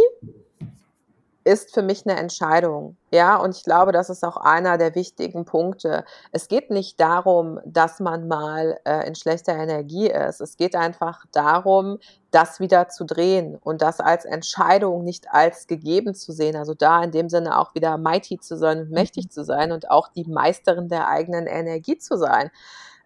ist 1.43 1.73
für 1.73 1.81
mich 1.81 2.05
eine 2.05 2.19
Entscheidung. 2.19 2.97
Ja, 3.11 3.35
und 3.35 3.55
ich 3.55 3.63
glaube, 3.63 3.91
das 3.91 4.09
ist 4.09 4.23
auch 4.23 4.37
einer 4.37 4.77
der 4.77 4.95
wichtigen 4.95 5.43
Punkte. 5.45 6.05
Es 6.31 6.47
geht 6.47 6.69
nicht 6.69 6.99
darum, 6.99 7.59
dass 7.65 7.99
man 7.99 8.27
mal 8.27 8.79
äh, 8.85 9.07
in 9.07 9.15
schlechter 9.15 9.53
Energie 9.53 10.09
ist. 10.09 10.39
Es 10.39 10.55
geht 10.55 10.75
einfach 10.75 11.25
darum, 11.31 11.97
das 12.29 12.59
wieder 12.59 12.89
zu 12.89 13.05
drehen 13.05 13.57
und 13.57 13.81
das 13.81 13.99
als 13.99 14.25
Entscheidung 14.25 15.03
nicht 15.03 15.31
als 15.31 15.67
gegeben 15.67 16.13
zu 16.13 16.31
sehen. 16.31 16.55
Also 16.55 16.73
da 16.73 17.03
in 17.03 17.11
dem 17.11 17.29
Sinne 17.29 17.57
auch 17.57 17.75
wieder 17.75 17.97
mighty 17.97 18.39
zu 18.39 18.57
sein 18.57 18.79
und 18.79 18.91
mächtig 18.91 19.25
mhm. 19.25 19.29
zu 19.31 19.43
sein 19.43 19.71
und 19.71 19.89
auch 19.89 20.07
die 20.09 20.25
Meisterin 20.25 20.87
der 20.89 21.07
eigenen 21.07 21.47
Energie 21.47 21.97
zu 21.97 22.17
sein. 22.17 22.51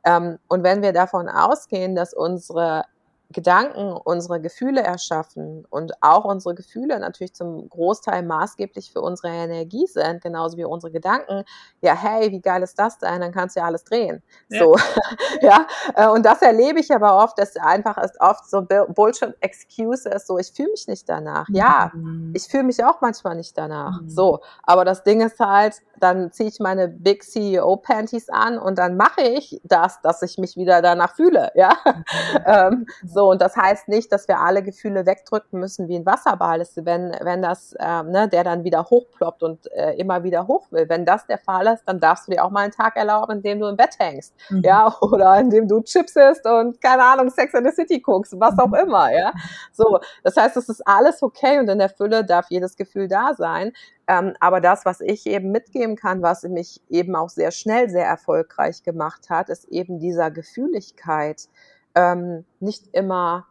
Ähm, 0.03 0.37
und 0.47 0.63
wenn 0.63 0.81
wir 0.81 0.93
davon 0.93 1.29
ausgehen, 1.29 1.95
dass 1.95 2.13
unsere 2.13 2.83
Gedanken 3.31 3.93
unsere 4.03 4.39
Gefühle 4.39 4.81
erschaffen 4.81 5.65
und 5.69 5.93
auch 6.01 6.25
unsere 6.25 6.55
Gefühle 6.55 6.99
natürlich 6.99 7.33
zum 7.33 7.67
Großteil 7.69 8.23
maßgeblich 8.23 8.91
für 8.91 9.01
unsere 9.01 9.29
Energie 9.29 9.87
sind, 9.87 10.21
genauso 10.21 10.57
wie 10.57 10.65
unsere 10.65 10.91
Gedanken, 10.91 11.43
ja, 11.81 11.95
hey, 11.95 12.31
wie 12.31 12.41
geil 12.41 12.61
ist 12.61 12.77
das 12.77 12.97
denn? 12.99 13.21
Dann 13.21 13.31
kannst 13.31 13.55
du 13.55 13.61
ja 13.61 13.65
alles 13.65 13.83
drehen. 13.83 14.21
Ja. 14.49 14.63
So, 14.63 14.75
ja, 15.41 15.67
äh, 15.95 16.07
und 16.07 16.25
das 16.25 16.41
erlebe 16.41 16.79
ich 16.79 16.93
aber 16.93 17.23
oft, 17.23 17.37
dass 17.39 17.55
einfach 17.57 17.97
ist 17.97 18.19
oft 18.19 18.49
so 18.49 18.61
Bullshit-Excuses, 18.61 20.27
so, 20.27 20.37
ich 20.37 20.51
fühle 20.51 20.71
mich 20.71 20.87
nicht 20.87 21.09
danach. 21.09 21.47
Ja, 21.49 21.91
mhm. 21.93 22.31
ich 22.35 22.43
fühle 22.43 22.63
mich 22.63 22.83
auch 22.83 23.01
manchmal 23.01 23.35
nicht 23.35 23.57
danach. 23.57 24.01
Mhm. 24.01 24.09
So, 24.09 24.41
aber 24.63 24.85
das 24.85 25.03
Ding 25.03 25.21
ist 25.21 25.39
halt, 25.39 25.81
dann 25.99 26.31
ziehe 26.31 26.49
ich 26.49 26.59
meine 26.59 26.87
Big 26.87 27.23
CEO 27.23 27.77
Panties 27.77 28.29
an 28.29 28.59
und 28.59 28.77
dann 28.77 28.97
mache 28.97 29.21
ich 29.21 29.61
das, 29.63 30.01
dass 30.01 30.21
ich 30.21 30.37
mich 30.37 30.55
wieder 30.55 30.81
danach 30.81 31.15
fühle, 31.15 31.51
ja. 31.55 31.73
Mhm. 31.85 32.03
ähm, 32.45 32.85
so, 33.15 33.31
und 33.31 33.41
das 33.41 33.55
heißt 33.55 33.87
nicht, 33.87 34.11
dass 34.11 34.27
wir 34.27 34.41
alle 34.41 34.61
Gefühle 34.61 35.05
wegdrücken 35.05 35.57
müssen 35.57 35.87
wie 35.87 35.95
ein 35.95 36.05
Wasserball. 36.05 36.59
Das, 36.59 36.75
wenn, 36.75 37.15
wenn 37.21 37.41
das, 37.41 37.73
ähm, 37.79 38.11
ne, 38.11 38.27
der 38.27 38.43
dann 38.43 38.65
wieder 38.65 38.83
hochploppt 38.89 39.41
und 39.41 39.71
äh, 39.71 39.93
immer 39.93 40.25
wieder 40.25 40.47
hoch 40.47 40.69
will. 40.69 40.89
Wenn 40.89 41.05
das 41.05 41.25
der 41.25 41.37
Fall 41.37 41.65
ist, 41.67 41.85
dann 41.85 42.01
darfst 42.01 42.27
du 42.27 42.33
dir 42.33 42.43
auch 42.43 42.51
mal 42.51 42.63
einen 42.63 42.73
Tag 42.73 42.97
erlauben, 42.97 43.37
in 43.37 43.41
dem 43.41 43.61
du 43.61 43.67
im 43.67 43.77
Bett 43.77 43.95
hängst, 43.99 44.33
mhm. 44.49 44.63
ja, 44.65 44.93
oder 45.01 45.39
in 45.39 45.49
dem 45.49 45.65
du 45.65 45.81
Chips 45.81 46.17
isst 46.17 46.45
und 46.45 46.81
keine 46.81 47.05
Ahnung, 47.05 47.29
Sex 47.29 47.53
in 47.53 47.63
the 47.63 47.71
City 47.71 48.01
guckst, 48.01 48.37
was 48.37 48.59
auch 48.59 48.73
immer, 48.73 49.09
ja. 49.13 49.31
So, 49.71 50.01
das 50.25 50.35
heißt, 50.35 50.57
es 50.57 50.67
ist 50.67 50.85
alles 50.85 51.23
okay 51.23 51.57
und 51.59 51.69
in 51.69 51.79
der 51.79 51.89
Fülle 51.89 52.25
darf 52.25 52.47
jedes 52.49 52.75
Gefühl 52.75 53.07
da 53.07 53.33
sein. 53.33 53.71
Ähm, 54.07 54.33
aber 54.41 54.59
das, 54.59 54.83
was 54.83 54.99
ich 54.99 55.25
eben 55.25 55.51
mitgeben 55.51 55.95
kann, 55.95 56.21
was 56.21 56.43
mich 56.43 56.81
eben 56.89 57.15
auch 57.15 57.29
sehr 57.29 57.51
schnell 57.51 57.89
sehr 57.89 58.05
erfolgreich 58.05 58.83
gemacht 58.83 59.29
hat, 59.29 59.47
ist 59.47 59.69
eben 59.69 59.99
dieser 59.99 60.31
Gefühligkeit 60.31 61.47
ähm, 61.95 62.45
nicht 62.59 62.87
immer 62.93 63.47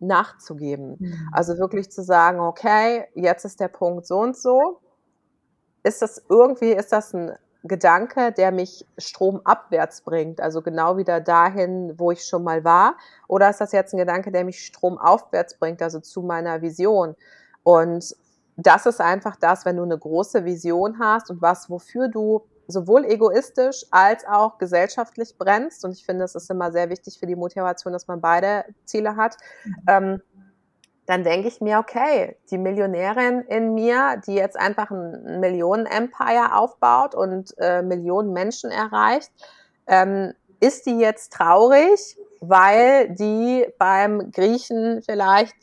nachzugeben. 0.00 0.96
Mhm. 0.98 1.28
Also 1.32 1.58
wirklich 1.58 1.90
zu 1.90 2.02
sagen, 2.02 2.40
okay, 2.40 3.06
jetzt 3.14 3.44
ist 3.44 3.60
der 3.60 3.68
Punkt 3.68 4.06
so 4.06 4.18
und 4.18 4.36
so. 4.36 4.80
Ist 5.82 6.02
das 6.02 6.22
irgendwie, 6.28 6.72
ist 6.72 6.92
das 6.92 7.14
ein 7.14 7.32
Gedanke, 7.62 8.30
der 8.32 8.52
mich 8.52 8.86
stromabwärts 8.98 10.02
bringt, 10.02 10.40
also 10.40 10.60
genau 10.60 10.98
wieder 10.98 11.20
dahin, 11.20 11.94
wo 11.98 12.10
ich 12.10 12.24
schon 12.24 12.44
mal 12.44 12.62
war? 12.62 12.96
Oder 13.26 13.48
ist 13.48 13.60
das 13.60 13.72
jetzt 13.72 13.94
ein 13.94 13.98
Gedanke, 13.98 14.30
der 14.30 14.44
mich 14.44 14.64
stromaufwärts 14.66 15.58
bringt, 15.58 15.80
also 15.80 16.00
zu 16.00 16.22
meiner 16.22 16.60
Vision? 16.60 17.16
Und 17.62 18.14
das 18.56 18.86
ist 18.86 19.00
einfach 19.00 19.36
das, 19.36 19.64
wenn 19.64 19.76
du 19.76 19.82
eine 19.82 19.98
große 19.98 20.44
Vision 20.44 20.98
hast 20.98 21.30
und 21.30 21.40
was, 21.40 21.70
wofür 21.70 22.08
du 22.08 22.42
sowohl 22.66 23.04
egoistisch 23.04 23.84
als 23.90 24.26
auch 24.26 24.58
gesellschaftlich 24.58 25.36
brennst. 25.38 25.84
Und 25.84 25.92
ich 25.92 26.04
finde, 26.04 26.24
es 26.24 26.34
ist 26.34 26.50
immer 26.50 26.72
sehr 26.72 26.90
wichtig 26.90 27.18
für 27.18 27.26
die 27.26 27.36
Motivation, 27.36 27.92
dass 27.92 28.06
man 28.06 28.20
beide 28.20 28.64
Ziele 28.84 29.16
hat. 29.16 29.36
Mhm. 29.64 29.74
Ähm, 29.88 30.22
dann 31.06 31.22
denke 31.22 31.48
ich 31.48 31.60
mir, 31.60 31.78
okay, 31.78 32.36
die 32.50 32.56
Millionärin 32.56 33.42
in 33.42 33.74
mir, 33.74 34.22
die 34.26 34.34
jetzt 34.34 34.58
einfach 34.58 34.90
ein 34.90 35.40
Millionen-Empire 35.40 36.54
aufbaut 36.54 37.14
und 37.14 37.54
äh, 37.58 37.82
Millionen 37.82 38.32
Menschen 38.32 38.70
erreicht, 38.70 39.30
ähm, 39.86 40.32
ist 40.60 40.86
die 40.86 40.98
jetzt 40.98 41.32
traurig, 41.34 42.16
weil 42.40 43.10
die 43.10 43.66
beim 43.78 44.30
Griechen 44.32 45.02
vielleicht 45.02 45.54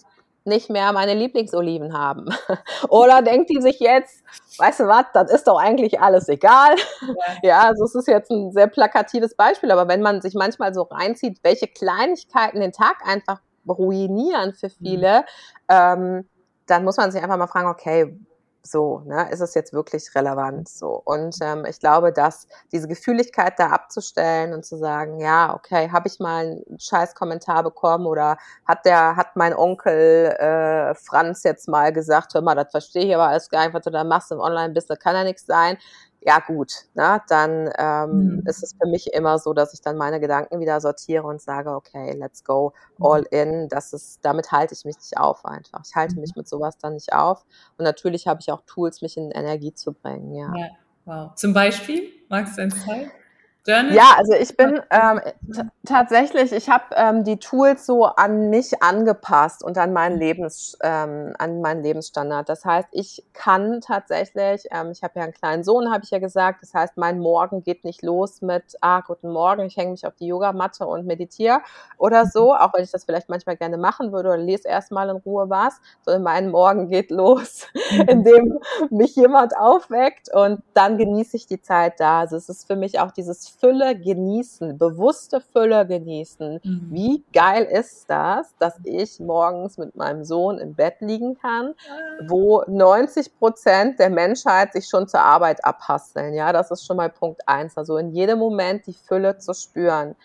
nicht 0.43 0.69
mehr 0.69 0.91
meine 0.93 1.13
Lieblingsoliven 1.13 1.97
haben. 1.97 2.29
Oder 2.89 3.21
denkt 3.21 3.49
die 3.49 3.61
sich 3.61 3.79
jetzt, 3.79 4.23
weißt 4.57 4.81
du 4.81 4.87
was, 4.87 5.05
das 5.13 5.31
ist 5.31 5.47
doch 5.47 5.59
eigentlich 5.59 5.99
alles 5.99 6.27
egal. 6.29 6.75
Ja. 7.01 7.15
ja, 7.43 7.59
also 7.61 7.85
es 7.85 7.95
ist 7.95 8.07
jetzt 8.07 8.31
ein 8.31 8.51
sehr 8.51 8.67
plakatives 8.67 9.35
Beispiel, 9.35 9.71
aber 9.71 9.87
wenn 9.87 10.01
man 10.01 10.21
sich 10.21 10.33
manchmal 10.33 10.73
so 10.73 10.83
reinzieht, 10.83 11.39
welche 11.43 11.67
Kleinigkeiten 11.67 12.59
den 12.59 12.71
Tag 12.71 13.05
einfach 13.05 13.39
ruinieren 13.67 14.53
für 14.53 14.67
mhm. 14.67 14.73
viele, 14.79 15.19
mhm. 15.19 15.25
ähm, 15.69 16.29
dann 16.65 16.83
muss 16.83 16.97
man 16.97 17.11
sich 17.11 17.21
einfach 17.21 17.37
mal 17.37 17.47
fragen, 17.47 17.69
okay, 17.69 18.17
so, 18.63 18.99
ne, 19.05 19.29
ist 19.31 19.41
es 19.41 19.53
jetzt 19.53 19.73
wirklich 19.73 20.13
relevant 20.15 20.69
so? 20.69 21.01
Und 21.03 21.35
ähm, 21.41 21.65
ich 21.65 21.79
glaube, 21.79 22.13
dass 22.13 22.47
diese 22.71 22.87
Gefühligkeit 22.87 23.53
da 23.57 23.67
abzustellen 23.69 24.53
und 24.53 24.65
zu 24.65 24.77
sagen, 24.77 25.19
ja, 25.19 25.53
okay, 25.53 25.89
habe 25.91 26.07
ich 26.07 26.19
mal 26.19 26.45
einen 26.45 26.79
scheiß 26.79 27.15
Kommentar 27.15 27.63
bekommen 27.63 28.05
oder 28.05 28.37
hat 28.65 28.85
der, 28.85 29.15
hat 29.15 29.35
mein 29.35 29.55
Onkel 29.55 30.27
äh, 30.37 30.95
Franz 30.95 31.43
jetzt 31.43 31.67
mal 31.67 31.91
gesagt, 31.91 32.33
hör 32.33 32.41
mal, 32.41 32.55
das 32.55 32.71
verstehe 32.71 33.05
ich 33.05 33.15
aber 33.15 33.27
alles 33.27 33.49
gar 33.49 33.65
nicht, 33.65 33.73
was 33.73 33.83
du 33.83 33.89
da 33.91 34.03
machst 34.03 34.31
im 34.31 34.39
Online-Business, 34.39 34.99
kann 34.99 35.15
ja 35.15 35.23
nichts 35.23 35.45
sein 35.45 35.77
ja 36.23 36.39
gut, 36.39 36.85
ne, 36.93 37.21
dann 37.27 37.69
ähm, 37.77 38.35
mhm. 38.35 38.43
ist 38.45 38.63
es 38.63 38.73
für 38.73 38.87
mich 38.87 39.13
immer 39.13 39.39
so, 39.39 39.53
dass 39.53 39.73
ich 39.73 39.81
dann 39.81 39.97
meine 39.97 40.19
Gedanken 40.19 40.59
wieder 40.59 40.79
sortiere 40.79 41.23
und 41.23 41.41
sage, 41.41 41.71
okay, 41.71 42.13
let's 42.13 42.43
go 42.43 42.73
mhm. 42.97 43.05
all 43.05 43.23
in. 43.31 43.67
Das 43.69 43.91
ist, 43.93 44.23
damit 44.23 44.51
halte 44.51 44.73
ich 44.73 44.85
mich 44.85 44.97
nicht 44.97 45.17
auf 45.17 45.45
einfach. 45.45 45.81
Ich 45.85 45.95
halte 45.95 46.15
mhm. 46.15 46.21
mich 46.21 46.35
mit 46.35 46.47
sowas 46.47 46.77
dann 46.77 46.93
nicht 46.93 47.13
auf. 47.13 47.43
Und 47.77 47.85
natürlich 47.85 48.27
habe 48.27 48.39
ich 48.41 48.51
auch 48.51 48.61
Tools, 48.67 49.01
mich 49.01 49.17
in 49.17 49.31
Energie 49.31 49.73
zu 49.73 49.93
bringen, 49.93 50.33
ja. 50.35 50.53
ja 50.55 50.67
wow. 51.05 51.35
Zum 51.35 51.53
Beispiel, 51.53 52.09
magst 52.29 52.57
du 52.57 52.61
eins 52.61 52.85
zeigen? 52.85 53.11
Journal? 53.67 53.93
Ja, 53.93 54.15
also 54.17 54.33
ich 54.33 54.57
bin 54.57 54.81
ähm, 54.89 55.21
tatsächlich, 55.85 56.51
ich 56.51 56.67
habe 56.67 56.85
ähm, 56.95 57.23
die 57.23 57.37
Tools 57.37 57.85
so 57.85 58.05
an 58.05 58.49
mich 58.49 58.81
angepasst 58.81 59.63
und 59.63 59.77
an 59.77 59.93
meinen 59.93 60.17
Lebens, 60.17 60.77
ähm, 60.81 61.35
an 61.37 61.61
meinen 61.61 61.83
Lebensstandard. 61.83 62.49
Das 62.49 62.65
heißt, 62.65 62.87
ich 62.91 63.23
kann 63.33 63.81
tatsächlich, 63.81 64.65
ähm, 64.71 64.89
ich 64.91 65.03
habe 65.03 65.13
ja 65.19 65.23
einen 65.23 65.33
kleinen 65.33 65.63
Sohn, 65.63 65.91
habe 65.91 66.03
ich 66.03 66.09
ja 66.09 66.17
gesagt. 66.17 66.63
Das 66.63 66.73
heißt, 66.73 66.97
mein 66.97 67.19
Morgen 67.19 67.63
geht 67.63 67.83
nicht 67.83 68.01
los 68.01 68.41
mit, 68.41 68.63
ah, 68.81 69.01
guten 69.01 69.31
Morgen, 69.31 69.61
ich 69.67 69.77
hänge 69.77 69.91
mich 69.91 70.07
auf 70.07 70.15
die 70.15 70.25
Yogamatte 70.25 70.87
und 70.87 71.05
meditiere 71.05 71.61
oder 71.99 72.25
so, 72.25 72.55
auch 72.55 72.73
wenn 72.73 72.83
ich 72.83 72.91
das 72.91 73.05
vielleicht 73.05 73.29
manchmal 73.29 73.57
gerne 73.57 73.77
machen 73.77 74.11
würde 74.11 74.29
oder 74.29 74.37
lese 74.39 74.67
erstmal 74.67 75.09
in 75.09 75.17
Ruhe 75.17 75.51
was. 75.51 75.79
So 76.03 76.17
mein 76.17 76.49
Morgen 76.49 76.89
geht 76.89 77.11
los, 77.11 77.67
indem 78.07 78.57
mich 78.89 79.15
jemand 79.15 79.55
aufweckt 79.55 80.33
und 80.33 80.63
dann 80.73 80.97
genieße 80.97 81.37
ich 81.37 81.45
die 81.45 81.61
Zeit 81.61 81.99
da. 81.99 82.21
Also 82.21 82.37
es 82.37 82.49
ist 82.49 82.65
für 82.65 82.75
mich 82.75 82.99
auch 82.99 83.11
dieses 83.11 83.50
Fülle 83.59 83.97
genießen, 83.97 84.77
bewusste 84.77 85.41
Fülle 85.41 85.85
genießen. 85.85 86.59
Mhm. 86.63 86.87
Wie 86.91 87.23
geil 87.33 87.63
ist 87.63 88.09
das, 88.09 88.55
dass 88.57 88.79
ich 88.83 89.19
morgens 89.19 89.77
mit 89.77 89.95
meinem 89.95 90.23
Sohn 90.23 90.57
im 90.57 90.73
Bett 90.73 90.95
liegen 90.99 91.37
kann, 91.37 91.73
wo 92.27 92.63
90 92.67 93.37
Prozent 93.37 93.99
der 93.99 94.09
Menschheit 94.09 94.73
sich 94.73 94.87
schon 94.87 95.07
zur 95.07 95.21
Arbeit 95.21 95.63
abhasseln. 95.65 96.33
Ja, 96.33 96.51
das 96.53 96.71
ist 96.71 96.85
schon 96.85 96.97
mal 96.97 97.09
Punkt 97.09 97.41
eins. 97.47 97.77
Also 97.77 97.97
in 97.97 98.11
jedem 98.11 98.39
Moment 98.39 98.87
die 98.87 98.93
Fülle 98.93 99.37
zu 99.37 99.53
spüren. 99.53 100.15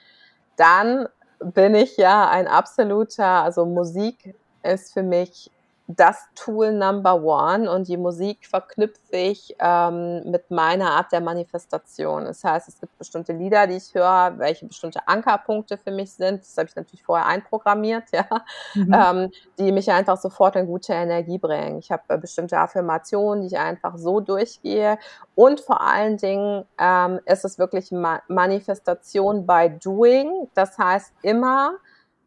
Dann 0.56 1.08
bin 1.38 1.74
ich 1.74 1.96
ja 1.96 2.28
ein 2.28 2.48
absoluter, 2.48 3.42
also 3.42 3.66
Musik 3.66 4.34
ist 4.62 4.92
für 4.92 5.02
mich 5.02 5.50
das 5.88 6.26
Tool 6.34 6.72
Number 6.72 7.22
One 7.22 7.70
und 7.70 7.86
die 7.86 7.96
Musik 7.96 8.46
verknüpfe 8.46 9.16
ich 9.16 9.54
ähm, 9.60 10.28
mit 10.28 10.50
meiner 10.50 10.90
Art 10.90 11.12
der 11.12 11.20
Manifestation. 11.20 12.24
Das 12.24 12.42
heißt, 12.42 12.68
es 12.68 12.80
gibt 12.80 12.98
bestimmte 12.98 13.32
Lieder, 13.32 13.68
die 13.68 13.76
ich 13.76 13.94
höre, 13.94 14.34
welche 14.38 14.66
bestimmte 14.66 15.06
Ankerpunkte 15.06 15.78
für 15.78 15.92
mich 15.92 16.12
sind. 16.12 16.40
Das 16.40 16.56
habe 16.56 16.68
ich 16.68 16.74
natürlich 16.74 17.04
vorher 17.04 17.26
einprogrammiert, 17.26 18.04
ja, 18.12 18.26
mhm. 18.74 18.94
ähm, 18.94 19.30
die 19.58 19.70
mich 19.70 19.90
einfach 19.92 20.16
sofort 20.16 20.56
in 20.56 20.66
gute 20.66 20.92
Energie 20.92 21.38
bringen. 21.38 21.78
Ich 21.78 21.92
habe 21.92 22.02
äh, 22.08 22.18
bestimmte 22.18 22.58
Affirmationen, 22.58 23.42
die 23.42 23.54
ich 23.54 23.58
einfach 23.58 23.96
so 23.96 24.18
durchgehe. 24.18 24.98
Und 25.36 25.60
vor 25.60 25.80
allen 25.82 26.16
Dingen 26.16 26.64
ähm, 26.78 27.20
ist 27.26 27.44
es 27.44 27.58
wirklich 27.58 27.92
Ma 27.92 28.20
Manifestation 28.26 29.46
by 29.46 29.70
Doing. 29.82 30.48
Das 30.54 30.76
heißt 30.78 31.12
immer, 31.22 31.74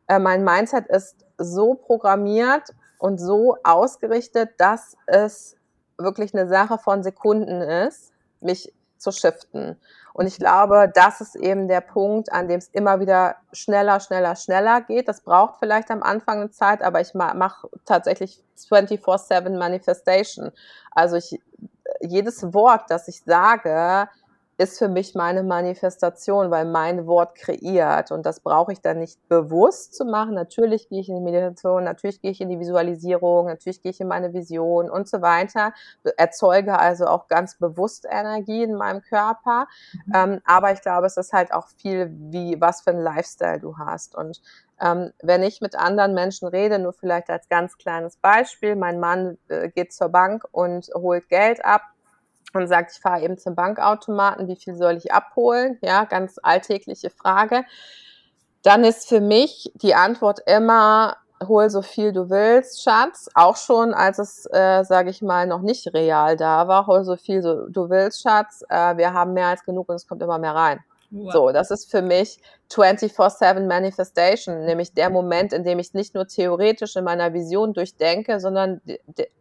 äh, 0.08 0.18
mein 0.18 0.46
Mindset 0.46 0.88
ist 0.88 1.26
so 1.38 1.74
programmiert 1.74 2.74
und 3.00 3.18
so 3.18 3.58
ausgerichtet, 3.64 4.52
dass 4.60 4.96
es 5.08 5.56
wirklich 5.98 6.36
eine 6.36 6.48
Sache 6.48 6.78
von 6.78 7.02
Sekunden 7.02 7.62
ist, 7.62 8.12
mich 8.42 8.72
zu 8.98 9.12
shiften. 9.12 9.80
Und 10.14 10.28
ich 10.28 10.38
glaube, 10.38 10.92
das 10.94 11.22
ist 11.22 11.36
eben 11.36 11.68
der 11.70 11.82
Punkt, 11.82 12.32
an 12.32 12.50
dem 12.50 12.58
es 12.58 12.68
immer 12.70 13.00
wieder 13.00 13.38
schneller, 13.54 14.02
schneller, 14.02 14.36
schneller 14.36 14.82
geht. 14.82 15.08
Das 15.08 15.22
braucht 15.22 15.60
vielleicht 15.60 15.90
am 15.92 16.04
Anfang 16.04 16.42
eine 16.42 16.52
Zeit, 16.52 16.84
aber 16.84 17.00
ich 17.00 17.14
mache 17.14 17.70
tatsächlich 17.86 18.44
24-7 18.58 19.58
Manifestation. 19.58 20.52
Also 20.92 21.16
ich, 21.16 21.40
jedes 22.02 22.54
Wort, 22.54 22.90
das 22.90 23.08
ich 23.08 23.24
sage, 23.24 24.10
ist 24.60 24.78
für 24.78 24.90
mich 24.90 25.16
meine 25.16 25.42
Manifestation, 25.42 26.52
weil 26.52 26.66
mein 26.66 27.08
Wort 27.08 27.34
kreiert 27.36 28.12
und 28.12 28.26
das 28.26 28.42
brauche 28.42 28.74
ich 28.74 28.82
dann 28.82 29.00
nicht 29.00 29.18
bewusst 29.30 29.96
zu 29.96 30.04
machen. 30.04 30.36
Natürlich 30.36 30.90
gehe 30.90 31.00
ich 31.00 31.08
in 31.08 31.16
die 31.16 31.22
Meditation, 31.22 31.86
natürlich 31.86 32.22
gehe 32.22 32.32
ich 32.32 32.42
in 32.42 32.50
die 32.50 32.60
Visualisierung, 32.60 33.46
natürlich 33.46 33.82
gehe 33.82 33.92
ich 33.92 34.02
in 34.02 34.10
meine 34.10 34.34
Vision 34.34 34.90
und 34.90 35.08
so 35.08 35.22
weiter, 35.22 35.74
erzeuge 36.18 36.78
also 36.78 37.06
auch 37.08 37.30
ganz 37.30 37.58
bewusst 37.58 38.06
Energie 38.10 38.64
in 38.64 38.76
meinem 38.76 39.02
Körper. 39.02 39.68
Mhm. 39.94 40.14
Ähm, 40.14 40.42
aber 40.44 40.74
ich 40.74 40.82
glaube, 40.82 41.08
es 41.08 41.16
ist 41.16 41.32
halt 41.32 41.54
auch 41.54 41.70
viel, 41.78 42.12
wie 42.12 42.60
was 42.60 42.82
für 42.82 42.92
ein 42.92 43.00
Lifestyle 43.00 43.62
du 43.62 43.78
hast 43.78 44.14
und 44.14 44.42
ähm, 44.82 45.12
wenn 45.22 45.44
ich 45.44 45.62
mit 45.62 45.76
anderen 45.76 46.14
Menschen 46.14 46.48
rede, 46.50 46.80
nur 46.80 46.94
vielleicht 46.94 47.30
als 47.30 47.48
ganz 47.48 47.78
kleines 47.78 48.18
Beispiel, 48.18 48.76
mein 48.76 49.00
Mann 49.00 49.38
äh, 49.48 49.70
geht 49.70 49.94
zur 49.94 50.10
Bank 50.10 50.44
und 50.52 50.90
holt 50.96 51.30
Geld 51.30 51.64
ab, 51.64 51.82
und 52.54 52.68
sagt, 52.68 52.92
ich 52.94 53.00
fahre 53.00 53.22
eben 53.22 53.38
zum 53.38 53.56
Bankautomaten, 53.56 54.48
wie 54.48 54.56
viel 54.56 54.76
soll 54.76 54.98
ich 54.98 55.12
abholen? 55.12 55.78
Ja, 55.82 56.06
ganz 56.06 56.40
alltägliche 56.42 57.10
Frage. 57.10 57.64
Dann 58.64 58.84
ist 58.84 59.08
für 59.08 59.22
mich 59.22 59.72
die 59.76 59.96
Antwort 59.96 60.42
immer, 60.46 61.18
hol 61.48 61.70
so 61.70 61.82
viel 61.82 62.12
du 62.12 62.30
willst, 62.30 62.84
Schatz. 62.84 63.30
Auch 63.34 63.56
schon, 63.56 63.94
als 63.94 64.20
es, 64.20 64.46
äh, 64.52 64.84
sage 64.84 65.10
ich 65.10 65.22
mal, 65.22 65.48
noch 65.48 65.62
nicht 65.62 65.94
real 65.94 66.36
da 66.36 66.68
war, 66.68 66.88
hol 66.88 67.04
so 67.04 67.16
viel 67.16 67.42
du 67.42 67.90
willst, 67.90 68.22
Schatz. 68.22 68.64
Äh, 68.70 68.98
wir 68.98 69.14
haben 69.14 69.34
mehr 69.34 69.48
als 69.48 69.64
genug 69.64 69.90
und 69.90 69.96
es 69.96 70.08
kommt 70.08 70.22
immer 70.22 70.38
mehr 70.38 70.56
rein. 70.56 70.80
Wow. 71.12 71.34
So, 71.34 71.52
das 71.52 71.72
ist 71.72 71.90
für 71.90 72.04
mich 72.04 72.40
24-7 72.72 73.66
Manifestation, 73.66 74.66
nämlich 74.66 74.94
der 74.94 75.10
Moment, 75.10 75.54
in 75.54 75.64
dem 75.64 75.80
ich 75.80 75.94
nicht 75.96 76.14
nur 76.14 76.28
theoretisch 76.28 76.96
in 76.96 77.04
meiner 77.04 77.34
Vision 77.34 77.74
durchdenke, 77.74 78.40
sondern 78.40 78.80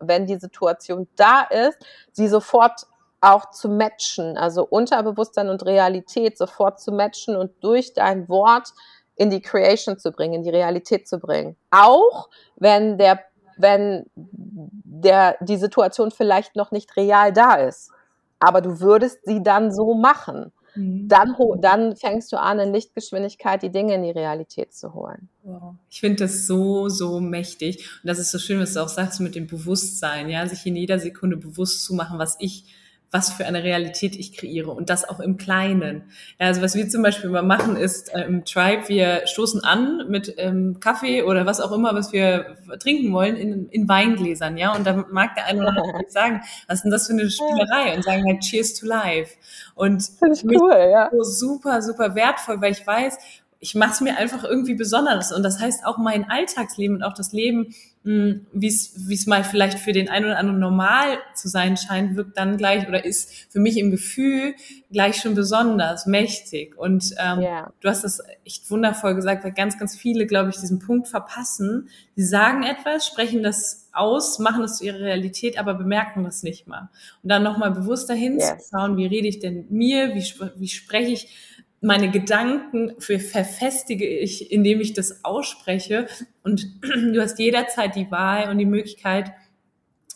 wenn 0.01 0.25
die 0.25 0.37
Situation 0.37 1.09
da 1.17 1.43
ist, 1.43 1.79
sie 2.13 2.29
sofort 2.29 2.87
auch 3.21 3.51
zu 3.51 3.69
matchen, 3.69 4.37
also 4.37 4.65
Unterbewusstsein 4.65 5.49
und 5.49 5.65
Realität 5.65 6.39
sofort 6.39 6.81
zu 6.81 6.93
matchen 6.93 7.37
und 7.37 7.53
durch 7.61 7.93
dein 7.95 8.29
Wort 8.29 8.73
in 9.17 9.31
die 9.31 9.43
Creation 9.43 9.99
zu 9.99 10.13
bringen, 10.13 10.35
in 10.35 10.43
die 10.45 10.51
Realität 10.51 11.09
zu 11.09 11.19
bringen. 11.19 11.57
Auch 11.71 12.29
wenn 12.57 12.99
der, 12.99 13.21
wenn 13.57 14.07
der, 14.15 15.37
die 15.41 15.57
Situation 15.57 16.11
vielleicht 16.13 16.55
noch 16.55 16.71
nicht 16.71 16.97
real 16.97 17.33
da 17.33 17.55
ist. 17.55 17.91
Aber 18.39 18.61
du 18.61 18.81
würdest 18.81 19.19
sie 19.25 19.43
dann 19.43 19.73
so 19.73 19.95
machen. 19.95 20.53
Mhm. 20.77 21.09
Dann, 21.09 21.35
dann 21.61 21.97
fängst 21.97 22.33
du 22.33 22.41
an, 22.41 22.61
in 22.61 22.73
Lichtgeschwindigkeit 22.73 23.63
die 23.63 23.71
Dinge 23.71 23.95
in 23.95 24.05
die 24.05 24.13
Realität 24.13 24.73
zu 24.73 24.95
holen. 24.95 25.29
Wow. 25.43 25.75
Ich 25.91 25.99
finde 25.99 26.25
das 26.25 26.47
so, 26.47 26.89
so 26.89 27.19
mächtig. 27.19 27.89
Und 28.03 28.09
das 28.09 28.21
ist 28.21 28.31
so 28.31 28.39
schön, 28.39 28.61
was 28.61 28.75
du 28.75 28.81
auch 28.81 28.89
sagst 28.89 29.19
mit 29.19 29.35
dem 29.35 29.49
Bewusstsein, 29.49 30.29
ja, 30.29 30.47
sich 30.47 30.65
in 30.65 30.77
jeder 30.77 31.01
Sekunde 31.01 31.37
bewusst 31.37 31.85
zu 31.85 31.95
machen, 31.95 32.21
was 32.21 32.37
ich 32.39 32.67
was 33.11 33.33
für 33.33 33.47
eine 33.47 33.65
Realität 33.65 34.17
ich 34.17 34.37
kreiere 34.37 34.71
und 34.71 34.91
das 34.91 35.09
auch 35.09 35.21
im 35.21 35.39
Kleinen. 35.39 36.11
Ja, 36.39 36.47
also 36.47 36.61
was 36.61 36.75
wir 36.75 36.89
zum 36.89 37.03
Beispiel 37.03 37.31
immer 37.31 37.43
machen 37.43 37.77
ist 37.77 38.15
äh, 38.15 38.23
im 38.23 38.45
Tribe, 38.45 38.89
wir 38.89 39.27
stoßen 39.27 39.65
an 39.65 40.05
mit 40.09 40.35
ähm, 40.37 40.79
Kaffee 40.81 41.23
oder 41.23 41.47
was 41.47 41.61
auch 41.61 41.73
immer, 41.73 41.95
was 41.95 42.13
wir 42.13 42.57
trinken 42.79 43.13
wollen, 43.13 43.37
in, 43.37 43.69
in 43.71 43.89
Weingläsern, 43.89 44.59
ja, 44.59 44.75
und 44.75 44.87
dann 44.87 45.07
mag 45.11 45.35
der 45.37 45.47
eine 45.47 45.61
oder 45.61 45.71
andere 45.71 46.05
sagen, 46.09 46.43
was 46.67 46.79
ist 46.79 46.83
denn 46.83 46.91
das 46.91 47.07
für 47.07 47.15
eine 47.15 47.31
Spielerei 47.31 47.95
und 47.97 48.05
sagen 48.05 48.25
halt 48.27 48.41
Cheers 48.41 48.75
to 48.75 48.87
Life 48.87 49.35
und 49.75 50.03
Finde 50.19 50.35
ich 50.35 50.45
cool, 50.45 50.89
ja. 50.91 51.09
so 51.11 51.23
super, 51.23 51.81
super 51.81 52.15
wertvoll, 52.15 52.61
weil 52.61 52.73
ich 52.73 52.87
weiß, 52.87 53.19
ich 53.61 53.75
mache 53.75 53.93
es 53.93 54.01
mir 54.01 54.17
einfach 54.17 54.45
irgendwie 54.45 54.75
besonders. 54.75 55.33
Und 55.33 55.43
das 55.43 55.61
heißt 55.61 55.85
auch 55.85 55.99
mein 55.99 56.31
Alltagsleben 56.31 56.97
und 56.97 57.03
auch 57.03 57.15
das 57.15 57.33
Leben, 57.33 57.75
wie 58.05 58.67
es 58.67 59.27
mal 59.27 59.45
vielleicht 59.45 59.79
für 59.79 59.93
den 59.93 60.09
einen 60.09 60.27
oder 60.27 60.39
anderen 60.39 60.61
normal 60.61 61.19
zu 61.35 61.49
sein 61.49 61.77
scheint, 61.77 62.17
wirkt 62.17 62.39
dann 62.39 62.57
gleich 62.57 62.89
oder 62.89 63.05
ist 63.05 63.33
für 63.51 63.61
mich 63.61 63.77
im 63.77 63.91
Gefühl 63.91 64.55
gleich 64.91 65.17
schon 65.17 65.35
besonders 65.35 66.07
mächtig. 66.07 66.79
Und 66.79 67.15
ähm, 67.19 67.41
yeah. 67.41 67.73
du 67.81 67.89
hast 67.89 68.05
das 68.05 68.23
echt 68.45 68.71
wundervoll 68.71 69.15
gesagt, 69.15 69.45
weil 69.45 69.53
ganz, 69.53 69.79
ganz 69.79 69.97
viele, 69.97 70.27
glaube 70.27 70.51
ich, 70.51 70.57
diesen 70.57 70.79
Punkt 70.79 71.09
verpassen. 71.09 71.89
Die 72.17 72.23
sagen 72.23 72.63
etwas, 72.63 73.07
sprechen 73.07 73.43
das 73.43 73.89
aus, 73.93 74.39
machen 74.39 74.63
das 74.63 74.79
zu 74.79 74.85
ihrer 74.85 75.01
Realität, 75.01 75.59
aber 75.59 75.75
bemerken 75.75 76.25
das 76.25 76.43
nicht 76.43 76.67
mal. 76.67 76.89
Und 77.23 77.31
dann 77.31 77.43
nochmal 77.43 77.73
bewusst 77.73 78.09
dahin 78.09 78.39
yes. 78.39 78.69
zu 78.69 78.71
schauen, 78.71 78.97
wie 78.97 79.07
rede 79.07 79.29
ich 79.29 79.41
denn 79.41 79.67
mir, 79.69 80.15
wie, 80.15 80.25
wie 80.57 80.69
spreche 80.69 81.13
ich 81.13 81.58
meine 81.81 82.11
Gedanken 82.11 82.95
für 82.99 83.21
verfestige 83.21 84.07
ich, 84.07 84.51
indem 84.51 84.81
ich 84.81 84.95
das 84.95 85.25
ausspreche. 85.25 86.07
Und 86.43 86.67
du 86.83 87.21
hast 87.21 87.39
jederzeit 87.39 87.95
die 87.95 88.11
Wahl 88.11 88.51
und 88.51 88.59
die 88.59 88.67
Möglichkeit, 88.67 89.33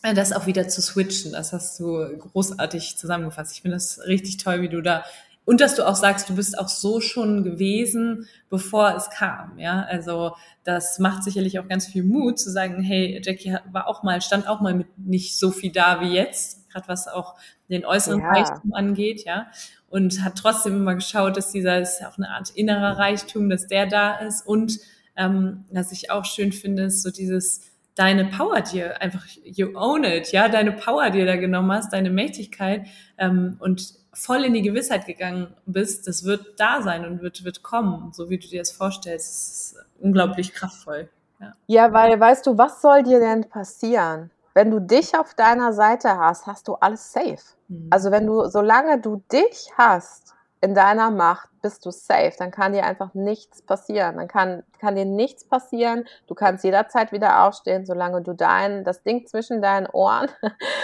äh, 0.02 0.14
das 0.14 0.32
auch 0.32 0.46
wieder 0.46 0.68
zu 0.68 0.82
switchen. 0.82 1.32
Das 1.32 1.52
hast 1.52 1.78
du 1.80 2.18
großartig 2.18 2.96
zusammengefasst. 2.96 3.54
Ich 3.54 3.62
finde 3.62 3.76
das 3.76 4.00
richtig 4.06 4.38
toll, 4.38 4.62
wie 4.62 4.68
du 4.68 4.80
da 4.80 5.04
und 5.44 5.60
dass 5.60 5.74
du 5.74 5.86
auch 5.86 5.96
sagst, 5.96 6.28
du 6.28 6.36
bist 6.36 6.58
auch 6.58 6.68
so 6.68 7.00
schon 7.00 7.42
gewesen, 7.42 8.28
bevor 8.48 8.94
es 8.94 9.10
kam. 9.10 9.58
Ja, 9.58 9.82
also 9.82 10.36
das 10.62 10.98
macht 11.00 11.24
sicherlich 11.24 11.58
auch 11.58 11.66
ganz 11.66 11.86
viel 11.86 12.04
Mut 12.04 12.38
zu 12.38 12.50
sagen, 12.50 12.82
hey, 12.82 13.20
Jackie 13.24 13.56
war 13.72 13.88
auch 13.88 14.04
mal, 14.04 14.20
stand 14.20 14.46
auch 14.46 14.60
mal 14.60 14.74
mit 14.74 14.86
nicht 14.98 15.38
so 15.38 15.50
viel 15.50 15.72
da 15.72 16.00
wie 16.00 16.12
jetzt, 16.12 16.70
gerade 16.70 16.86
was 16.86 17.08
auch 17.08 17.34
den 17.72 17.84
äußeren 17.84 18.20
ja. 18.20 18.28
Reichtum 18.30 18.72
angeht, 18.74 19.24
ja 19.24 19.46
und 19.92 20.24
hat 20.24 20.36
trotzdem 20.36 20.76
immer 20.76 20.94
geschaut, 20.94 21.36
dass 21.36 21.52
dieser 21.52 21.78
ist 21.78 22.02
auch 22.02 22.16
eine 22.16 22.30
Art 22.30 22.48
innerer 22.54 22.98
Reichtum, 22.98 23.50
dass 23.50 23.66
der 23.66 23.86
da 23.86 24.16
ist 24.16 24.46
und 24.46 24.78
ähm, 25.16 25.66
was 25.70 25.92
ich 25.92 26.10
auch 26.10 26.24
schön 26.24 26.50
finde, 26.50 26.84
ist 26.84 27.02
so 27.02 27.10
dieses 27.10 27.60
deine 27.94 28.24
Power 28.24 28.62
dir 28.62 29.02
einfach 29.02 29.26
you 29.44 29.76
own 29.76 30.04
it, 30.04 30.32
ja, 30.32 30.48
deine 30.48 30.72
Power 30.72 31.10
dir 31.10 31.26
da 31.26 31.36
genommen 31.36 31.70
hast, 31.72 31.92
deine 31.92 32.08
Mächtigkeit 32.08 32.86
ähm, 33.18 33.56
und 33.58 33.94
voll 34.14 34.44
in 34.44 34.54
die 34.54 34.62
Gewissheit 34.62 35.04
gegangen 35.04 35.48
bist, 35.66 36.08
das 36.08 36.24
wird 36.24 36.58
da 36.58 36.80
sein 36.80 37.04
und 37.04 37.20
wird 37.20 37.44
wird 37.44 37.62
kommen, 37.62 38.14
so 38.14 38.30
wie 38.30 38.38
du 38.38 38.48
dir 38.48 38.60
das 38.60 38.72
vorstellst, 38.72 39.28
das 39.28 39.48
ist 39.48 39.76
unglaublich 40.00 40.54
kraftvoll. 40.54 41.10
Ja. 41.38 41.52
ja, 41.66 41.92
weil 41.92 42.18
weißt 42.18 42.46
du, 42.46 42.56
was 42.56 42.80
soll 42.80 43.02
dir 43.02 43.20
denn 43.20 43.44
passieren? 43.44 44.30
Wenn 44.54 44.70
du 44.70 44.80
dich 44.80 45.16
auf 45.16 45.34
deiner 45.34 45.72
Seite 45.72 46.18
hast, 46.18 46.46
hast 46.46 46.68
du 46.68 46.74
alles 46.74 47.12
safe. 47.12 47.38
Mhm. 47.68 47.88
Also 47.90 48.10
wenn 48.10 48.26
du, 48.26 48.44
solange 48.46 49.00
du 49.00 49.22
dich 49.32 49.72
hast 49.76 50.34
in 50.60 50.74
deiner 50.74 51.10
Macht, 51.10 51.48
bist 51.60 51.84
du 51.86 51.90
safe. 51.90 52.32
Dann 52.38 52.50
kann 52.50 52.72
dir 52.72 52.84
einfach 52.84 53.14
nichts 53.14 53.62
passieren. 53.62 54.16
Dann 54.16 54.28
kann, 54.28 54.62
kann 54.78 54.94
dir 54.94 55.04
nichts 55.04 55.44
passieren. 55.44 56.04
Du 56.26 56.34
kannst 56.34 56.64
jederzeit 56.64 57.12
wieder 57.12 57.44
aufstehen, 57.44 57.86
solange 57.86 58.22
du 58.22 58.32
dein, 58.32 58.84
das 58.84 59.02
Ding 59.02 59.26
zwischen 59.26 59.62
deinen 59.62 59.86
Ohren 59.86 60.28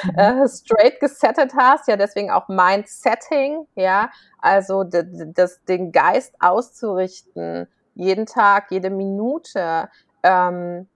mhm. 0.05 0.14
äh, 0.16 0.49
straight 0.49 0.99
gesettet 1.01 1.53
hast. 1.57 1.89
Ja, 1.89 1.97
deswegen 1.97 2.31
auch 2.31 2.49
Mind-Setting. 2.49 3.66
Ja, 3.77 4.11
also 4.41 4.85
das, 4.85 5.64
den 5.64 5.93
Geist 5.93 6.35
auszurichten. 6.41 7.69
Jeden 7.95 8.27
Tag, 8.27 8.71
jede 8.71 8.91
Minute. 8.91 9.89
Ähm, 10.23 10.89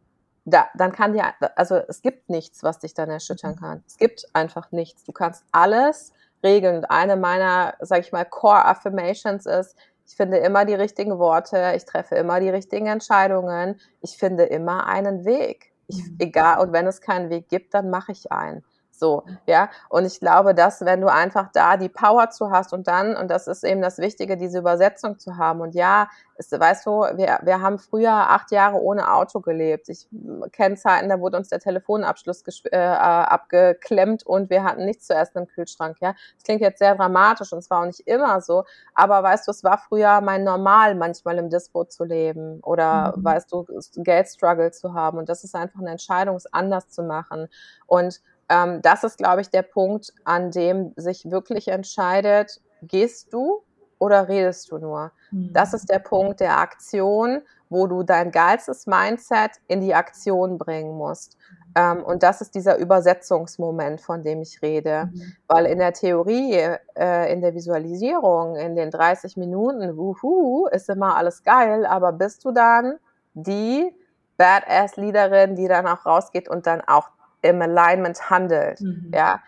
da, 0.45 0.69
dann 0.75 0.93
kann 0.93 1.13
dir, 1.13 1.35
also 1.57 1.77
es 1.77 2.03
gibt 2.03 2.29
nichts, 2.29 2.63
was 2.63 2.79
dich 2.79 2.95
dann 2.95 3.11
erschüttern 3.11 3.53
mhm. 3.53 3.61
kann. 3.61 3.85
Es 3.87 3.97
gibt 3.97 4.27
einfach 4.33 4.73
nichts. 4.73 5.05
Du 5.05 5.13
kannst 5.13 5.45
alles 5.53 6.13
regeln. 6.43 6.79
Und 6.79 6.85
eine 6.87 7.17
meiner, 7.17 7.75
sag 7.81 8.01
ich 8.01 8.13
mal, 8.13 8.25
Core 8.25 8.65
Affirmations 8.65 9.47
ist, 9.47 9.77
ich 10.07 10.17
finde 10.17 10.39
immer 10.39 10.65
die 10.65 10.75
richtigen 10.75 11.19
Worte, 11.19 11.73
ich 11.77 11.85
treffe 11.85 12.17
immer 12.17 12.41
die 12.41 12.51
richtigen 12.51 12.87
Entscheidungen, 12.87 13.81
ich 14.01 14.17
finde 14.17 14.45
immer 14.45 14.87
einen 14.87 15.25
Weg. 15.25 15.73
Ich, 15.87 15.99
mhm. 15.99 16.17
egal, 16.19 16.61
und 16.61 16.73
wenn 16.73 16.87
es 16.87 17.01
keinen 17.01 17.31
Weg 17.31 17.49
gibt, 17.49 17.75
dann 17.75 17.89
mache 17.89 18.13
ich 18.13 18.33
einen. 18.33 18.65
So, 19.03 19.25
ja. 19.49 19.69
Und 19.89 20.05
ich 20.05 20.21
glaube, 20.21 20.55
dass 20.55 20.85
wenn 20.85 21.01
du 21.01 21.09
einfach 21.09 21.49
da 21.53 21.77
die 21.77 21.89
Power 21.89 22.31
zu 22.31 22.53
hast 22.53 22.73
und 22.73 22.87
dann, 22.87 23.17
und 23.17 23.33
das 23.33 23.49
ist 23.49 23.65
eben 23.65 23.83
das 23.83 23.99
Wichtige, 23.99 24.37
diese 24.37 24.61
Übersetzung 24.61 25.19
zu 25.19 25.39
haben. 25.39 25.61
Und 25.61 25.75
ja, 25.75 26.09
ist, 26.37 26.59
weißt 26.59 26.87
du, 26.87 26.91
wir, 27.17 27.41
wir 27.43 27.61
haben 27.61 27.81
früher 27.81 28.13
acht 28.13 28.53
Jahre 28.53 28.77
ohne 28.81 29.13
Auto 29.13 29.41
gelebt. 29.41 29.89
Ich 29.89 30.09
kenne 30.53 30.77
Zeiten, 30.77 31.09
da 31.09 31.19
wurde 31.19 31.37
uns 31.37 31.49
der 31.49 31.59
Telefonabschluss 31.59 32.45
äh, 32.71 32.79
abgeklemmt 32.79 34.25
und 34.25 34.51
wir 34.51 34.63
hatten 34.63 34.85
nichts 34.85 35.09
zu 35.09 35.15
essen 35.15 35.39
im 35.39 35.47
Kühlschrank, 35.49 35.97
ja. 36.01 36.15
Das 36.37 36.45
klingt 36.45 36.61
jetzt 36.61 36.79
sehr 36.79 36.95
dramatisch 36.95 37.53
und 37.53 37.59
es 37.59 37.71
war 37.71 37.81
auch 37.81 37.87
nicht 37.87 38.07
immer 38.07 38.41
so. 38.41 38.63
Aber 38.95 39.21
weißt 39.25 39.49
du, 39.49 39.51
es 39.51 39.65
war 39.65 39.79
früher 39.79 40.21
mein 40.21 40.45
Normal, 40.45 40.95
manchmal 40.95 41.39
im 41.39 41.51
Dispo 41.51 41.85
zu 41.85 42.05
leben 42.05 42.61
oder, 42.61 43.15
mhm. 43.17 43.25
weißt 43.25 43.53
du, 43.53 43.67
Geldstruggle 43.97 44.71
zu 44.71 44.95
haben. 44.95 45.19
Und 45.19 45.29
das 45.29 45.43
ist 45.43 45.57
einfach 45.57 45.81
eine 45.81 45.91
Entscheidung, 45.91 46.37
es 46.37 46.53
anders 46.53 46.89
zu 46.89 47.03
machen. 47.03 47.49
Und 47.87 48.21
ähm, 48.53 48.83
das 48.83 49.03
ist, 49.03 49.17
glaube 49.17 49.41
ich, 49.41 49.51
der 49.51 49.63
Punkt, 49.63 50.13
an 50.25 50.51
dem 50.51 50.93
sich 50.97 51.31
wirklich 51.31 51.69
entscheidet, 51.69 52.61
gehst 52.83 53.33
du 53.33 53.63
oder 53.99 54.29
redest 54.29 54.71
du 54.71 54.79
nur? 54.79 55.11
Mhm. 55.31 55.53
Das 55.55 55.73
ist 55.73 55.89
der 55.89 56.01
Punkt 56.01 56.41
der 56.41 56.59
Aktion, 56.59 57.41
wo 57.71 57.87
du 57.87 58.03
dein 58.03 58.31
geilstes 58.31 58.87
Mindset 58.87 59.53
in 59.69 59.81
die 59.81 59.95
Aktion 59.95 60.59
bringen 60.59 60.95
musst. 60.99 61.39
Ähm, 61.75 62.05
und 62.05 62.23
das 62.23 62.43
ist 62.43 62.55
dieser 62.55 62.77
Übersetzungsmoment, 62.77 64.03
von 64.03 64.23
dem 64.23 64.43
ich 64.43 64.61
rede. 64.61 65.09
Mhm. 65.11 65.33
Weil 65.49 65.65
in 65.65 65.79
der 65.79 65.95
Theorie, 65.95 66.77
äh, 66.95 67.33
in 67.33 67.41
der 67.41 67.55
Visualisierung, 67.55 68.57
in 68.57 68.77
den 68.77 68.91
30 68.91 69.39
Minuten, 69.39 69.97
wuhu, 69.97 70.67
ist 70.67 70.91
immer 70.91 71.17
alles 71.17 71.43
geil, 71.43 71.87
aber 71.87 72.13
bist 72.13 72.45
du 72.45 72.51
dann 72.51 72.99
die 73.33 73.91
Badass-Leaderin, 74.37 75.57
die 75.57 75.69
dann 75.69 75.87
auch 75.87 76.05
rausgeht 76.05 76.51
und 76.51 76.67
dann 76.67 76.83
auch 76.83 77.09
im 77.43 77.61
Alignment 77.61 78.31
handelt. 78.31 78.81
Mhm. 78.81 79.11
Ja, 79.15 79.43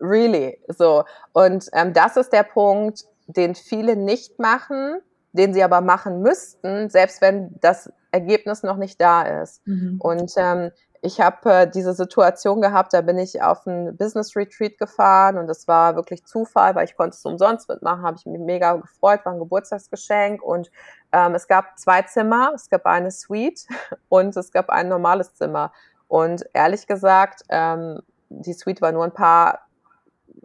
really, 0.00 0.58
so. 0.68 1.04
Und 1.32 1.68
ähm, 1.72 1.92
das 1.92 2.16
ist 2.16 2.32
der 2.32 2.42
Punkt, 2.42 3.04
den 3.26 3.54
viele 3.54 3.96
nicht 3.96 4.38
machen, 4.38 5.00
den 5.32 5.54
sie 5.54 5.62
aber 5.62 5.80
machen 5.80 6.20
müssten, 6.20 6.90
selbst 6.90 7.22
wenn 7.22 7.54
das 7.60 7.90
Ergebnis 8.10 8.62
noch 8.62 8.76
nicht 8.76 9.00
da 9.00 9.42
ist. 9.42 9.66
Mhm. 9.66 9.98
Und 10.00 10.32
ähm, 10.36 10.70
ich 11.04 11.20
habe 11.20 11.52
äh, 11.52 11.68
diese 11.68 11.94
Situation 11.94 12.60
gehabt, 12.60 12.92
da 12.92 13.00
bin 13.00 13.18
ich 13.18 13.42
auf 13.42 13.66
ein 13.66 13.96
Business 13.96 14.36
Retreat 14.36 14.78
gefahren 14.78 15.36
und 15.36 15.48
das 15.48 15.66
war 15.66 15.96
wirklich 15.96 16.24
Zufall, 16.24 16.76
weil 16.76 16.84
ich 16.84 16.96
konnte 16.96 17.16
es 17.16 17.24
umsonst 17.24 17.68
mitmachen, 17.68 18.02
habe 18.02 18.16
ich 18.18 18.24
mich 18.24 18.38
mega 18.38 18.74
gefreut, 18.74 19.24
war 19.24 19.32
ein 19.32 19.40
Geburtstagsgeschenk 19.40 20.40
und 20.42 20.70
ähm, 21.10 21.34
es 21.34 21.48
gab 21.48 21.76
zwei 21.76 22.02
Zimmer, 22.02 22.52
es 22.54 22.70
gab 22.70 22.86
eine 22.86 23.10
Suite 23.10 23.66
und 24.08 24.36
es 24.36 24.52
gab 24.52 24.70
ein 24.70 24.88
normales 24.88 25.34
Zimmer. 25.34 25.72
Und 26.12 26.44
ehrlich 26.52 26.86
gesagt, 26.86 27.40
ähm, 27.48 28.02
die 28.28 28.52
Suite 28.52 28.82
war 28.82 28.92
nur 28.92 29.02
ein 29.02 29.14
paar 29.14 29.60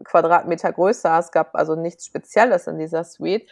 Quadratmeter 0.06 0.72
größer, 0.72 1.20
es 1.20 1.30
gab 1.30 1.56
also 1.56 1.76
nichts 1.76 2.06
Spezielles 2.06 2.68
in 2.68 2.80
dieser 2.80 3.04
Suite. 3.04 3.46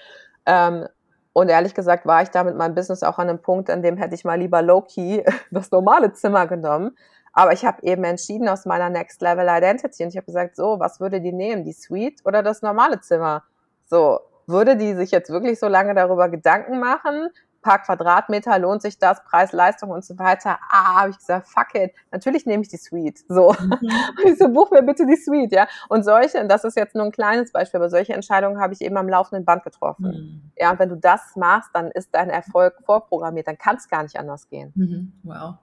Ähm, 0.46 0.88
und 1.34 1.50
ehrlich 1.50 1.74
gesagt 1.74 2.06
war 2.06 2.24
ich 2.24 2.30
da 2.30 2.46
mit 2.46 2.56
meinem 2.56 2.74
Business 2.74 3.04
auch 3.04 3.20
an 3.20 3.28
einem 3.28 3.42
Punkt, 3.42 3.70
an 3.70 3.82
dem 3.82 3.98
hätte 3.98 4.16
ich 4.16 4.24
mal 4.24 4.40
lieber 4.40 4.62
low-key 4.62 5.26
das 5.52 5.72
normale 5.72 6.14
Zimmer 6.14 6.48
genommen. 6.48 6.98
Aber 7.34 7.52
ich 7.52 7.66
habe 7.66 7.84
eben 7.84 8.06
entschieden 8.06 8.48
aus 8.48 8.66
meiner 8.66 8.90
Next 8.90 9.22
Level 9.22 9.50
Identity 9.50 10.04
und 10.04 10.10
ich 10.12 10.16
habe 10.16 10.28
gesagt, 10.28 10.56
so, 10.56 10.80
was 10.80 11.02
würde 11.02 11.20
die 11.20 11.34
nehmen? 11.34 11.66
Die 11.66 11.74
Suite 11.74 12.22
oder 12.24 12.44
das 12.44 12.62
normale 12.62 13.02
Zimmer? 13.02 13.44
So, 13.88 14.22
würde 14.48 14.78
die 14.78 14.94
sich 14.94 15.12
jetzt 15.12 15.32
wirklich 15.32 15.60
so 15.60 15.68
lange 15.68 15.94
darüber 15.94 16.30
Gedanken 16.30 16.80
machen? 16.80 17.30
Paar 17.66 17.82
Quadratmeter, 17.82 18.58
lohnt 18.60 18.82
sich 18.84 19.00
das, 19.00 19.24
Preis, 19.24 19.52
Leistung 19.52 19.90
und 19.90 20.06
so 20.06 20.18
weiter. 20.20 20.60
Ah, 20.70 21.02
habe 21.02 21.10
ich 21.10 21.18
gesagt, 21.18 21.48
fuck 21.48 21.74
it, 21.74 21.92
natürlich 22.12 22.46
nehme 22.46 22.62
ich 22.62 22.70
die 22.70 22.78
Suite. 22.78 23.20
So, 23.28 23.54
mhm. 23.60 23.90
ich 24.26 24.38
so, 24.38 24.48
buch 24.50 24.72
mir 24.72 24.84
bitte 24.84 25.06
die 25.06 25.18
Suite, 25.18 25.52
ja. 25.52 25.68
Und 25.90 26.06
solche, 26.06 26.40
und 26.40 26.48
das 26.48 26.64
ist 26.64 26.78
jetzt 26.78 26.96
nur 26.96 27.06
ein 27.06 27.12
kleines 27.12 27.52
Beispiel, 27.52 27.80
aber 27.80 27.90
solche 27.90 28.14
Entscheidungen 28.14 28.62
habe 28.62 28.74
ich 28.74 28.82
eben 28.82 28.96
am 28.98 29.10
laufenden 29.10 29.46
Band 29.46 29.64
getroffen. 29.64 30.06
Mhm. 30.06 30.52
Ja, 30.58 30.72
und 30.72 30.80
wenn 30.80 30.90
du 30.90 30.96
das 30.96 31.36
machst, 31.36 31.72
dann 31.74 31.90
ist 31.92 32.10
dein 32.14 32.30
Erfolg 32.30 32.76
vorprogrammiert, 32.86 33.48
dann 33.48 33.58
kann 33.58 33.78
es 33.78 33.90
gar 33.90 34.04
nicht 34.04 34.18
anders 34.18 34.48
gehen. 34.48 34.72
Mhm. 34.76 35.14
Wow. 35.24 35.56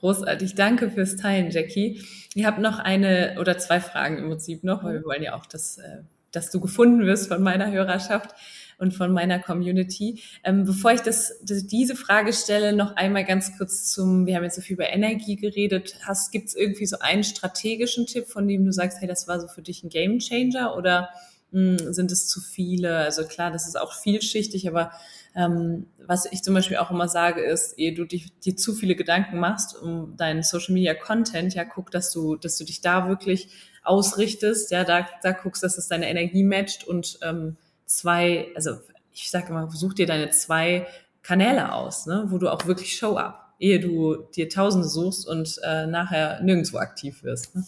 Großartig, 0.00 0.54
danke 0.54 0.90
fürs 0.90 1.16
Teilen, 1.16 1.50
Jackie. 1.50 2.02
Ihr 2.34 2.46
habt 2.46 2.58
noch 2.58 2.78
eine 2.78 3.36
oder 3.38 3.58
zwei 3.58 3.80
Fragen 3.80 4.18
im 4.18 4.28
Prinzip 4.28 4.64
noch, 4.64 4.82
weil 4.82 4.94
wir 4.94 5.04
wollen 5.04 5.22
ja 5.22 5.34
auch, 5.34 5.46
dass, 5.46 5.78
äh, 5.78 5.98
dass 6.32 6.50
du 6.50 6.60
gefunden 6.60 7.06
wirst 7.06 7.28
von 7.28 7.42
meiner 7.42 7.70
Hörerschaft 7.70 8.34
und 8.82 8.92
von 8.92 9.12
meiner 9.12 9.38
Community. 9.38 10.20
Ähm, 10.42 10.64
bevor 10.64 10.90
ich 10.90 11.00
das, 11.02 11.38
das, 11.44 11.68
diese 11.68 11.94
Frage 11.94 12.32
stelle, 12.32 12.72
noch 12.72 12.96
einmal 12.96 13.24
ganz 13.24 13.56
kurz 13.56 13.84
zum, 13.84 14.26
wir 14.26 14.34
haben 14.34 14.42
jetzt 14.42 14.56
so 14.56 14.60
viel 14.60 14.74
über 14.74 14.90
Energie 14.90 15.36
geredet. 15.36 15.94
Hast, 16.04 16.32
gibt 16.32 16.48
es 16.48 16.56
irgendwie 16.56 16.86
so 16.86 16.98
einen 16.98 17.22
strategischen 17.22 18.06
Tipp, 18.06 18.26
von 18.26 18.48
dem 18.48 18.64
du 18.64 18.72
sagst, 18.72 19.00
hey, 19.00 19.06
das 19.06 19.28
war 19.28 19.40
so 19.40 19.46
für 19.46 19.62
dich 19.62 19.84
ein 19.84 19.88
Game 19.88 20.18
Changer 20.18 20.76
oder 20.76 21.10
mh, 21.52 21.78
hm, 21.80 21.92
sind 21.92 22.10
es 22.10 22.26
zu 22.26 22.40
viele? 22.40 22.96
Also 22.96 23.24
klar, 23.24 23.52
das 23.52 23.68
ist 23.68 23.80
auch 23.80 23.94
vielschichtig, 23.94 24.66
aber 24.66 24.90
ähm, 25.36 25.86
was 26.04 26.26
ich 26.32 26.42
zum 26.42 26.54
Beispiel 26.54 26.78
auch 26.78 26.90
immer 26.90 27.06
sage, 27.06 27.40
ist, 27.40 27.78
ehe 27.78 27.94
du 27.94 28.04
dich, 28.04 28.36
dir 28.40 28.56
zu 28.56 28.74
viele 28.74 28.96
Gedanken 28.96 29.38
machst 29.38 29.80
um 29.80 30.16
deinen 30.16 30.42
Social 30.42 30.74
Media 30.74 30.94
Content, 30.94 31.54
ja, 31.54 31.64
guck, 31.64 31.92
dass 31.92 32.10
du, 32.10 32.34
dass 32.34 32.58
du 32.58 32.64
dich 32.64 32.80
da 32.80 33.08
wirklich 33.08 33.48
ausrichtest, 33.84 34.72
ja, 34.72 34.82
da, 34.82 35.08
da 35.22 35.30
guckst, 35.30 35.62
dass 35.62 35.78
es 35.78 35.86
deine 35.86 36.10
Energie 36.10 36.42
matcht 36.42 36.82
und 36.84 37.20
ähm, 37.22 37.56
zwei, 37.96 38.48
also 38.54 38.78
ich 39.12 39.30
sage 39.30 39.48
immer, 39.48 39.70
such 39.70 39.94
dir 39.94 40.06
deine 40.06 40.30
zwei 40.30 40.86
Kanäle 41.22 41.72
aus, 41.72 42.06
ne, 42.06 42.26
wo 42.28 42.38
du 42.38 42.48
auch 42.48 42.66
wirklich 42.66 42.96
Show 42.96 43.16
up, 43.16 43.54
ehe 43.58 43.80
du 43.80 44.16
dir 44.34 44.48
Tausende 44.48 44.88
suchst 44.88 45.28
und 45.28 45.60
äh, 45.64 45.86
nachher 45.86 46.40
nirgendwo 46.40 46.78
aktiv 46.78 47.22
wirst. 47.22 47.54
Ne? 47.54 47.64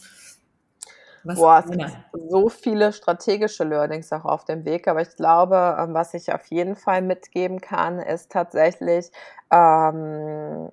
Was, 1.27 1.39
Boah, 1.39 1.65
es 1.65 1.71
gibt 1.71 1.91
so 2.13 2.51
viele 2.51 2.93
strategische 2.93 3.65
Learnings 3.65 4.13
auch 4.13 4.27
auf 4.27 4.45
dem 4.45 4.67
Weg, 4.67 4.89
aber 4.89 5.01
ich 5.01 5.17
glaube, 5.17 5.77
ähm, 5.79 5.95
was 5.95 6.13
ich 6.13 6.33
auf 6.33 6.45
jeden 6.47 6.77
Fall 6.77 7.01
mitgeben 7.01 7.63
kann, 7.63 7.99
ist 7.99 8.31
tatsächlich, 8.31 9.11
ähm, 9.51 10.69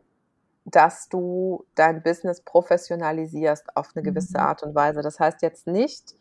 dass 0.66 1.08
du 1.08 1.66
dein 1.76 2.04
Business 2.04 2.42
professionalisierst 2.42 3.78
auf 3.78 3.92
eine 3.96 4.04
gewisse 4.04 4.38
mhm. 4.38 4.44
Art 4.44 4.64
und 4.64 4.76
Weise. 4.76 5.02
Das 5.02 5.22
heißt 5.22 5.42
jetzt 5.42 5.68
nicht, 5.68 6.16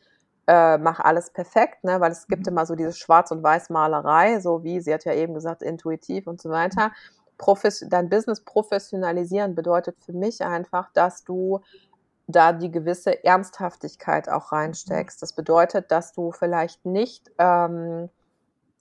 äh, 0.50 0.78
mach 0.78 0.98
alles 0.98 1.30
perfekt, 1.30 1.84
ne? 1.84 2.00
weil 2.00 2.10
es 2.10 2.26
gibt 2.26 2.46
mhm. 2.46 2.52
immer 2.52 2.66
so 2.66 2.74
diese 2.74 2.92
Schwarz- 2.92 3.30
und 3.30 3.40
Weiß-Malerei, 3.40 4.40
so 4.40 4.64
wie, 4.64 4.80
sie 4.80 4.92
hat 4.92 5.04
ja 5.04 5.14
eben 5.14 5.32
gesagt, 5.32 5.62
intuitiv 5.62 6.26
und 6.26 6.42
so 6.42 6.50
weiter. 6.50 6.90
Profes 7.38 7.86
dein 7.88 8.08
Business 8.08 8.40
professionalisieren 8.40 9.54
bedeutet 9.54 9.96
für 10.04 10.12
mich 10.12 10.44
einfach, 10.44 10.90
dass 10.92 11.22
du 11.22 11.60
da 12.26 12.52
die 12.52 12.72
gewisse 12.72 13.22
Ernsthaftigkeit 13.24 14.28
auch 14.28 14.50
reinsteckst. 14.50 15.22
Das 15.22 15.34
bedeutet, 15.34 15.92
dass 15.92 16.12
du 16.12 16.32
vielleicht 16.32 16.84
nicht, 16.84 17.30
ähm, 17.38 18.08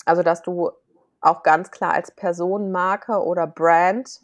also 0.05 0.23
dass 0.23 0.41
du 0.41 0.71
auch 1.21 1.43
ganz 1.43 1.69
klar 1.69 1.93
als 1.93 2.09
Personenmarke 2.09 3.23
oder 3.23 3.45
Brand 3.45 4.21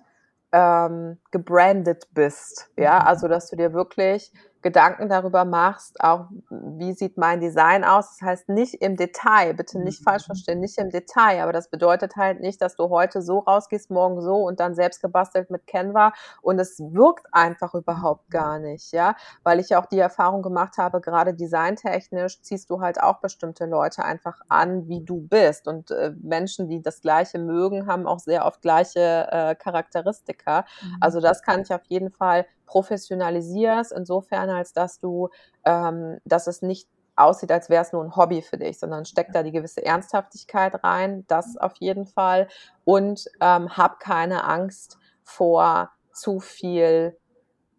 ähm, 0.52 1.20
gebrandet 1.30 2.08
bist. 2.12 2.72
Ja, 2.76 3.02
mhm. 3.02 3.08
also 3.08 3.28
dass 3.28 3.52
du 3.52 3.56
dir 3.56 3.72
wirklich 3.74 4.32
Gedanken 4.66 5.10
darüber 5.10 5.46
machst, 5.46 6.02
auch 6.02 6.26
wie 6.50 6.94
sieht 6.94 7.18
mein 7.18 7.40
Design 7.40 7.84
aus. 7.84 8.18
Das 8.18 8.28
heißt 8.28 8.50
nicht 8.50 8.74
im 8.82 8.96
Detail, 8.96 9.54
bitte 9.54 9.78
nicht 9.78 10.04
falsch 10.04 10.24
mhm. 10.24 10.34
verstehen, 10.34 10.60
nicht 10.60 10.80
im 10.80 10.90
Detail, 10.90 11.44
aber 11.44 11.54
das 11.54 11.70
bedeutet 11.70 12.16
halt 12.16 12.40
nicht, 12.40 12.60
dass 12.64 12.76
du 12.76 12.90
heute 12.90 13.22
so 13.22 13.38
rausgehst, 13.38 13.92
morgen 13.92 14.22
so 14.22 14.38
und 14.38 14.60
dann 14.60 14.74
selbst 14.74 15.04
gebastelt 15.04 15.52
mit 15.52 15.68
Canva 15.68 16.14
und 16.42 16.58
es 16.58 16.80
wirkt 16.80 17.28
einfach 17.32 17.76
überhaupt 17.76 18.32
gar 18.32 18.58
nicht, 18.58 18.92
ja, 18.92 19.16
weil 19.44 19.60
ich 19.60 19.76
auch 19.76 19.86
die 19.86 20.00
Erfahrung 20.00 20.42
gemacht 20.42 20.80
habe, 20.80 21.00
gerade 21.00 21.36
designtechnisch 21.36 22.42
ziehst 22.42 22.72
du 22.72 22.82
halt 22.82 23.00
auch 23.00 23.20
bestimmte 23.20 23.68
Leute 23.68 24.04
einfach 24.04 24.40
an, 24.50 24.88
wie 24.88 25.06
du 25.06 25.22
bist 25.22 25.68
und 25.68 25.92
äh, 25.92 26.12
Menschen, 26.24 26.70
die 26.70 26.82
das 26.82 27.02
Gleiche 27.02 27.38
mögen, 27.38 27.86
haben 27.86 28.08
auch 28.08 28.18
sehr 28.18 28.46
oft 28.46 28.64
gleiche 28.64 29.28
äh, 29.30 29.54
Charakteristika. 29.54 30.66
Mhm. 30.82 30.98
Also 31.02 31.22
das 31.22 31.44
kann 31.44 31.62
ich 31.62 31.72
auf 31.72 31.86
jeden 31.86 32.10
Fall 32.10 32.48
professionalisierst, 32.66 33.92
insofern 33.92 34.50
als 34.50 34.74
dass 34.74 35.00
du, 35.00 35.30
ähm, 35.66 36.20
dass 36.26 36.48
es 36.48 36.62
nicht 36.62 36.88
aussieht, 37.16 37.52
als 37.52 37.70
wäre 37.70 37.84
es 37.84 37.94
nur 37.94 38.04
ein 38.04 38.16
Hobby 38.16 38.42
für 38.42 38.58
dich, 38.58 38.80
sondern 38.80 39.06
steckt 39.06 39.36
da 39.36 39.44
die 39.44 39.52
gewisse 39.52 39.86
Ernsthaftigkeit 39.86 40.84
rein, 40.84 41.26
das 41.28 41.58
auf 41.58 41.74
jeden 41.80 42.06
Fall. 42.06 42.48
Und 42.84 43.26
ähm, 43.42 43.78
hab 43.78 44.00
keine 44.00 44.44
Angst 44.44 44.98
vor 45.24 45.92
zu 46.12 46.40
viel 46.40 47.18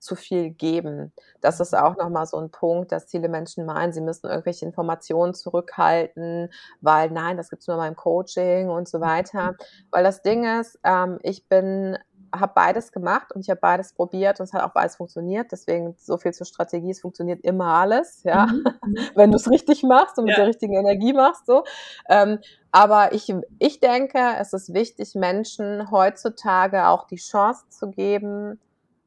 zu 0.07 0.15
viel 0.15 0.51
geben. 0.51 1.13
Das 1.41 1.59
ist 1.59 1.75
auch 1.75 1.97
nochmal 1.97 2.27
so 2.27 2.39
ein 2.39 2.51
Punkt, 2.51 2.93
dass 2.93 3.11
viele 3.11 3.29
Menschen 3.29 3.67
meinen, 3.67 3.93
sie 3.93 4.01
müssen 4.01 4.29
irgendwelche 4.29 4.65
Informationen 4.65 5.35
zurückhalten, 5.35 6.51
weil 6.81 7.11
nein, 7.11 7.37
das 7.37 7.51
gibt's 7.51 7.67
nur 7.67 7.77
beim 7.77 7.97
Coaching 7.97 8.71
und 8.71 8.89
so 8.89 9.01
weiter. 9.01 9.57
Weil 9.91 10.05
das 10.05 10.23
Ding 10.23 10.45
ist, 10.61 10.79
ähm, 10.85 11.19
ich 11.23 11.49
bin 11.49 11.99
habe 12.35 12.53
beides 12.55 12.93
gemacht 12.93 13.33
und 13.33 13.41
ich 13.41 13.51
habe 13.51 13.61
beides 13.61 13.93
probiert 13.93 14.41
und 14.41 14.45
es 14.45 14.53
hat 14.53 14.63
auch 14.63 14.73
beides 14.73 14.97
funktioniert. 14.97 15.53
Deswegen 15.53 15.95
so 15.99 16.17
viel 16.19 16.33
zur 16.33 16.47
Strategie, 16.47 16.91
es 16.91 17.01
funktioniert 17.01 17.41
immer 17.45 17.75
alles, 17.75 18.23
ja, 18.25 18.47
mhm. 18.47 18.65
mhm. 18.87 18.97
wenn 19.15 19.31
du 19.31 19.37
es 19.37 19.51
richtig 19.51 19.83
machst 19.83 20.19
und 20.19 20.25
mit 20.25 20.33
ja. 20.33 20.39
der 20.39 20.49
richtigen 20.49 20.75
Energie 20.75 21.13
machst. 21.13 21.47
So. 21.47 21.65
Ähm, 22.09 22.39
aber 22.73 23.13
ich, 23.13 23.35
ich 23.59 23.81
denke, 23.81 24.19
es 24.39 24.53
ist 24.53 24.75
wichtig, 24.75 25.15
Menschen 25.15 25.91
heutzutage 25.91 26.89
auch 26.89 27.07
die 27.07 27.17
Chance 27.17 27.69
zu 27.71 27.91
geben, 27.91 28.61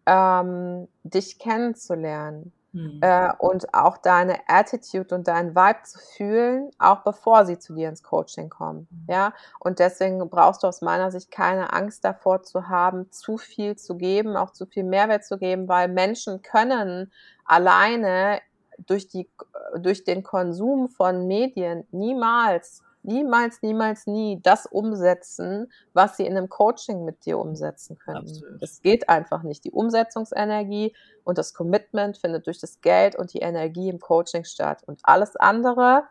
ähm, 0.06 0.88
dich 1.04 1.40
kennenzulernen. 1.40 2.52
Mhm. 2.72 3.00
Äh, 3.02 3.32
und 3.40 3.74
auch 3.74 3.98
deine 3.98 4.38
Attitude 4.48 5.16
und 5.16 5.28
deinen 5.28 5.56
Vibe 5.56 5.84
zu 5.84 6.00
fühlen, 6.00 6.70
auch 6.78 7.00
bevor 7.04 7.46
sie 7.46 7.58
zu 7.58 7.74
dir 7.74 7.90
ins 7.90 8.04
Coaching 8.04 8.50
kommen. 8.50 8.88
Mhm. 8.92 9.06
Ja, 9.08 9.34
und 9.60 9.80
deswegen 9.80 10.20
brauchst 10.30 10.64
du 10.64 10.68
aus 10.68 10.82
meiner 10.82 11.10
Sicht 11.12 11.32
keine 11.32 11.74
Angst 11.74 12.06
davor 12.06 12.44
zu 12.44 12.70
haben, 12.70 13.12
zu 13.12 13.38
viel 13.38 13.76
zu 13.76 13.96
geben, 13.96 14.38
auch 14.38 14.52
zu 14.52 14.66
viel 14.66 14.84
Mehrwert 14.84 15.26
zu 15.26 15.38
geben, 15.38 15.68
weil 15.68 15.88
Menschen 15.88 16.42
können 16.42 17.12
alleine 17.46 18.40
durch 18.86 19.08
die, 19.08 19.30
durch 19.78 20.04
den 20.04 20.24
Konsum 20.24 20.90
von 20.90 21.28
Medien 21.28 21.86
niemals 21.92 22.84
niemals, 23.04 23.62
niemals, 23.62 24.08
nie 24.08 24.40
das 24.42 24.66
umsetzen, 24.66 25.72
was 25.94 26.18
sie 26.18 26.26
in 26.26 26.38
einem 26.38 26.50
Coaching 26.50 27.06
mit 27.06 27.26
dir 27.26 27.40
umsetzen 27.40 27.98
können. 27.98 28.18
Absolut. 28.18 28.62
Das 28.62 28.82
geht 28.82 29.10
einfach 29.10 29.44
nicht. 29.44 29.64
Die 29.64 29.72
Umsetzungsenergie 29.72 30.96
und 31.24 31.38
das 31.38 31.54
Commitment 31.54 32.18
findet 32.18 32.48
durch 32.48 32.60
das 32.60 32.82
Geld 32.82 33.16
und 33.16 33.34
die 33.34 33.40
Energie 33.40 33.90
im 33.90 34.00
Coaching 34.00 34.44
statt. 34.44 34.84
Und 34.86 35.00
alles 35.04 35.36
andere 35.36 36.04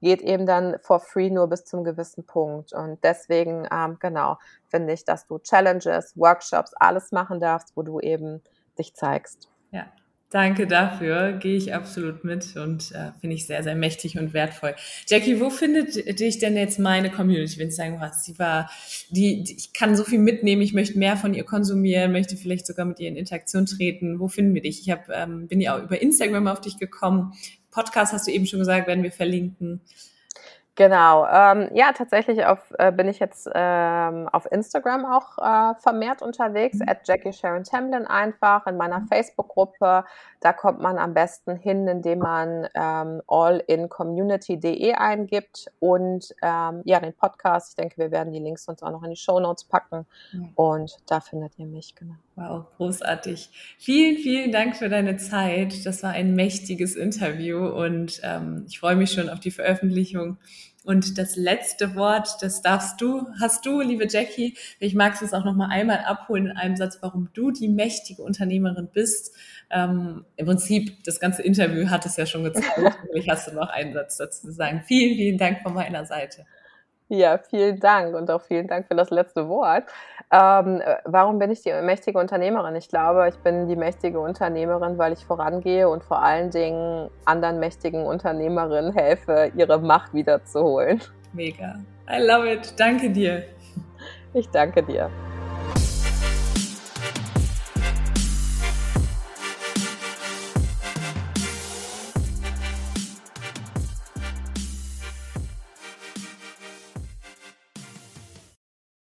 geht 0.00 0.22
eben 0.22 0.46
dann 0.46 0.78
for 0.80 1.00
free 1.00 1.30
nur 1.30 1.48
bis 1.48 1.64
zum 1.64 1.84
gewissen 1.84 2.24
Punkt. 2.24 2.72
Und 2.72 3.02
deswegen, 3.04 3.68
ähm, 3.70 3.98
genau, 4.00 4.38
finde 4.68 4.94
ich, 4.94 5.04
dass 5.04 5.26
du 5.26 5.38
Challenges, 5.38 6.16
Workshops, 6.16 6.72
alles 6.74 7.12
machen 7.12 7.40
darfst, 7.40 7.76
wo 7.76 7.82
du 7.82 8.00
eben 8.00 8.42
dich 8.78 8.94
zeigst. 8.94 9.50
Ja, 9.72 9.86
Danke 10.30 10.68
dafür, 10.68 11.32
gehe 11.32 11.56
ich 11.56 11.74
absolut 11.74 12.22
mit 12.22 12.54
und 12.56 12.92
äh, 12.92 13.10
finde 13.20 13.34
ich 13.34 13.48
sehr, 13.48 13.64
sehr 13.64 13.74
mächtig 13.74 14.16
und 14.16 14.32
wertvoll. 14.32 14.76
Jackie, 15.08 15.40
wo 15.40 15.50
findet 15.50 16.20
dich 16.20 16.38
denn 16.38 16.56
jetzt 16.56 16.78
meine 16.78 17.10
Community, 17.10 17.58
wenn 17.58 17.70
du 17.70 17.74
sagen 17.74 18.00
was? 18.00 18.24
Sie 18.24 18.38
war, 18.38 18.70
die, 19.10 19.42
die, 19.42 19.56
ich 19.56 19.72
kann 19.72 19.96
so 19.96 20.04
viel 20.04 20.20
mitnehmen, 20.20 20.62
ich 20.62 20.72
möchte 20.72 20.96
mehr 20.96 21.16
von 21.16 21.34
ihr 21.34 21.42
konsumieren, 21.42 22.12
möchte 22.12 22.36
vielleicht 22.36 22.68
sogar 22.68 22.86
mit 22.86 23.00
ihr 23.00 23.08
in 23.08 23.16
Interaktion 23.16 23.66
treten. 23.66 24.20
Wo 24.20 24.28
finden 24.28 24.54
wir 24.54 24.62
dich? 24.62 24.80
Ich 24.82 24.90
hab, 24.90 25.08
ähm, 25.08 25.48
bin 25.48 25.60
ja 25.60 25.76
auch 25.76 25.82
über 25.82 26.00
Instagram 26.00 26.46
auf 26.46 26.60
dich 26.60 26.78
gekommen, 26.78 27.32
Podcast 27.72 28.12
hast 28.12 28.28
du 28.28 28.32
eben 28.32 28.46
schon 28.46 28.60
gesagt, 28.60 28.86
werden 28.86 29.02
wir 29.02 29.12
verlinken. 29.12 29.80
Genau, 30.80 31.26
ähm, 31.26 31.68
ja, 31.74 31.92
tatsächlich 31.92 32.46
auf, 32.46 32.72
äh, 32.78 32.90
bin 32.90 33.06
ich 33.06 33.18
jetzt 33.18 33.46
ähm, 33.54 34.30
auf 34.32 34.50
Instagram 34.50 35.04
auch 35.04 35.36
äh, 35.36 35.74
vermehrt 35.78 36.22
unterwegs, 36.22 36.78
mhm. 36.78 36.88
at 36.88 37.06
Jackie 37.06 37.34
Sharon 37.34 37.64
Tamlin 37.64 38.06
einfach, 38.06 38.66
in 38.66 38.78
meiner 38.78 39.00
mhm. 39.00 39.08
Facebook-Gruppe. 39.08 40.04
Da 40.40 40.52
kommt 40.54 40.80
man 40.80 40.96
am 40.96 41.12
besten 41.12 41.54
hin, 41.56 41.86
indem 41.86 42.20
man 42.20 42.66
ähm, 42.74 43.20
allincommunity.de 43.28 44.94
eingibt 44.94 45.70
und 45.80 46.34
ähm, 46.40 46.80
ja, 46.86 46.98
den 46.98 47.12
Podcast. 47.12 47.72
Ich 47.72 47.76
denke, 47.76 47.98
wir 47.98 48.10
werden 48.10 48.32
die 48.32 48.38
Links 48.38 48.64
sonst 48.64 48.82
auch 48.82 48.90
noch 48.90 49.02
in 49.02 49.10
die 49.10 49.16
Show 49.16 49.38
Notes 49.38 49.64
packen 49.64 50.06
mhm. 50.32 50.52
und 50.54 50.96
da 51.10 51.20
findet 51.20 51.58
ihr 51.58 51.66
mich, 51.66 51.94
genau. 51.94 52.14
Wow, 52.40 52.64
großartig. 52.78 53.50
Vielen, 53.76 54.16
vielen 54.16 54.50
Dank 54.50 54.74
für 54.74 54.88
deine 54.88 55.18
Zeit. 55.18 55.84
Das 55.84 56.02
war 56.02 56.12
ein 56.12 56.34
mächtiges 56.34 56.96
Interview 56.96 57.66
und 57.66 58.18
ähm, 58.22 58.64
ich 58.66 58.78
freue 58.78 58.96
mich 58.96 59.12
schon 59.12 59.28
auf 59.28 59.40
die 59.40 59.50
Veröffentlichung. 59.50 60.38
Und 60.82 61.18
das 61.18 61.36
letzte 61.36 61.94
Wort, 61.96 62.38
das 62.40 62.62
darfst 62.62 62.98
du, 63.02 63.26
hast 63.38 63.66
du, 63.66 63.82
liebe 63.82 64.06
Jackie. 64.08 64.56
Ich 64.78 64.94
mag 64.94 65.20
es 65.20 65.34
auch 65.34 65.44
noch 65.44 65.54
mal 65.54 65.68
einmal 65.68 65.98
abholen 65.98 66.46
in 66.46 66.56
einem 66.56 66.76
Satz, 66.76 66.96
warum 67.02 67.28
du 67.34 67.50
die 67.50 67.68
mächtige 67.68 68.22
Unternehmerin 68.22 68.88
bist. 68.90 69.36
Ähm, 69.68 70.24
Im 70.36 70.46
Prinzip, 70.46 71.04
das 71.04 71.20
ganze 71.20 71.42
Interview 71.42 71.90
hat 71.90 72.06
es 72.06 72.16
ja 72.16 72.24
schon 72.24 72.44
gezeigt. 72.44 72.70
Vielleicht 73.10 73.28
hast 73.28 73.48
du 73.48 73.54
noch 73.54 73.68
einen 73.68 73.92
Satz 73.92 74.16
dazu 74.16 74.46
zu 74.46 74.52
sagen. 74.52 74.82
Vielen, 74.86 75.16
vielen 75.16 75.36
Dank 75.36 75.60
von 75.60 75.74
meiner 75.74 76.06
Seite. 76.06 76.46
Ja, 77.12 77.38
vielen 77.38 77.80
Dank 77.80 78.14
und 78.14 78.30
auch 78.30 78.40
vielen 78.40 78.68
Dank 78.68 78.86
für 78.86 78.94
das 78.94 79.10
letzte 79.10 79.48
Wort. 79.48 79.82
Ähm, 80.30 80.80
äh, 80.80 80.98
warum 81.04 81.40
bin 81.40 81.50
ich 81.50 81.60
die 81.60 81.72
mächtige 81.82 82.16
Unternehmerin? 82.20 82.76
Ich 82.76 82.88
glaube, 82.88 83.28
ich 83.28 83.34
bin 83.38 83.66
die 83.66 83.74
mächtige 83.74 84.20
Unternehmerin, 84.20 84.96
weil 84.96 85.12
ich 85.12 85.24
vorangehe 85.24 85.88
und 85.88 86.04
vor 86.04 86.22
allen 86.22 86.50
Dingen 86.50 87.10
anderen 87.24 87.58
mächtigen 87.58 88.06
Unternehmerinnen 88.06 88.92
helfe, 88.92 89.50
ihre 89.56 89.80
Macht 89.80 90.14
wiederzuholen. 90.14 91.00
Mega. 91.32 91.80
I 92.08 92.22
love 92.22 92.48
it. 92.48 92.74
Danke 92.78 93.10
dir. 93.10 93.42
Ich 94.32 94.48
danke 94.50 94.80
dir. 94.80 95.10